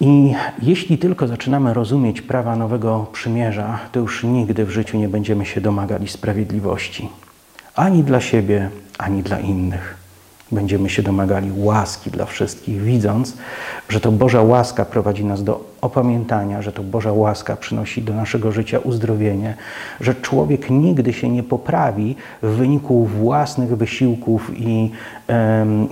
I 0.00 0.34
jeśli 0.62 0.98
tylko 0.98 1.28
zaczynamy 1.28 1.74
rozumieć 1.74 2.22
prawa 2.22 2.56
Nowego 2.56 3.06
Przymierza, 3.12 3.78
to 3.92 4.00
już 4.00 4.24
nigdy 4.24 4.64
w 4.64 4.70
życiu 4.70 4.98
nie 4.98 5.08
będziemy 5.08 5.46
się 5.46 5.60
domagali 5.60 6.08
sprawiedliwości. 6.08 7.08
Ani 7.74 8.04
dla 8.04 8.20
siebie, 8.20 8.70
ani 8.98 9.22
dla 9.22 9.38
innych. 9.38 9.96
Będziemy 10.52 10.90
się 10.90 11.02
domagali 11.02 11.50
łaski 11.54 12.10
dla 12.10 12.24
wszystkich, 12.24 12.82
widząc, 12.82 13.36
że 13.88 14.00
to 14.00 14.12
Boża 14.12 14.42
łaska 14.42 14.84
prowadzi 14.84 15.24
nas 15.24 15.44
do 15.44 15.69
opamiętania, 15.80 16.62
że 16.62 16.72
to 16.72 16.82
Boża 16.82 17.12
łaska 17.12 17.56
przynosi 17.56 18.02
do 18.02 18.14
naszego 18.14 18.52
życia 18.52 18.78
uzdrowienie, 18.78 19.54
że 20.00 20.14
człowiek 20.14 20.70
nigdy 20.70 21.12
się 21.12 21.28
nie 21.28 21.42
poprawi 21.42 22.16
w 22.42 22.48
wyniku 22.48 23.06
własnych 23.06 23.76
wysiłków 23.76 24.50
i 24.56 24.90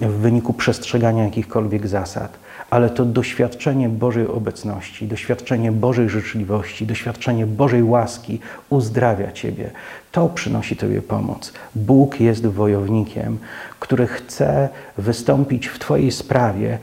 w 0.01 0.13
wyniku 0.21 0.53
przestrzegania 0.53 1.25
jakichkolwiek 1.25 1.87
zasad 1.87 2.39
ale 2.71 2.91
to 2.91 3.05
doświadczenie 3.05 3.89
Bożej 3.89 4.27
obecności, 4.27 5.07
doświadczenie 5.07 5.73
Bożej 5.73 6.09
życzliwości, 6.09 6.87
doświadczenie 6.87 7.47
Bożej 7.47 7.83
łaski 7.83 8.41
uzdrawia 8.71 9.33
Ciebie. 9.33 9.71
To 10.13 10.29
przynosi 10.29 10.77
Tobie 10.77 11.03
pomoc. 11.03 11.53
Bóg 11.75 12.21
jest 12.21 12.47
wojownikiem, 12.47 13.39
który 13.81 14.07
chce 14.07 14.69
wystąpić 14.99 15.67
w 15.67 15.79
Twojej 15.79 16.13
sprawie, 16.13 16.79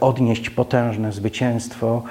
odnieść 0.00 0.50
potężne 0.50 1.12
zwycięstwo 1.12 2.02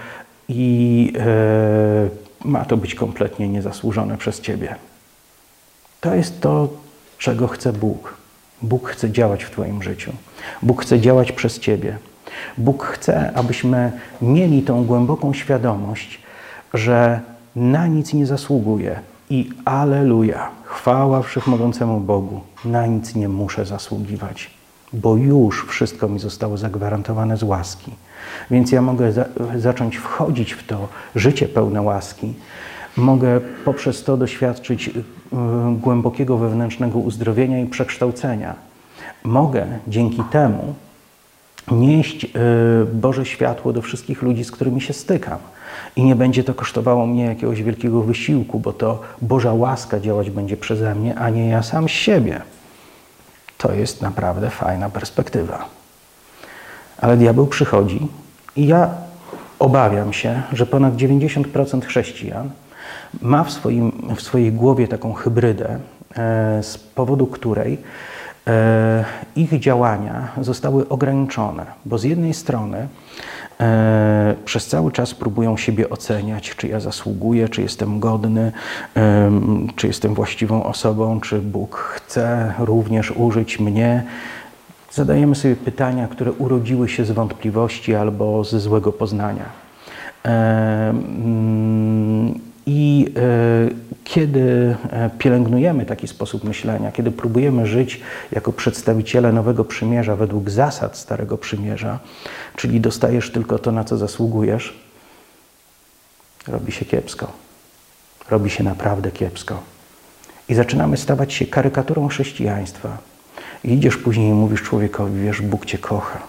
i 0.50 1.14
e, 1.20 2.48
ma 2.48 2.66
to 2.66 2.78
być 2.78 2.96
kompletnie 2.96 3.48
niezasłużone 3.48 4.18
przez 4.18 4.42
Ciebie. 4.42 4.76
To 6.02 6.16
jest 6.16 6.42
to, 6.42 6.70
czego 7.18 7.48
chce 7.48 7.74
Bóg. 7.74 8.18
Bóg 8.62 8.90
chce 8.90 9.12
działać 9.12 9.44
w 9.44 9.52
Twoim 9.52 9.84
życiu. 9.84 10.12
Bóg 10.62 10.82
chce 10.82 11.00
działać 11.00 11.32
przez 11.32 11.60
Ciebie. 11.60 11.98
Bóg 12.58 12.84
chce, 12.84 13.32
abyśmy 13.36 13.92
mieli 14.22 14.62
tą 14.62 14.86
głęboką 14.86 15.34
świadomość, 15.34 16.20
że 16.74 17.20
na 17.56 17.88
nic 17.88 18.14
nie 18.14 18.26
zasługuje 18.26 19.00
i 19.30 19.50
aleluja, 19.66 20.50
chwała 20.64 21.22
wszechmogącemu 21.22 22.00
Bogu, 22.00 22.42
na 22.66 22.86
nic 22.86 23.16
nie 23.16 23.30
muszę 23.30 23.66
zasługiwać, 23.66 24.52
bo 24.94 25.16
już 25.16 25.66
wszystko 25.68 26.10
mi 26.10 26.20
zostało 26.20 26.58
zagwarantowane 26.58 27.38
z 27.38 27.44
łaski. 27.44 27.92
Więc 28.52 28.72
ja 28.72 28.82
mogę 28.82 29.12
za 29.12 29.26
zacząć 29.58 29.98
wchodzić 29.98 30.54
w 30.54 30.68
to 30.68 30.88
życie 31.16 31.48
pełne 31.48 31.82
łaski, 31.82 32.34
mogę 32.98 33.42
poprzez 33.66 34.04
to 34.04 34.18
doświadczyć 34.18 34.88
y, 34.88 34.92
głębokiego 35.82 36.38
wewnętrznego 36.38 37.00
uzdrowienia 37.00 37.60
i 37.60 37.66
przekształcenia. 37.66 38.56
Mogę 39.24 39.68
dzięki 39.88 40.24
temu 40.32 40.74
nieść 41.72 42.26
y, 42.26 42.30
Boże 42.94 43.26
światło 43.26 43.74
do 43.74 43.82
wszystkich 43.82 44.22
ludzi, 44.22 44.44
z 44.44 44.52
którymi 44.52 44.82
się 44.82 44.94
stykam. 44.94 45.40
I 45.96 46.04
nie 46.04 46.16
będzie 46.16 46.44
to 46.44 46.54
kosztowało 46.54 47.06
mnie 47.06 47.26
jakiegoś 47.26 47.64
wielkiego 47.64 48.02
wysiłku, 48.02 48.60
bo 48.60 48.74
to 48.74 49.02
Boża 49.22 49.54
łaska 49.54 50.00
działać 50.00 50.30
będzie 50.30 50.58
przeze 50.58 50.96
mnie, 50.96 51.16
a 51.16 51.30
nie 51.30 51.50
ja 51.50 51.64
sam 51.64 51.90
z 51.90 51.92
siebie. 51.92 52.42
To 53.64 53.74
jest 53.74 54.02
naprawdę 54.02 54.50
fajna 54.50 54.90
perspektywa. 54.90 55.66
Ale 56.98 57.18
diabeł 57.18 57.48
przychodzi 57.48 58.08
i 58.56 58.68
ja 58.68 58.90
obawiam 59.60 60.14
się, 60.14 60.42
że 60.54 60.66
ponad 60.66 60.96
90% 60.96 61.86
chrześcijan 61.86 62.50
ma 63.22 63.44
w, 63.44 63.52
swoim, 63.52 64.16
w 64.16 64.22
swojej 64.22 64.52
głowie 64.52 64.88
taką 64.88 65.14
hybrydę, 65.14 65.70
e, 65.70 66.64
z 66.64 66.78
powodu 66.78 67.28
której 67.28 67.78
e, 68.48 69.06
ich 69.36 69.60
działania 69.60 70.28
zostały 70.42 70.90
ograniczone, 70.90 71.66
bo 71.86 71.98
z 71.98 72.04
jednej 72.04 72.34
strony 72.34 72.88
e, 73.60 74.36
przez 74.46 74.68
cały 74.68 74.92
czas 74.92 75.14
próbują 75.14 75.58
siebie 75.58 75.90
oceniać, 75.90 76.56
czy 76.56 76.68
ja 76.68 76.80
zasługuję, 76.80 77.50
czy 77.50 77.62
jestem 77.62 78.00
godny, 78.00 78.52
czy 79.76 79.88
jestem 79.88 80.14
właściwą 80.14 80.64
osobą, 80.64 81.22
czy 81.22 81.40
Bóg 81.40 81.78
chce 81.78 82.54
również 82.60 83.12
użyć 83.12 83.60
mnie. 83.60 84.04
Zadajemy 84.92 85.36
sobie 85.36 85.56
pytania, 85.56 86.08
które 86.08 86.32
urodziły 86.32 86.90
się 86.90 87.06
z 87.06 87.12
wątpliwości 87.12 87.96
albo 87.96 88.44
ze 88.44 88.60
złego 88.60 88.92
poznania. 88.92 89.46
I 92.66 93.14
e, 93.16 93.83
kiedy 94.04 94.76
e, 94.90 95.10
pielęgnujemy 95.20 95.86
taki 95.86 96.08
sposób 96.08 96.44
myślenia, 96.44 96.92
kiedy 96.92 97.12
próbujemy 97.12 97.68
żyć 97.68 98.02
jako 98.32 98.54
przedstawiciele 98.54 99.32
nowego 99.32 99.66
przymierza 99.66 100.16
według 100.16 100.50
zasad 100.50 100.98
Starego 100.98 101.38
Przymierza, 101.38 102.00
czyli 102.56 102.82
dostajesz 102.82 103.32
tylko 103.32 103.60
to, 103.60 103.72
na 103.72 103.84
co 103.84 103.98
zasługujesz, 103.98 104.80
robi 106.48 106.72
się 106.72 106.86
kiepsko. 106.86 107.32
Robi 108.30 108.50
się 108.50 108.64
naprawdę 108.64 109.12
kiepsko. 109.12 109.60
I 110.50 110.56
zaczynamy 110.56 110.98
stawać 110.98 111.34
się 111.34 111.46
karykaturą 111.46 112.08
chrześcijaństwa. 112.08 112.98
I 113.64 113.74
idziesz 113.74 113.98
później 113.98 114.30
i 114.30 114.34
mówisz 114.34 114.62
człowiekowi, 114.62 115.22
wiesz, 115.22 115.42
Bóg 115.42 115.66
cię 115.66 115.78
kocha. 115.78 116.20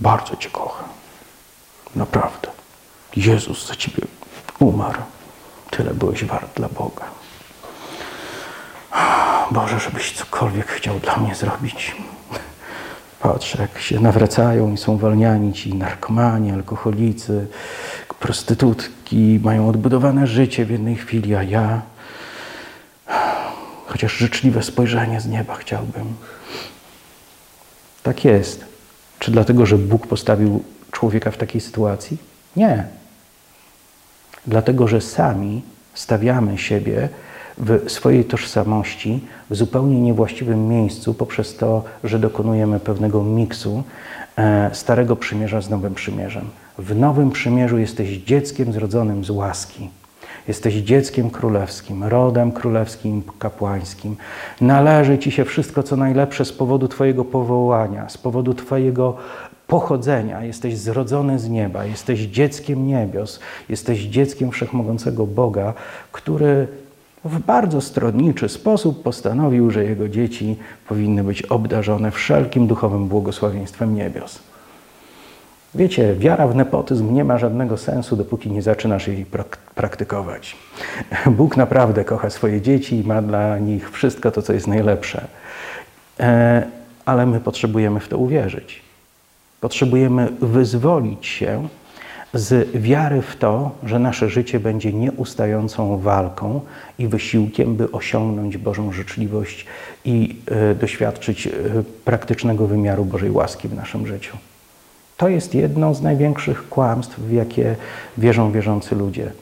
Bardzo 0.00 0.36
cię 0.36 0.50
kocha. 0.50 0.84
Naprawdę. 1.96 2.48
Jezus 3.16 3.68
za 3.68 3.74
ciebie 3.74 4.02
umarł. 4.58 5.00
Tyle 5.70 5.94
byłeś 5.94 6.24
wart 6.24 6.56
dla 6.56 6.68
Boga. 6.68 7.04
Boże, 9.50 9.80
żebyś 9.80 10.12
cokolwiek 10.12 10.66
chciał 10.66 11.00
dla 11.00 11.16
mnie 11.16 11.34
zrobić. 11.34 11.96
Patrz, 13.20 13.54
jak 13.54 13.78
się 13.78 14.00
nawracają 14.00 14.72
i 14.72 14.76
są 14.76 14.96
walniani 14.98 15.52
ci 15.52 15.74
narkomani, 15.74 16.50
alkoholicy, 16.50 17.46
prostytutki, 18.20 19.40
mają 19.42 19.68
odbudowane 19.68 20.26
życie 20.26 20.64
w 20.64 20.70
jednej 20.70 20.96
chwili, 20.96 21.34
a 21.34 21.42
ja 21.42 21.82
chociaż 23.86 24.12
życzliwe 24.12 24.62
spojrzenie 24.62 25.20
z 25.20 25.26
nieba 25.26 25.54
chciałbym. 25.54 26.14
Tak 28.02 28.24
jest. 28.24 28.64
Czy 29.18 29.30
dlatego, 29.30 29.66
że 29.66 29.78
Bóg 29.78 30.06
postawił 30.06 30.64
człowieka 30.90 31.30
w 31.30 31.36
takiej 31.36 31.60
sytuacji? 31.60 32.18
Nie. 32.56 32.84
Dlatego, 34.46 34.88
że 34.88 35.00
sami 35.00 35.62
stawiamy 35.94 36.58
siebie 36.58 37.08
w 37.58 37.90
swojej 37.90 38.24
tożsamości 38.24 39.20
w 39.50 39.56
zupełnie 39.56 40.00
niewłaściwym 40.00 40.68
miejscu 40.68 41.14
poprzez 41.14 41.56
to, 41.56 41.84
że 42.04 42.18
dokonujemy 42.18 42.80
pewnego 42.80 43.22
miksu 43.22 43.82
e, 44.36 44.70
Starego 44.72 45.16
Przymierza 45.16 45.60
z 45.60 45.70
Nowym 45.70 45.94
Przymierzem. 45.94 46.44
W 46.78 46.96
Nowym 46.96 47.30
Przymierzu 47.30 47.78
jesteś 47.78 48.08
dzieckiem 48.08 48.72
zrodzonym 48.72 49.24
z 49.24 49.30
łaski. 49.30 49.90
Jesteś 50.48 50.74
dzieckiem 50.74 51.30
królewskim, 51.30 52.04
rodem 52.04 52.52
królewskim, 52.52 53.22
kapłańskim. 53.38 54.16
Należy 54.60 55.18
Ci 55.18 55.30
się 55.30 55.44
wszystko, 55.44 55.82
co 55.82 55.96
najlepsze 55.96 56.44
z 56.44 56.52
powodu 56.52 56.88
Twojego 56.88 57.24
powołania, 57.24 58.08
z 58.08 58.18
powodu 58.18 58.54
Twojego 58.54 59.16
pochodzenia, 59.66 60.44
jesteś 60.44 60.76
zrodzony 60.76 61.38
z 61.38 61.48
nieba, 61.48 61.84
jesteś 61.84 62.20
dzieckiem 62.20 62.86
niebios, 62.86 63.40
jesteś 63.68 64.00
dzieckiem 64.00 64.50
wszechmogącego 64.50 65.26
Boga, 65.26 65.74
który 66.12 66.66
w 67.24 67.38
bardzo 67.38 67.80
stronniczy 67.80 68.48
sposób 68.48 69.02
postanowił, 69.02 69.70
że 69.70 69.84
jego 69.84 70.08
dzieci 70.08 70.56
powinny 70.88 71.24
być 71.24 71.42
obdarzone 71.42 72.10
wszelkim 72.10 72.66
duchowym 72.66 73.08
błogosławieństwem 73.08 73.94
niebios. 73.94 74.38
Wiecie, 75.74 76.14
wiara 76.14 76.46
w 76.46 76.56
nepotyzm 76.56 77.14
nie 77.14 77.24
ma 77.24 77.38
żadnego 77.38 77.76
sensu, 77.76 78.16
dopóki 78.16 78.50
nie 78.50 78.62
zaczynasz 78.62 79.08
jej 79.08 79.26
praktykować. 79.74 80.56
Bóg 81.26 81.56
naprawdę 81.56 82.04
kocha 82.04 82.30
swoje 82.30 82.60
dzieci 82.60 82.96
i 82.96 83.06
ma 83.06 83.22
dla 83.22 83.58
nich 83.58 83.90
wszystko 83.90 84.30
to, 84.30 84.42
co 84.42 84.52
jest 84.52 84.66
najlepsze. 84.66 85.26
E, 86.20 86.62
ale 87.04 87.26
my 87.26 87.40
potrzebujemy 87.40 88.00
w 88.00 88.08
to 88.08 88.18
uwierzyć. 88.18 88.83
Potrzebujemy 89.64 90.32
wyzwolić 90.40 91.26
się 91.26 91.68
z 92.34 92.76
wiary 92.76 93.22
w 93.22 93.36
to, 93.36 93.70
że 93.82 93.98
nasze 93.98 94.28
życie 94.28 94.60
będzie 94.60 94.92
nieustającą 94.92 95.98
walką 95.98 96.60
i 96.98 97.08
wysiłkiem, 97.08 97.76
by 97.76 97.90
osiągnąć 97.90 98.56
Bożą 98.56 98.92
życzliwość 98.92 99.66
i 100.04 100.36
y, 100.72 100.74
doświadczyć 100.74 101.46
y, 101.46 101.50
praktycznego 102.04 102.66
wymiaru 102.66 103.04
Bożej 103.04 103.30
łaski 103.30 103.68
w 103.68 103.74
naszym 103.74 104.06
życiu. 104.06 104.36
To 105.16 105.28
jest 105.28 105.54
jedno 105.54 105.94
z 105.94 106.02
największych 106.02 106.68
kłamstw, 106.68 107.18
w 107.18 107.32
jakie 107.32 107.76
wierzą 108.18 108.52
wierzący 108.52 108.94
ludzie. 108.94 109.32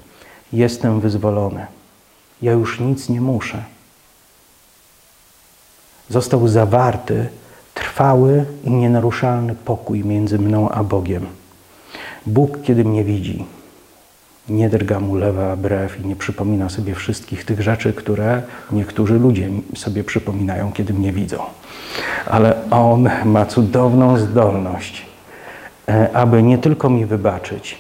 Jestem 0.53 1.01
wyzwolony. 1.01 1.67
Ja 2.43 2.53
już 2.53 2.81
nic 2.81 3.09
nie 3.09 3.21
muszę. 3.21 3.65
Został 6.09 6.49
zawarty 6.49 7.29
trwały 7.75 8.45
i 8.65 8.71
nienaruszalny 8.71 9.55
pokój 9.55 10.05
między 10.05 10.39
mną 10.39 10.69
a 10.69 10.85
Bogiem. 10.85 11.27
Bóg, 12.27 12.59
kiedy 12.63 12.85
mnie 12.85 13.05
widzi, 13.05 13.45
nie 14.49 14.69
drga 14.69 15.01
mu 15.01 15.15
lewa 15.15 15.57
brew 15.57 16.01
i 16.01 16.07
nie 16.07 16.17
przypomina 16.17 16.69
sobie 16.69 16.95
wszystkich 16.95 17.45
tych 17.45 17.63
rzeczy, 17.63 17.93
które 17.93 18.43
niektórzy 18.73 19.19
ludzie 19.19 19.49
sobie 19.77 20.05
przypominają, 20.05 20.73
kiedy 20.73 20.95
mnie 20.95 21.13
widzą. 21.13 21.39
Ale 22.27 22.55
On 22.71 23.09
ma 23.25 23.47
cudowną 23.47 24.19
zdolność, 24.19 25.07
e, 25.89 26.17
aby 26.17 26.43
nie 26.43 26.59
tylko 26.59 26.91
mi 26.91 27.07
wybaczyć, 27.07 27.79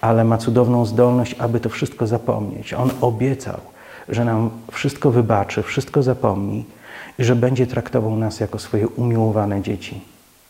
ale 0.00 0.24
ma 0.24 0.38
cudowną 0.38 0.86
zdolność, 0.86 1.34
aby 1.38 1.60
to 1.60 1.68
wszystko 1.68 2.06
zapomnieć. 2.06 2.74
On 2.74 2.90
obiecał, 3.00 3.60
że 4.08 4.24
nam 4.24 4.50
wszystko 4.72 5.10
wybaczy, 5.10 5.62
wszystko 5.62 6.02
zapomni 6.02 6.64
że 7.18 7.36
będzie 7.36 7.66
traktował 7.66 8.16
nas 8.16 8.40
jako 8.40 8.58
swoje 8.58 8.88
umiłowane 8.88 9.62
dzieci. 9.62 10.00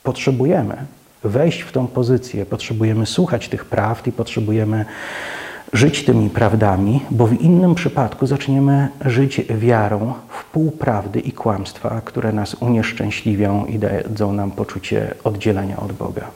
Potrzebujemy 0.02 0.76
wejść 1.24 1.60
w 1.60 1.72
tą 1.72 1.86
pozycję, 1.86 2.46
potrzebujemy 2.46 3.06
słuchać 3.06 3.48
tych 3.48 3.64
prawd 3.64 4.06
i 4.06 4.12
potrzebujemy 4.12 4.84
żyć 5.72 6.04
tymi 6.04 6.30
prawdami, 6.30 7.00
bo 7.10 7.26
w 7.26 7.40
innym 7.40 7.74
przypadku 7.74 8.26
zaczniemy 8.26 8.88
żyć 9.04 9.40
wiarą 9.48 10.14
w 10.28 10.44
półprawdy 10.44 11.20
i 11.20 11.32
kłamstwa, 11.32 12.00
które 12.04 12.32
nas 12.32 12.54
unieszczęśliwią 12.54 13.66
i 13.66 13.78
dadzą 13.78 14.32
nam 14.32 14.50
poczucie 14.50 15.14
oddzielenia 15.24 15.76
od 15.76 15.92
Boga. 15.92 16.30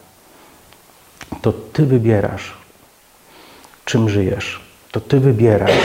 To 1.42 1.52
Ty 1.52 1.86
wybierasz, 1.86 2.52
czym 3.84 4.08
żyjesz. 4.08 4.60
To 4.90 5.00
Ty 5.00 5.20
wybierasz, 5.20 5.80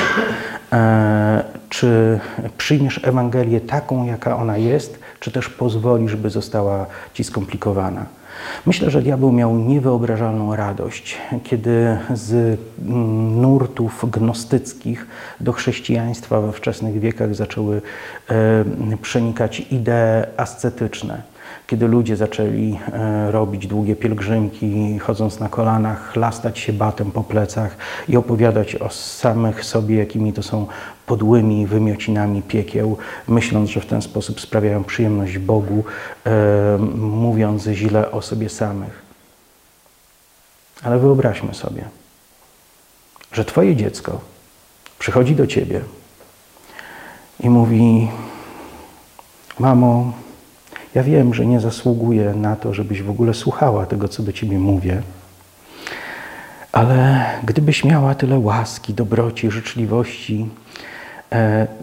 e, 0.72 1.44
czy 1.70 2.20
przyjmiesz 2.58 3.00
Ewangelię 3.04 3.62
taką, 3.62 4.06
jaka 4.06 4.38
ona 4.38 4.58
jest, 4.58 5.00
czy 5.20 5.32
też 5.32 5.50
pozwolisz, 5.50 6.16
by 6.16 6.30
została 6.30 6.86
ci 7.14 7.24
skomplikowana. 7.24 8.06
Myślę, 8.66 8.90
że 8.90 9.02
diabeł 9.02 9.32
miał 9.32 9.56
niewyobrażalną 9.56 10.56
radość, 10.56 11.18
kiedy 11.44 11.98
z 12.14 12.60
mm, 12.80 13.42
nurtów 13.42 14.06
gnostyckich 14.12 15.08
do 15.40 15.54
chrześcijaństwa 15.54 16.42
we 16.42 16.52
wczesnych 16.52 17.00
wiekach 17.00 17.36
zaczęły 17.36 17.82
e, 18.30 18.98
przenikać 19.02 19.60
idee 19.60 20.24
ascetyczne. 20.38 21.22
kiedy 21.68 21.88
ludzie 21.88 22.16
zaczęli 22.16 22.80
e, 22.94 23.32
robić 23.32 23.68
długie 23.68 23.96
pielgrzymki, 23.96 25.00
chodząc 25.00 25.40
na 25.40 25.50
kolanach, 25.50 26.12
chlastać 26.12 26.60
się 26.60 26.74
batem 26.74 27.12
po 27.12 27.24
plecach 27.24 27.78
i 28.10 28.18
opowiadać 28.18 28.76
o 28.76 28.90
samych 28.90 29.66
sobie, 29.66 29.96
jakimi 29.96 30.34
to 30.34 30.44
są 30.44 30.68
podłymi 31.08 31.68
wymiocinami 31.68 32.42
piekieł, 32.42 32.98
myśląc, 33.28 33.70
że 33.70 33.80
w 33.82 33.86
ten 33.86 34.02
sposób 34.02 34.42
sprawiają 34.42 34.84
przyjemność 34.84 35.38
Bogu, 35.38 35.84
e, 36.26 36.78
mówiąc 36.98 37.64
źle 37.64 38.12
o 38.12 38.22
sobie 38.22 38.50
samych. 38.50 39.02
Ale 40.84 41.00
wyobraźmy 41.00 41.54
sobie, 41.54 41.84
że 43.32 43.46
Twoje 43.46 43.76
dziecko 43.76 44.22
przychodzi 45.00 45.36
do 45.36 45.48
Ciebie 45.48 45.82
i 47.40 47.50
mówi: 47.50 48.08
Mamo, 49.60 50.14
ja 50.96 51.04
wiem, 51.04 51.34
że 51.34 51.46
nie 51.46 51.60
zasługuję 51.60 52.34
na 52.34 52.56
to, 52.56 52.74
żebyś 52.74 53.02
w 53.02 53.10
ogóle 53.10 53.34
słuchała 53.34 53.86
tego, 53.86 54.08
co 54.08 54.24
do 54.24 54.34
ciebie 54.34 54.60
mówię, 54.60 55.02
ale 56.72 57.26
gdybyś 57.44 57.84
miała 57.84 58.16
tyle 58.16 58.40
łaski, 58.40 58.94
dobroci, 58.94 59.52
życzliwości, 59.52 60.50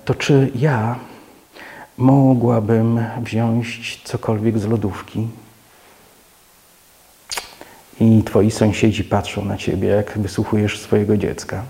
to 0.04 0.14
czy 0.14 0.50
ja 0.54 0.98
mogłabym 1.98 3.04
wziąć 3.22 4.00
cokolwiek 4.04 4.58
z 4.58 4.66
lodówki? 4.66 5.28
I 8.00 8.22
twoi 8.22 8.50
sąsiedzi 8.50 9.04
patrzą 9.04 9.44
na 9.44 9.56
ciebie, 9.56 9.88
jak 9.88 10.18
wysłuchujesz 10.18 10.80
swojego 10.80 11.16
dziecka 11.16 11.62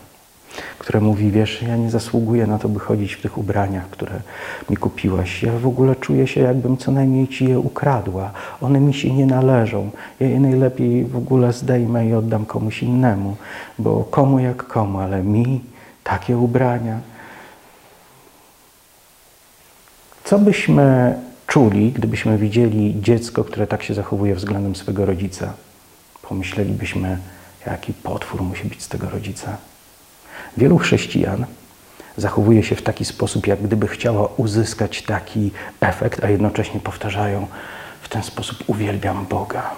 które 0.79 1.01
mówi, 1.01 1.31
wiesz, 1.31 1.62
ja 1.62 1.77
nie 1.77 1.91
zasługuję 1.91 2.47
na 2.47 2.59
to, 2.59 2.68
by 2.68 2.81
chodzić 2.81 3.12
w 3.12 3.22
tych 3.22 3.39
ubraniach, 3.39 3.91
które 3.91 4.20
mi 4.70 4.77
kupiłaś. 4.77 5.43
Ja 5.43 5.53
w 5.53 5.66
ogóle 5.66 5.97
czuję 5.97 6.27
się, 6.27 6.41
jakbym 6.41 6.77
co 6.77 6.93
najmniej 6.93 7.29
ci 7.29 7.49
je 7.49 7.59
ukradła. 7.59 8.31
One 8.61 8.81
mi 8.81 8.95
się 8.95 9.12
nie 9.12 9.27
należą. 9.27 9.91
Ja 10.20 10.27
je 10.27 10.41
najlepiej 10.41 11.05
w 11.05 11.16
ogóle 11.16 11.53
zdejmę 11.53 12.07
i 12.07 12.14
oddam 12.14 12.47
komuś 12.47 12.83
innemu, 12.83 13.37
bo 13.79 14.05
komu 14.11 14.39
jak 14.39 14.66
komu, 14.66 14.99
ale 14.99 15.22
mi 15.22 15.61
takie 16.05 16.39
ubrania. 16.39 16.99
Co 20.25 20.39
byśmy 20.39 21.18
czuli, 21.47 21.93
gdybyśmy 21.93 22.39
widzieli 22.39 22.95
dziecko, 23.01 23.45
które 23.45 23.66
tak 23.66 23.83
się 23.83 23.95
zachowuje 23.95 24.35
względem 24.35 24.77
swego 24.77 25.07
rodzica? 25.07 25.53
Pomyślelibyśmy, 26.22 27.18
jaki 27.66 27.93
potwór 27.93 28.43
musi 28.43 28.64
być 28.64 28.83
z 28.83 28.89
tego 28.89 29.11
rodzica. 29.11 29.57
Wielu 30.57 30.79
chrześcijan 30.79 31.47
zachowuje 32.16 32.62
się 32.62 32.77
w 32.77 32.83
taki 32.83 33.05
sposób, 33.05 33.47
jak 33.47 33.62
gdyby 33.62 33.89
chciała 33.89 34.29
uzyskać 34.37 35.03
taki 35.03 35.51
efekt, 35.81 36.25
a 36.25 36.31
jednocześnie 36.31 36.81
powtarzają: 36.81 37.47
W 38.03 38.09
ten 38.09 38.22
sposób 38.22 38.64
uwielbiam 38.66 39.27
Boga. 39.27 39.70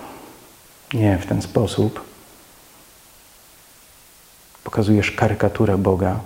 Nie, 0.94 1.18
w 1.18 1.26
ten 1.26 1.42
sposób 1.42 2.05
pokazujesz 4.64 5.11
karykaturę 5.11 5.78
Boga 5.78 6.20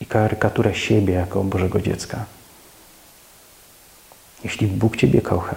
i 0.00 0.06
karykaturę 0.06 0.74
siebie 0.74 1.14
jako 1.14 1.44
Bożego 1.44 1.80
dziecka. 1.80 2.35
Jeśli 4.44 4.66
Bóg 4.66 4.96
Ciebie 4.96 5.20
kocha, 5.20 5.56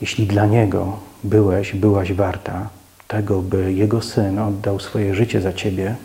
jeśli 0.00 0.26
dla 0.26 0.46
Niego 0.46 0.98
byłeś, 1.24 1.74
byłaś 1.74 2.12
warta 2.12 2.68
tego, 3.08 3.42
by 3.42 3.72
Jego 3.72 4.02
Syn 4.02 4.38
oddał 4.38 4.80
swoje 4.80 5.14
życie 5.14 5.40
za 5.40 5.52
Ciebie, 5.52 5.96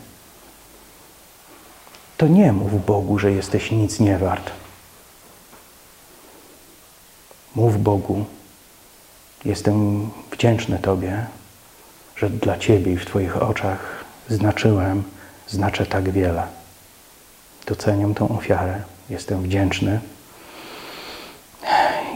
to 2.18 2.28
nie 2.28 2.54
mów 2.54 2.86
Bogu, 2.86 3.20
że 3.20 3.32
jesteś 3.32 3.72
nic 3.72 4.00
nie 4.00 4.18
wart. 4.18 4.52
Mów 7.56 7.84
Bogu, 7.84 8.26
jestem 9.46 10.10
wdzięczny 10.32 10.80
Tobie, 10.80 11.26
że 12.16 12.30
dla 12.30 12.58
Ciebie 12.58 12.94
i 12.94 12.98
w 12.98 13.06
Twoich 13.06 13.38
oczach 13.38 14.04
znaczyłem, 14.30 15.04
znaczę 15.48 15.86
tak 15.86 16.10
wiele. 16.10 16.44
Doceniam 17.66 18.14
tą 18.14 18.38
ofiarę, 18.38 18.82
jestem 19.10 19.44
wdzięczny 19.44 20.00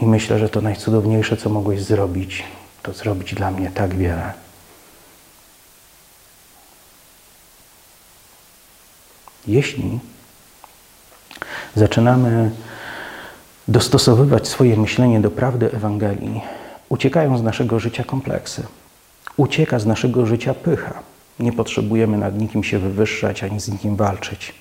i 0.02 0.06
myślę, 0.06 0.38
że 0.38 0.48
to 0.48 0.60
najcudowniejsze, 0.60 1.36
co 1.36 1.50
mogłeś 1.50 1.82
zrobić, 1.82 2.44
to 2.82 2.92
zrobić 2.92 3.34
dla 3.34 3.50
mnie 3.50 3.70
tak 3.70 3.94
wiele. 3.94 4.32
Jeśli 9.46 9.98
zaczynamy 11.74 12.50
dostosowywać 13.68 14.48
swoje 14.48 14.76
myślenie 14.76 15.20
do 15.20 15.30
prawdy 15.30 15.72
Ewangelii, 15.72 16.40
uciekają 16.88 17.38
z 17.38 17.42
naszego 17.42 17.80
życia 17.80 18.04
kompleksy. 18.04 18.62
Ucieka 19.36 19.78
z 19.78 19.86
naszego 19.86 20.26
życia 20.26 20.54
pycha. 20.54 21.02
Nie 21.38 21.52
potrzebujemy 21.52 22.18
nad 22.18 22.38
nikim 22.38 22.64
się 22.64 22.78
wywyższać 22.78 23.44
ani 23.44 23.60
z 23.60 23.68
nikim 23.68 23.96
walczyć. 23.96 24.54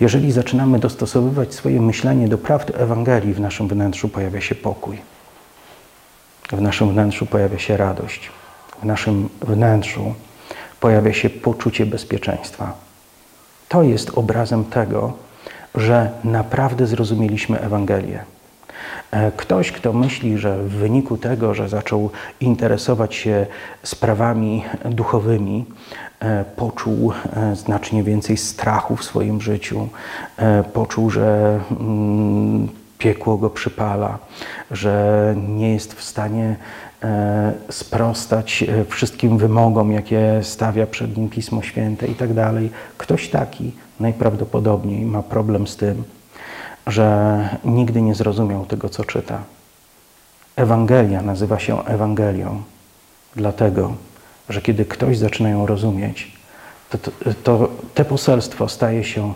Jeżeli 0.00 0.32
zaczynamy 0.32 0.78
dostosowywać 0.78 1.54
swoje 1.54 1.80
myślenie 1.80 2.28
do 2.28 2.38
prawdy 2.38 2.74
Ewangelii, 2.74 3.34
w 3.34 3.40
naszym 3.40 3.68
wnętrzu 3.68 4.08
pojawia 4.08 4.40
się 4.40 4.54
pokój. 4.54 4.98
W 6.52 6.60
naszym 6.60 6.90
wnętrzu 6.92 7.26
pojawia 7.26 7.58
się 7.58 7.76
radość. 7.76 8.30
W 8.82 8.84
naszym 8.84 9.28
wnętrzu 9.40 10.14
pojawia 10.80 11.12
się 11.12 11.30
poczucie 11.30 11.86
bezpieczeństwa. 11.86 12.72
To 13.68 13.82
jest 13.82 14.10
obrazem 14.18 14.64
tego, 14.64 15.12
że 15.74 16.10
naprawdę 16.24 16.86
zrozumieliśmy 16.86 17.60
Ewangelię. 17.60 18.24
E, 19.10 19.32
ktoś, 19.32 19.72
kto 19.72 19.92
myśli, 19.92 20.38
że 20.38 20.58
w 20.62 20.70
wyniku 20.70 21.16
tego, 21.16 21.54
że 21.54 21.68
zaczął 21.68 22.10
interesować 22.40 23.14
się 23.14 23.46
sprawami 23.82 24.64
duchowymi, 24.84 25.64
e, 26.20 26.44
poczuł 26.56 27.12
e, 27.12 27.56
znacznie 27.56 28.02
więcej 28.02 28.36
strachu 28.36 28.96
w 28.96 29.04
swoim 29.04 29.40
życiu, 29.40 29.88
poczuł, 30.72 31.10
że 31.10 31.60
mm, 31.70 32.68
piekło 32.98 33.36
go 33.38 33.50
przypala, 33.50 34.18
że 34.70 35.34
nie 35.48 35.72
jest 35.72 35.94
w 35.94 36.02
stanie 36.02 36.56
sprostać 37.70 38.64
wszystkim 38.88 39.38
wymogom, 39.38 39.92
jakie 39.92 40.40
stawia 40.42 40.86
przed 40.86 41.16
nim 41.16 41.28
Pismo 41.28 41.62
Święte 41.62 42.06
i 42.06 42.14
tak 42.14 42.34
dalej. 42.34 42.70
Ktoś 42.98 43.28
taki 43.28 43.72
najprawdopodobniej 44.00 45.04
ma 45.04 45.22
problem 45.22 45.66
z 45.66 45.76
tym, 45.76 46.04
że 46.86 47.48
nigdy 47.64 48.02
nie 48.02 48.14
zrozumiał 48.14 48.66
tego, 48.66 48.88
co 48.88 49.04
czyta. 49.04 49.42
Ewangelia 50.56 51.22
nazywa 51.22 51.58
się 51.58 51.84
Ewangelią, 51.84 52.62
dlatego, 53.36 53.94
że 54.48 54.62
kiedy 54.62 54.84
ktoś 54.84 55.18
zaczyna 55.18 55.48
ją 55.48 55.66
rozumieć, 55.66 56.32
to, 56.90 56.98
to, 56.98 57.10
to 57.42 57.68
te 57.94 58.04
poselstwo 58.04 58.68
staje 58.68 59.04
się 59.04 59.34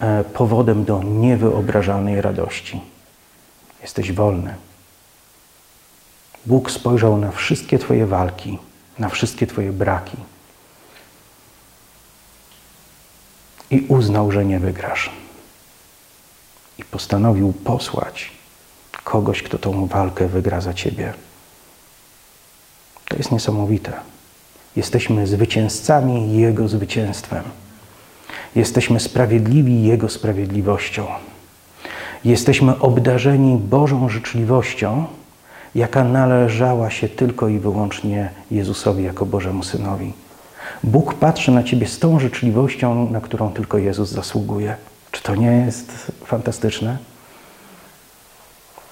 e, 0.00 0.24
powodem 0.24 0.84
do 0.84 1.02
niewyobrażalnej 1.02 2.20
radości. 2.20 2.80
Jesteś 3.82 4.12
wolny. 4.12 4.54
Bóg 6.46 6.70
spojrzał 6.70 7.16
na 7.16 7.30
wszystkie 7.30 7.78
Twoje 7.78 8.06
walki, 8.06 8.58
na 8.98 9.08
wszystkie 9.08 9.46
Twoje 9.46 9.72
braki 9.72 10.16
i 13.70 13.80
uznał, 13.88 14.32
że 14.32 14.44
nie 14.44 14.58
wygrasz. 14.58 15.10
I 16.78 16.84
postanowił 16.84 17.52
posłać 17.52 18.30
kogoś, 19.04 19.42
kto 19.42 19.58
tą 19.58 19.86
walkę 19.86 20.28
wygra 20.28 20.60
za 20.60 20.74
Ciebie. 20.74 21.12
To 23.08 23.16
jest 23.16 23.32
niesamowite. 23.32 23.92
Jesteśmy 24.76 25.26
zwycięzcami 25.26 26.36
Jego 26.36 26.68
zwycięstwem. 26.68 27.44
Jesteśmy 28.54 29.00
sprawiedliwi 29.00 29.82
Jego 29.82 30.08
sprawiedliwością. 30.08 31.06
Jesteśmy 32.24 32.78
obdarzeni 32.78 33.56
Bożą 33.56 34.08
życzliwością 34.08 35.06
jaka 35.74 36.04
należała 36.04 36.90
się 36.90 37.08
tylko 37.08 37.48
i 37.48 37.58
wyłącznie 37.58 38.30
Jezusowi 38.50 39.04
jako 39.04 39.26
Bożemu 39.26 39.62
Synowi. 39.62 40.12
Bóg 40.84 41.14
patrzy 41.14 41.50
na 41.52 41.62
ciebie 41.62 41.86
z 41.86 41.98
tą 41.98 42.18
życzliwością, 42.18 43.10
na 43.10 43.20
którą 43.20 43.52
tylko 43.52 43.78
Jezus 43.78 44.10
zasługuje. 44.10 44.76
Czy 45.12 45.22
to 45.22 45.34
nie 45.34 45.52
jest 45.66 46.12
fantastyczne? 46.24 46.96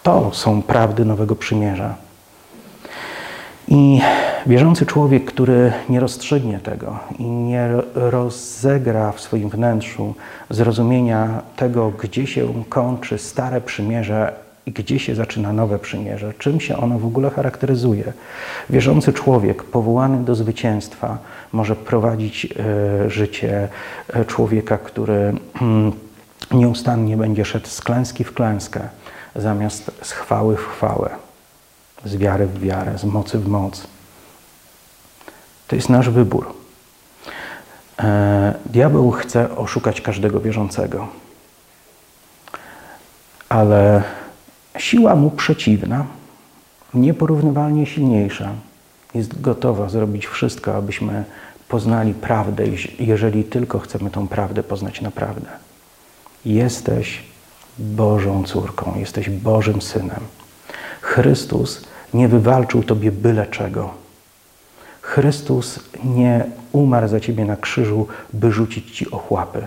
To 0.03 0.31
są 0.35 0.63
prawdy 0.63 1.05
Nowego 1.05 1.37
Przymierza. 1.37 1.95
I 3.69 4.01
wierzący 4.47 4.87
człowiek, 4.87 5.25
który 5.25 5.73
nie 5.89 6.01
rozstrzygnie 6.01 6.59
tego 6.59 6.99
i 7.19 7.25
nie 7.25 7.69
rozegra 7.95 9.13
w 9.13 9.21
swoim 9.21 9.49
wnętrzu 9.49 10.15
zrozumienia 10.51 11.43
tego, 11.57 11.91
gdzie 11.91 12.27
się 12.27 12.65
kończy 12.69 13.19
stare 13.19 13.61
przymierze, 13.61 14.33
i 14.67 14.73
gdzie 14.73 14.99
się 14.99 15.15
zaczyna 15.15 15.53
nowe 15.53 15.79
przymierze, 15.79 16.33
czym 16.39 16.61
się 16.61 16.77
ono 16.77 16.99
w 16.99 17.07
ogóle 17.07 17.31
charakteryzuje. 17.31 18.13
Wierzący 18.71 19.13
człowiek, 19.13 19.63
powołany 19.63 20.25
do 20.25 20.35
zwycięstwa, 20.35 21.19
może 21.53 21.77
prowadzić 21.77 22.47
e, 22.47 23.11
życie 23.11 23.69
e, 24.09 24.25
człowieka, 24.25 24.79
który 24.79 25.33
mm, 25.61 25.93
nieustannie 26.51 27.17
będzie 27.17 27.45
szedł 27.45 27.67
z 27.67 27.81
klęski 27.81 28.25
w 28.25 28.35
klęskę, 28.35 28.89
zamiast 29.37 29.91
z 30.03 30.13
chwały 30.13 30.57
w 30.57 30.67
chwałę. 30.67 31.11
z 32.05 32.17
wiary 32.17 32.47
w 32.47 32.61
wiarę, 32.61 32.99
z 32.99 33.05
mocy 33.05 33.39
w 33.39 33.49
moc. 33.49 33.87
To 35.69 35.77
jest 35.77 35.89
nasz 35.89 36.11
wybór. 36.11 36.55
E, 37.99 38.55
diabeł 38.67 39.11
chce 39.11 39.57
oszukać 39.57 40.01
każdego 40.01 40.41
wierzącego, 40.41 41.09
ale 43.49 44.03
siła 44.79 45.17
mu 45.17 45.31
przeciwna, 45.31 46.05
nieporównywalnie 46.95 47.87
silniejsza, 47.87 48.53
jest 49.15 49.41
gotowa 49.41 49.89
zrobić 49.89 50.27
wszystko, 50.27 50.77
abyśmy 50.77 51.25
poznali 51.69 52.15
prawdę, 52.15 52.65
jeżeli 52.99 53.45
tylko 53.45 53.79
chcemy 53.79 54.11
tą 54.11 54.29
prawdę 54.29 54.63
poznać 54.63 55.01
naprawdę. 55.01 55.70
Jesteś 56.45 57.23
Bożą 57.79 58.45
córką, 58.45 58.95
jesteś 58.99 59.31
Bożym 59.31 59.83
synem. 59.83 60.21
Chrystus 61.01 61.85
nie 62.15 62.29
wywalczył 62.29 62.83
tobie 62.83 63.13
byle 63.13 63.47
czego. 63.47 63.95
Chrystus 65.03 65.81
nie 66.05 66.45
umarł 66.73 67.09
za 67.09 67.21
ciebie 67.21 67.45
na 67.45 67.57
krzyżu, 67.57 68.07
by 68.33 68.53
rzucić 68.53 68.97
ci 68.97 69.11
ochłapy. 69.11 69.67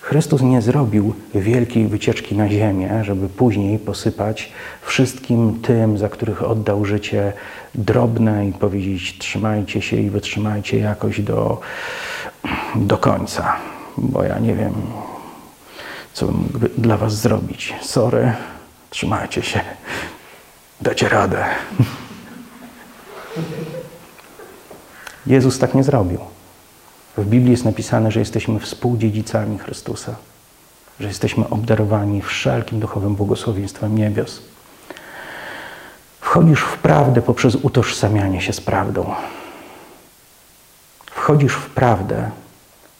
Chrystus 0.00 0.42
nie 0.42 0.62
zrobił 0.62 1.14
wielkiej 1.34 1.86
wycieczki 1.86 2.36
na 2.36 2.48
ziemię, 2.48 2.90
żeby 3.02 3.28
później 3.28 3.78
posypać 3.78 4.52
wszystkim 4.82 5.60
tym, 5.62 5.98
za 5.98 6.08
których 6.08 6.42
oddał 6.42 6.84
życie, 6.84 7.32
drobne 7.74 8.48
i 8.48 8.52
powiedzieć: 8.52 9.18
trzymajcie 9.18 9.82
się 9.82 9.96
i 9.96 10.10
wytrzymajcie 10.10 10.78
jakoś 10.78 11.20
do, 11.20 11.60
do 12.74 12.98
końca, 12.98 13.56
bo 13.96 14.22
ja 14.22 14.38
nie 14.38 14.54
wiem, 14.54 14.74
co 16.12 16.26
mógłby 16.26 16.68
dla 16.78 16.96
Was 16.96 17.14
zrobić. 17.14 17.74
Sorry, 17.82 18.32
trzymajcie 18.90 19.42
się, 19.42 19.60
dacie 20.80 21.08
radę. 21.08 21.44
Jezus 25.26 25.58
tak 25.58 25.74
nie 25.74 25.84
zrobił. 25.84 26.18
W 27.16 27.24
Biblii 27.24 27.50
jest 27.50 27.64
napisane, 27.64 28.10
że 28.10 28.20
jesteśmy 28.20 28.60
współdziedzicami 28.60 29.58
Chrystusa, 29.58 30.14
że 31.00 31.08
jesteśmy 31.08 31.48
obdarowani 31.48 32.22
wszelkim 32.22 32.80
duchowym 32.80 33.14
błogosławieństwem 33.14 33.98
niebios. 33.98 34.42
Wchodzisz 36.20 36.60
w 36.60 36.76
prawdę 36.76 37.22
poprzez 37.22 37.54
utożsamianie 37.54 38.40
się 38.40 38.52
z 38.52 38.60
prawdą. 38.60 39.14
Wchodzisz 41.14 41.52
w 41.52 41.70
prawdę 41.70 42.30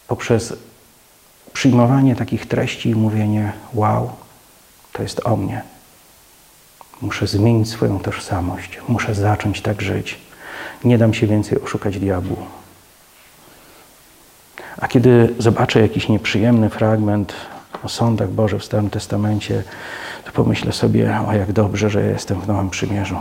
poprzez 0.09 0.55
przyjmowanie 1.53 2.17
takich 2.17 2.47
treści 2.47 2.91
i 2.91 2.95
mówienie: 2.95 3.53
Wow, 3.75 4.11
to 4.93 5.03
jest 5.03 5.27
o 5.27 5.37
mnie. 5.37 5.63
Muszę 7.01 7.27
zmienić 7.27 7.71
swoją 7.71 7.99
tożsamość, 7.99 8.81
muszę 8.89 9.15
zacząć 9.15 9.61
tak 9.61 9.83
żyć. 9.83 10.19
Nie 10.85 10.99
dam 10.99 11.15
się 11.15 11.27
więcej 11.27 11.61
oszukać 11.61 11.99
diabłu. 11.99 12.37
A 14.79 14.89
kiedy 14.89 15.35
zobaczę 15.39 15.81
jakiś 15.81 16.09
nieprzyjemny 16.09 16.71
fragment 16.71 17.33
o 17.83 17.89
sądach 17.89 18.31
Boże 18.31 18.59
w 18.59 18.65
Starym 18.65 18.91
Testamencie, 18.91 19.63
to 20.25 20.33
pomyślę 20.33 20.73
sobie, 20.73 21.21
o 21.29 21.33
jak 21.33 21.53
dobrze, 21.53 21.91
że 21.91 22.03
jestem 22.03 22.41
w 22.41 22.49
Nowym 22.49 22.71
Przymierzu. 22.71 23.17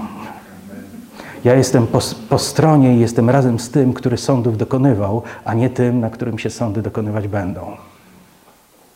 Ja 1.43 1.55
jestem 1.55 1.87
po, 1.87 1.99
po, 2.29 2.39
stronie 2.39 2.95
i 2.95 2.99
jestem 2.99 3.29
razem 3.29 3.59
z 3.59 3.69
tym, 3.69 3.93
który 3.93 4.17
sądów 4.17 4.57
dokonywał, 4.57 5.23
a 5.45 5.53
nie 5.53 5.69
tym, 5.69 5.99
na 5.99 6.09
którym 6.09 6.39
się 6.39 6.49
sądy 6.49 6.81
dokonywać 6.81 7.27
będą. 7.27 7.77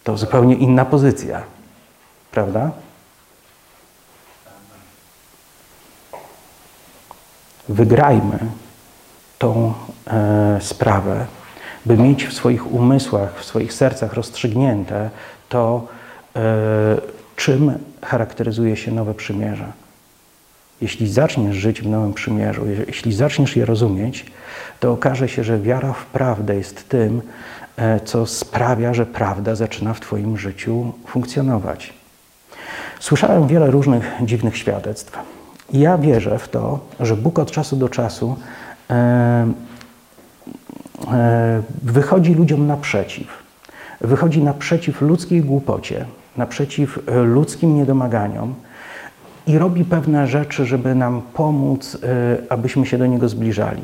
To 0.04 0.18
zupełnie 0.18 0.56
inna 0.56 0.86
pozycja. 0.86 1.42
Prawda? 2.32 2.72
Wygrajmy 7.70 8.40
tą 9.40 9.74
e, 10.08 10.58
sprawę 10.62 11.26
by 11.86 11.98
mieć 11.98 12.26
w 12.26 12.34
swoich 12.34 12.74
umysłach, 12.74 13.40
w 13.40 13.46
swoich 13.46 13.74
sercach 13.74 14.14
rozstrzygnięte 14.14 15.10
to, 15.50 15.88
e, 16.36 16.42
czym 17.36 17.80
charakteryzuje 18.02 18.78
się 18.78 18.92
nowe 18.92 19.14
przymierze. 19.14 19.85
Jeśli 20.82 21.08
zaczniesz 21.08 21.56
żyć 21.56 21.82
w 21.82 21.90
nowym 21.90 22.14
przymierzu, 22.14 22.62
jeśli 22.88 23.14
zaczniesz 23.14 23.56
je 23.56 23.66
rozumieć, 23.66 24.26
to 24.80 24.92
okaże 24.92 25.30
się, 25.30 25.44
że 25.44 25.60
wiara 25.60 25.94
w 25.94 26.06
prawdę 26.06 26.56
jest 26.56 26.90
tym, 26.90 27.22
e, 27.78 28.00
co 28.00 28.26
sprawia, 28.26 28.94
że 28.94 29.06
prawda 29.06 29.56
zaczyna 29.56 29.94
w 29.94 30.00
Twoim 30.00 30.38
życiu 30.38 30.94
funkcjonować. 31.08 31.94
Słyszałem 33.00 33.48
wiele 33.48 33.72
różnych 33.72 34.12
dziwnych 34.22 34.58
świadectw. 34.58 35.20
Ja 35.74 35.98
wierzę 35.98 36.40
w 36.40 36.48
to, 36.48 36.80
że 37.00 37.18
Bóg 37.18 37.40
od 37.40 37.52
czasu 37.52 37.76
do 37.76 37.90
czasu 37.90 38.36
e, 38.90 39.54
E, 41.12 41.62
wychodzi 41.84 42.34
ludziom 42.34 42.68
naprzeciw. 42.68 43.28
Wychodzi 44.02 44.44
naprzeciw 44.44 45.02
ludzkiej 45.02 45.42
głupocie, 45.42 46.06
naprzeciw 46.38 47.00
ludzkim 47.26 47.76
niedomaganiom 47.76 48.56
i 49.48 49.58
robi 49.58 49.86
pewne 49.86 50.28
rzeczy, 50.28 50.66
żeby 50.66 50.96
nam 50.96 51.22
pomóc, 51.34 51.98
e, 52.04 52.52
abyśmy 52.52 52.86
się 52.86 52.98
do 52.98 53.06
niego 53.06 53.30
zbliżali. 53.30 53.82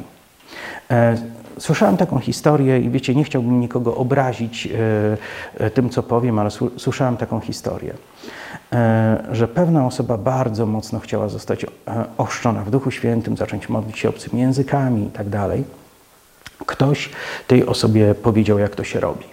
Słyszałem 1.59 1.97
taką 1.97 2.19
historię 2.19 2.79
i 2.79 2.89
wiecie, 2.89 3.15
nie 3.15 3.23
chciałbym 3.23 3.59
nikogo 3.59 3.95
obrazić 3.95 4.69
tym, 5.73 5.89
co 5.89 6.03
powiem, 6.03 6.39
ale 6.39 6.49
słyszałem 6.77 7.17
taką 7.17 7.39
historię, 7.39 7.93
że 9.31 9.47
pewna 9.47 9.85
osoba 9.85 10.17
bardzo 10.17 10.65
mocno 10.65 10.99
chciała 10.99 11.29
zostać 11.29 11.65
ochrzczona 12.17 12.63
w 12.63 12.69
Duchu 12.69 12.91
Świętym, 12.91 13.37
zacząć 13.37 13.69
modlić 13.69 13.99
się 13.99 14.09
obcymi 14.09 14.41
językami 14.41 15.07
i 15.07 15.09
tak 15.11 15.29
dalej. 15.29 15.63
Ktoś 16.65 17.09
tej 17.47 17.65
osobie 17.65 18.15
powiedział, 18.15 18.59
jak 18.59 18.75
to 18.75 18.83
się 18.83 18.99
robi. 18.99 19.25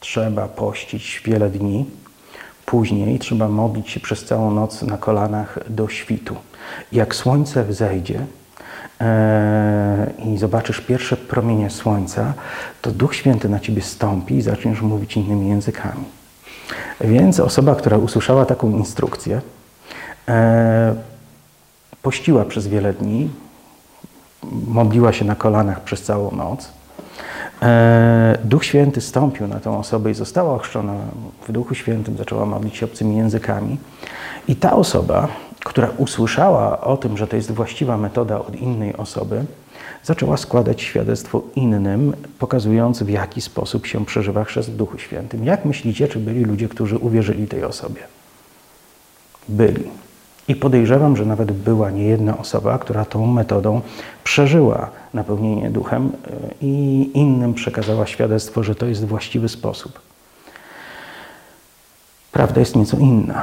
Trzeba 0.00 0.48
pościć 0.48 1.22
wiele 1.24 1.50
dni, 1.50 1.86
później 2.70 3.18
trzeba 3.18 3.48
modlić 3.48 3.90
się 3.90 4.00
przez 4.00 4.24
całą 4.24 4.50
noc 4.50 4.82
na 4.82 4.98
kolanach 4.98 5.58
do 5.68 5.88
świtu. 5.88 6.36
Jak 6.92 7.14
słońce 7.14 7.64
wzejdzie 7.64 8.26
e, 9.00 10.10
i 10.24 10.38
zobaczysz 10.38 10.80
pierwsze 10.80 11.16
promienie 11.16 11.70
słońca, 11.70 12.34
to 12.82 12.90
Duch 12.90 13.14
Święty 13.14 13.48
na 13.48 13.60
ciebie 13.60 13.82
stąpi 13.82 14.34
i 14.34 14.42
zaczniesz 14.42 14.80
mówić 14.80 15.16
innymi 15.16 15.48
językami. 15.48 16.04
Więc 17.00 17.40
osoba, 17.40 17.74
która 17.74 17.96
usłyszała 17.96 18.44
taką 18.44 18.70
instrukcję, 18.70 19.40
e, 20.28 20.94
pościła 22.02 22.44
przez 22.44 22.66
wiele 22.66 22.92
dni, 22.92 23.30
modliła 24.66 25.12
się 25.12 25.24
na 25.24 25.34
kolanach 25.34 25.80
przez 25.80 26.02
całą 26.02 26.30
noc. 26.30 26.72
E, 27.62 28.38
Duch 28.44 28.64
Święty 28.64 29.00
stąpił 29.00 29.48
na 29.48 29.60
tą 29.60 29.78
osobę 29.78 30.10
i 30.10 30.14
została 30.14 30.54
ochrzczona 30.54 30.94
w 31.48 31.52
Duchu 31.52 31.74
Świętym, 31.74 32.16
zaczęła 32.16 32.46
modlić 32.46 32.76
się 32.76 32.86
obcymi 32.86 33.16
językami. 33.16 33.78
I 34.48 34.56
ta 34.56 34.76
osoba, 34.76 35.28
która 35.64 35.88
usłyszała 35.96 36.80
o 36.80 36.96
tym, 36.96 37.16
że 37.16 37.26
to 37.26 37.36
jest 37.36 37.52
właściwa 37.52 37.96
metoda 37.96 38.38
od 38.38 38.56
innej 38.56 38.96
osoby, 38.96 39.44
zaczęła 40.04 40.36
składać 40.36 40.82
świadectwo 40.82 41.42
innym, 41.56 42.16
pokazując 42.38 43.02
w 43.02 43.08
jaki 43.08 43.40
sposób 43.40 43.86
się 43.86 44.06
przeżywa 44.06 44.44
chrzest 44.44 44.70
w 44.70 44.76
Duchu 44.76 44.98
Świętym. 44.98 45.44
Jak 45.44 45.64
myślicie, 45.64 46.08
czy 46.08 46.18
byli 46.18 46.44
ludzie, 46.44 46.68
którzy 46.68 46.98
uwierzyli 46.98 47.48
tej 47.48 47.64
osobie? 47.64 48.00
Byli. 49.48 50.07
I 50.48 50.56
podejrzewam, 50.56 51.16
że 51.16 51.24
nawet 51.24 51.52
była 51.52 51.90
niejedna 51.90 52.38
osoba, 52.38 52.78
która 52.78 53.04
tą 53.04 53.26
metodą 53.26 53.80
przeżyła 54.24 54.90
napełnienie 55.14 55.70
duchem 55.70 56.12
e, 56.26 56.30
i 56.60 57.10
innym 57.14 57.54
przekazała 57.54 58.06
świadectwo, 58.06 58.62
że 58.62 58.74
to 58.74 58.86
jest 58.86 59.04
właściwy 59.04 59.48
sposób. 59.48 60.00
Prawda 62.32 62.60
jest 62.60 62.76
nieco 62.76 62.96
inna. 62.96 63.42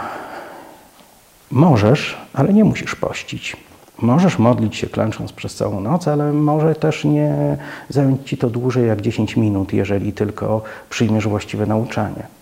Możesz, 1.51 2.17
ale 2.33 2.53
nie 2.53 2.63
musisz 2.63 2.95
pościć. 2.95 3.57
Możesz 3.99 4.39
modlić 4.39 4.75
się 4.75 4.87
klęcząc 4.87 5.31
przez 5.31 5.55
całą 5.55 5.81
noc, 5.81 6.07
ale 6.07 6.33
może 6.33 6.75
też 6.75 7.05
nie 7.05 7.57
zająć 7.89 8.29
ci 8.29 8.37
to 8.37 8.49
dłużej 8.49 8.87
jak 8.87 9.01
10 9.01 9.35
minut, 9.35 9.73
jeżeli 9.73 10.13
tylko 10.13 10.61
przyjmiesz 10.89 11.27
właściwe 11.27 11.65
nauczanie. 11.65 12.34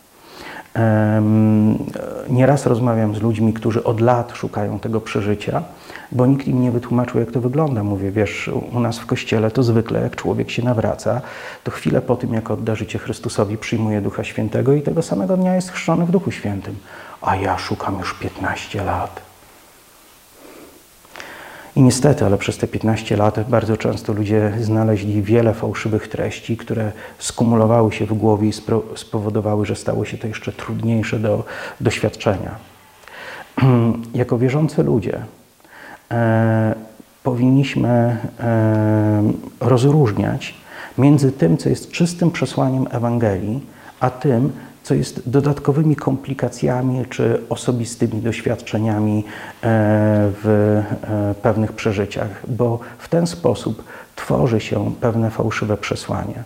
Nieraz 2.30 2.66
rozmawiam 2.66 3.16
z 3.16 3.22
ludźmi, 3.22 3.54
którzy 3.54 3.84
od 3.84 4.02
lat 4.02 4.32
szukają 4.36 4.80
tego 4.80 5.02
przeżycia, 5.02 5.64
bo 6.12 6.26
nikt 6.26 6.48
im 6.48 6.62
nie 6.62 6.72
wytłumaczył, 6.72 7.20
jak 7.20 7.32
to 7.32 7.42
wygląda. 7.42 7.84
Mówię, 7.84 8.12
wiesz, 8.12 8.50
u 8.72 8.80
nas 8.80 9.00
w 9.00 9.06
kościele 9.06 9.52
to 9.52 9.64
zwykle, 9.64 10.02
jak 10.02 10.16
człowiek 10.16 10.52
się 10.52 10.64
nawraca, 10.64 11.22
to 11.64 11.72
chwilę 11.72 12.02
po 12.02 12.16
tym, 12.16 12.34
jak 12.34 12.52
odda 12.52 12.76
życie 12.76 13.00
Chrystusowi, 13.00 13.58
przyjmuje 13.58 14.02
Ducha 14.02 14.24
Świętego 14.24 14.74
i 14.74 14.82
tego 14.82 15.02
samego 15.02 15.38
dnia 15.38 15.56
jest 15.56 15.72
chrzczony 15.72 16.06
w 16.06 16.12
Duchu 16.12 16.32
Świętym. 16.32 16.76
A 17.22 17.36
ja 17.36 17.58
szukam 17.58 18.00
już 18.00 18.14
15 18.14 18.84
lat. 18.84 19.22
I 21.76 21.82
niestety, 21.82 22.26
ale 22.26 22.38
przez 22.38 22.58
te 22.58 22.68
15 22.68 23.18
lat 23.18 23.50
bardzo 23.50 23.78
często 23.78 24.14
ludzie 24.14 24.54
znaleźli 24.62 25.22
wiele 25.22 25.54
fałszywych 25.54 26.08
treści, 26.08 26.58
które 26.58 26.92
skumulowały 27.20 27.92
się 27.92 28.06
w 28.06 28.14
głowie 28.14 28.50
i 28.50 28.54
spowodowały, 28.96 29.66
że 29.66 29.76
stało 29.76 30.06
się 30.06 30.18
to 30.18 30.28
jeszcze 30.28 30.52
trudniejsze 30.52 31.20
do 31.20 31.44
doświadczenia. 31.82 32.56
jako 34.14 34.38
wierzący 34.38 34.84
ludzie 34.84 35.20
e, 36.12 36.76
powinniśmy 37.24 38.18
e, 38.40 39.24
rozróżniać 39.60 40.56
między 40.98 41.32
tym, 41.32 41.58
co 41.58 41.70
jest 41.70 41.92
czystym 41.92 42.32
przesłaniem 42.32 42.88
Ewangelii, 42.92 43.66
a 44.00 44.10
tym, 44.10 44.52
co 44.84 44.94
jest 44.94 45.30
dodatkowymi 45.30 45.96
komplikacjami 45.96 47.06
czy 47.10 47.42
osobistymi 47.50 48.22
doświadczeniami 48.22 49.24
e, 49.24 49.24
w 50.44 50.48
e, 51.04 51.36
pewnych 51.42 51.72
przeżyciach, 51.72 52.30
bo 52.48 52.80
w 52.98 53.08
ten 53.08 53.28
sposób 53.28 53.84
tworzy 54.16 54.60
się 54.60 54.92
pewne 55.02 55.32
fałszywe 55.32 55.78
przesłanie. 55.78 56.44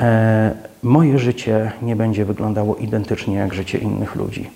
E, 0.00 0.54
moje 0.82 1.18
życie 1.18 1.72
nie 1.82 1.96
będzie 1.96 2.24
wyglądało 2.24 2.76
identycznie 2.76 3.34
jak 3.34 3.54
życie 3.54 3.78
innych 3.78 4.14
ludzi. 4.14 4.50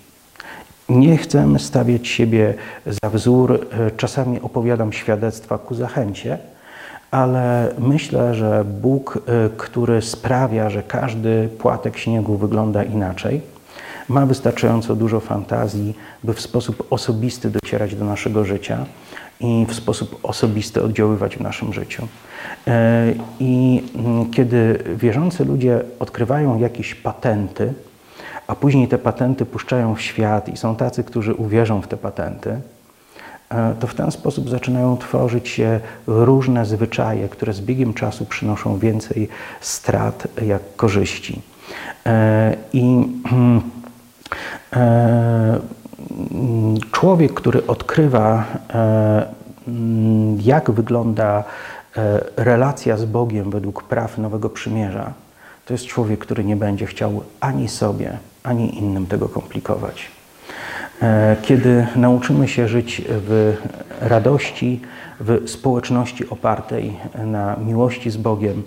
Nie 0.89 1.17
chcę 1.17 1.59
stawiać 1.59 2.07
siebie 2.07 2.53
za 2.85 3.09
wzór, 3.09 3.67
czasami 3.97 4.41
opowiadam 4.41 4.93
świadectwa 4.93 5.57
ku 5.57 5.75
zachęcie, 5.75 6.37
ale 7.13 7.73
myślę, 7.79 8.35
że 8.35 8.65
Bóg, 8.81 9.17
y, 9.17 9.49
który 9.57 10.01
sprawia, 10.01 10.69
że 10.69 10.83
każdy 10.83 11.49
płatek 11.59 11.97
śniegu 11.97 12.37
wygląda 12.37 12.83
inaczej, 12.83 13.41
ma 14.09 14.25
wystarczająco 14.25 14.95
dużo 14.95 15.19
fantazji, 15.19 15.95
by 16.23 16.33
w 16.33 16.41
sposób 16.41 16.87
osobisty 16.89 17.49
docierać 17.49 17.95
do 17.95 18.05
naszego 18.05 18.45
życia 18.45 18.85
i 19.39 19.65
w 19.69 19.73
sposób 19.73 20.19
osobisty 20.23 20.83
oddziaływać 20.83 21.37
w 21.37 21.41
naszym 21.41 21.73
życiu. 21.73 22.07
Y, 22.67 22.71
I 23.39 23.83
kiedy 24.31 24.83
wierzący 24.95 25.45
ludzie 25.45 25.81
odkrywają 25.99 26.59
jakieś 26.59 26.95
patenty, 26.95 27.73
a 28.47 28.55
później 28.55 28.87
te 28.87 28.97
patenty 28.97 29.45
puszczają 29.45 29.95
w 29.95 30.01
świat 30.01 30.49
i 30.49 30.57
są 30.57 30.75
tacy, 30.75 31.03
którzy 31.03 31.33
uwierzą 31.33 31.81
w 31.81 31.87
te 31.87 31.97
patenty, 31.97 32.61
to 33.79 33.87
w 33.87 33.95
ten 33.95 34.11
sposób 34.11 34.49
zaczynają 34.49 34.97
tworzyć 34.97 35.49
się 35.49 35.79
różne 36.07 36.65
zwyczaje, 36.65 37.29
które 37.29 37.53
z 37.53 37.61
biegiem 37.61 37.93
czasu 37.93 38.25
przynoszą 38.25 38.77
więcej 38.77 39.29
strat 39.61 40.27
jak 40.41 40.61
korzyści. 40.75 41.41
E, 42.05 42.55
I 42.73 43.07
e, 44.73 45.59
człowiek, 46.91 47.33
który 47.33 47.67
odkrywa, 47.67 48.45
jak 50.43 50.71
wygląda 50.71 51.43
relacja 52.37 52.97
z 52.97 53.05
Bogiem 53.05 53.51
według 53.51 53.83
praw 53.83 54.17
Nowego 54.17 54.49
Przymierza, 54.49 55.13
to 55.65 55.73
jest 55.73 55.85
człowiek, 55.85 56.19
który 56.19 56.43
nie 56.43 56.55
będzie 56.55 56.85
chciał 56.85 57.23
ani 57.39 57.67
sobie, 57.67 58.17
ani 58.43 58.77
innym 58.77 59.07
tego 59.07 59.29
komplikować. 59.29 60.07
E, 61.03 61.35
kiedy 61.41 61.87
nauczymy 61.95 62.47
się 62.47 62.67
żyć 62.67 63.01
w 63.07 63.57
radości, 64.01 64.81
w 65.19 65.49
społeczności 65.49 66.29
opartej 66.29 66.97
na 67.25 67.55
miłości 67.55 68.11
z 68.11 68.17
Bogiem, 68.17 68.63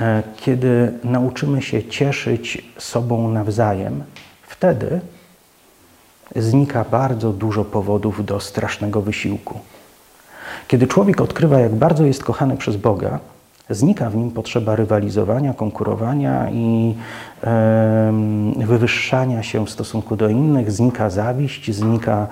e, 0.00 0.22
kiedy 0.36 0.92
nauczymy 1.04 1.62
się 1.62 1.84
cieszyć 1.84 2.64
sobą 2.78 3.28
nawzajem, 3.28 4.04
wtedy 4.42 5.00
znika 6.36 6.84
bardzo 6.90 7.32
dużo 7.32 7.64
powodów 7.64 8.24
do 8.24 8.40
strasznego 8.40 9.02
wysiłku. 9.02 9.60
Kiedy 10.68 10.86
człowiek 10.86 11.20
odkrywa, 11.20 11.60
jak 11.60 11.74
bardzo 11.74 12.04
jest 12.04 12.24
kochany 12.24 12.56
przez 12.56 12.76
Boga, 12.76 13.18
Znika 13.70 14.10
w 14.10 14.16
nim 14.16 14.30
potrzeba 14.30 14.76
rywalizowania, 14.76 15.54
konkurowania 15.54 16.50
i 16.50 16.94
wywyższania 18.56 19.42
się 19.42 19.66
w 19.66 19.70
stosunku 19.70 20.16
do 20.16 20.28
innych, 20.28 20.72
znika 20.72 21.10
zawiść, 21.10 21.74
znika 21.74 22.28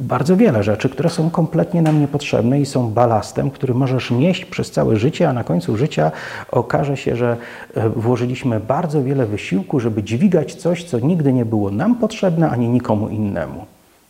bardzo 0.00 0.36
wiele 0.36 0.62
rzeczy, 0.62 0.88
które 0.88 1.10
są 1.10 1.30
kompletnie 1.30 1.82
nam 1.82 2.00
niepotrzebne 2.00 2.60
i 2.60 2.66
są 2.66 2.90
balastem, 2.90 3.50
który 3.50 3.74
możesz 3.74 4.10
nieść 4.10 4.44
przez 4.44 4.70
całe 4.70 4.96
życie, 4.96 5.28
a 5.28 5.32
na 5.32 5.44
końcu 5.44 5.76
życia 5.76 6.12
okaże 6.50 6.96
się, 6.96 7.16
że 7.16 7.36
e, 7.74 7.88
włożyliśmy 7.88 8.60
bardzo 8.60 9.02
wiele 9.02 9.26
wysiłku, 9.26 9.80
żeby 9.80 10.02
dźwigać 10.02 10.54
coś, 10.54 10.84
co 10.84 10.98
nigdy 10.98 11.32
nie 11.32 11.44
było 11.44 11.70
nam 11.70 11.94
potrzebne, 11.94 12.50
ani 12.50 12.68
nikomu 12.68 13.08
innemu. 13.08 13.64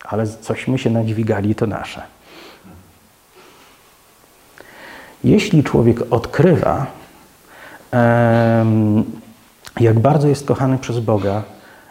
Ale 0.04 0.26
cośmy 0.26 0.78
się 0.78 0.90
nadźwigali, 0.90 1.54
to 1.54 1.66
nasze. 1.66 2.02
Jeśli 5.24 5.64
człowiek 5.64 6.00
odkrywa, 6.10 6.86
jak 9.80 9.98
bardzo 9.98 10.28
jest 10.28 10.46
kochany 10.46 10.78
przez 10.78 11.00
Boga, 11.00 11.42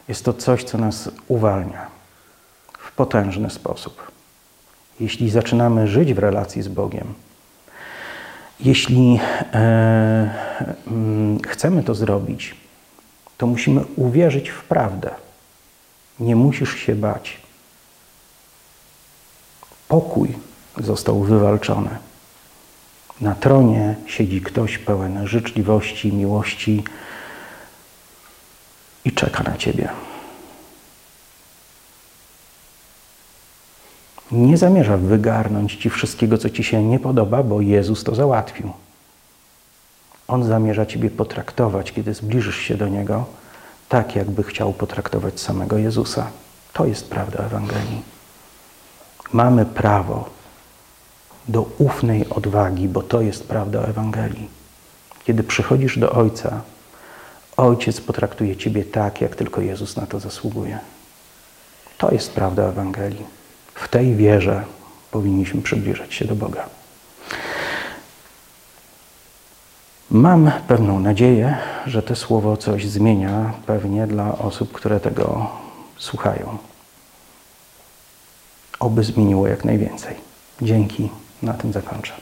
jest 0.07 0.25
to 0.25 0.33
coś, 0.33 0.63
co 0.63 0.77
nas 0.77 1.09
uwalnia 1.27 1.87
w 2.79 2.91
potężny 2.91 3.49
sposób. 3.49 4.11
Jeśli 4.99 5.29
zaczynamy 5.29 5.87
żyć 5.87 6.13
w 6.13 6.19
relacji 6.19 6.61
z 6.61 6.67
Bogiem, 6.67 7.13
jeśli 8.59 9.19
e, 9.53 10.29
mm, 10.87 11.39
chcemy 11.41 11.83
to 11.83 11.95
zrobić, 11.95 12.55
to 13.37 13.47
musimy 13.47 13.81
uwierzyć 13.95 14.49
w 14.49 14.63
prawdę. 14.63 15.09
Nie 16.19 16.35
musisz 16.35 16.75
się 16.75 16.95
bać. 16.95 17.37
Pokój 19.87 20.35
został 20.77 21.23
wywalczony. 21.23 21.89
Na 23.21 23.35
tronie 23.35 23.95
siedzi 24.05 24.41
ktoś 24.41 24.77
pełen 24.77 25.27
życzliwości, 25.27 26.13
miłości 26.13 26.83
i 29.05 29.11
czeka 29.11 29.43
na 29.43 29.57
ciebie. 29.57 29.89
Nie 34.31 34.57
zamierza 34.57 34.97
wygarnąć 34.97 35.75
ci 35.75 35.89
wszystkiego, 35.89 36.37
co 36.37 36.49
ci 36.49 36.63
się 36.63 36.83
nie 36.83 36.99
podoba, 36.99 37.43
bo 37.43 37.61
Jezus 37.61 38.03
to 38.03 38.15
załatwił. 38.15 38.73
On 40.27 40.43
zamierza 40.43 40.85
ciebie 40.85 41.09
potraktować, 41.09 41.91
kiedy 41.91 42.13
zbliżysz 42.13 42.57
się 42.57 42.75
do 42.75 42.87
Niego, 42.87 43.25
tak 43.89 44.15
jakby 44.15 44.43
chciał 44.43 44.73
potraktować 44.73 45.39
samego 45.39 45.77
Jezusa. 45.77 46.27
To 46.73 46.85
jest 46.85 47.09
prawda 47.09 47.43
Ewangelii. 47.43 48.01
Mamy 49.33 49.65
prawo 49.65 50.29
do 51.47 51.61
ufnej 51.77 52.29
odwagi, 52.29 52.89
bo 52.89 53.01
to 53.01 53.21
jest 53.21 53.47
prawda 53.47 53.81
Ewangelii. 53.81 54.49
Kiedy 55.25 55.43
przychodzisz 55.43 55.99
do 55.99 56.11
Ojca, 56.11 56.61
Ojciec 57.57 58.01
potraktuje 58.01 58.55
Ciebie 58.55 58.85
tak, 58.85 59.21
jak 59.21 59.35
tylko 59.35 59.61
Jezus 59.61 59.97
na 59.97 60.05
to 60.05 60.19
zasługuje. 60.19 60.79
To 61.97 62.11
jest 62.11 62.31
prawda 62.33 62.63
Ewangelii. 62.63 63.25
W 63.75 63.87
tej 63.87 64.15
wierze 64.15 64.63
powinniśmy 65.11 65.61
przybliżać 65.61 66.13
się 66.13 66.25
do 66.25 66.35
Boga. 66.35 66.65
Mam 70.11 70.51
pewną 70.67 70.99
nadzieję, 70.99 71.57
że 71.85 72.03
to 72.03 72.15
słowo 72.15 72.57
coś 72.57 72.87
zmienia 72.87 73.53
pewnie 73.65 74.07
dla 74.07 74.37
osób, 74.37 74.71
które 74.71 74.99
tego 74.99 75.49
słuchają. 75.97 76.57
Oby 78.79 79.03
zmieniło 79.03 79.47
jak 79.47 79.65
najwięcej. 79.65 80.15
Dzięki. 80.61 81.09
Na 81.43 81.53
tym 81.53 81.73
zakończę. 81.73 82.13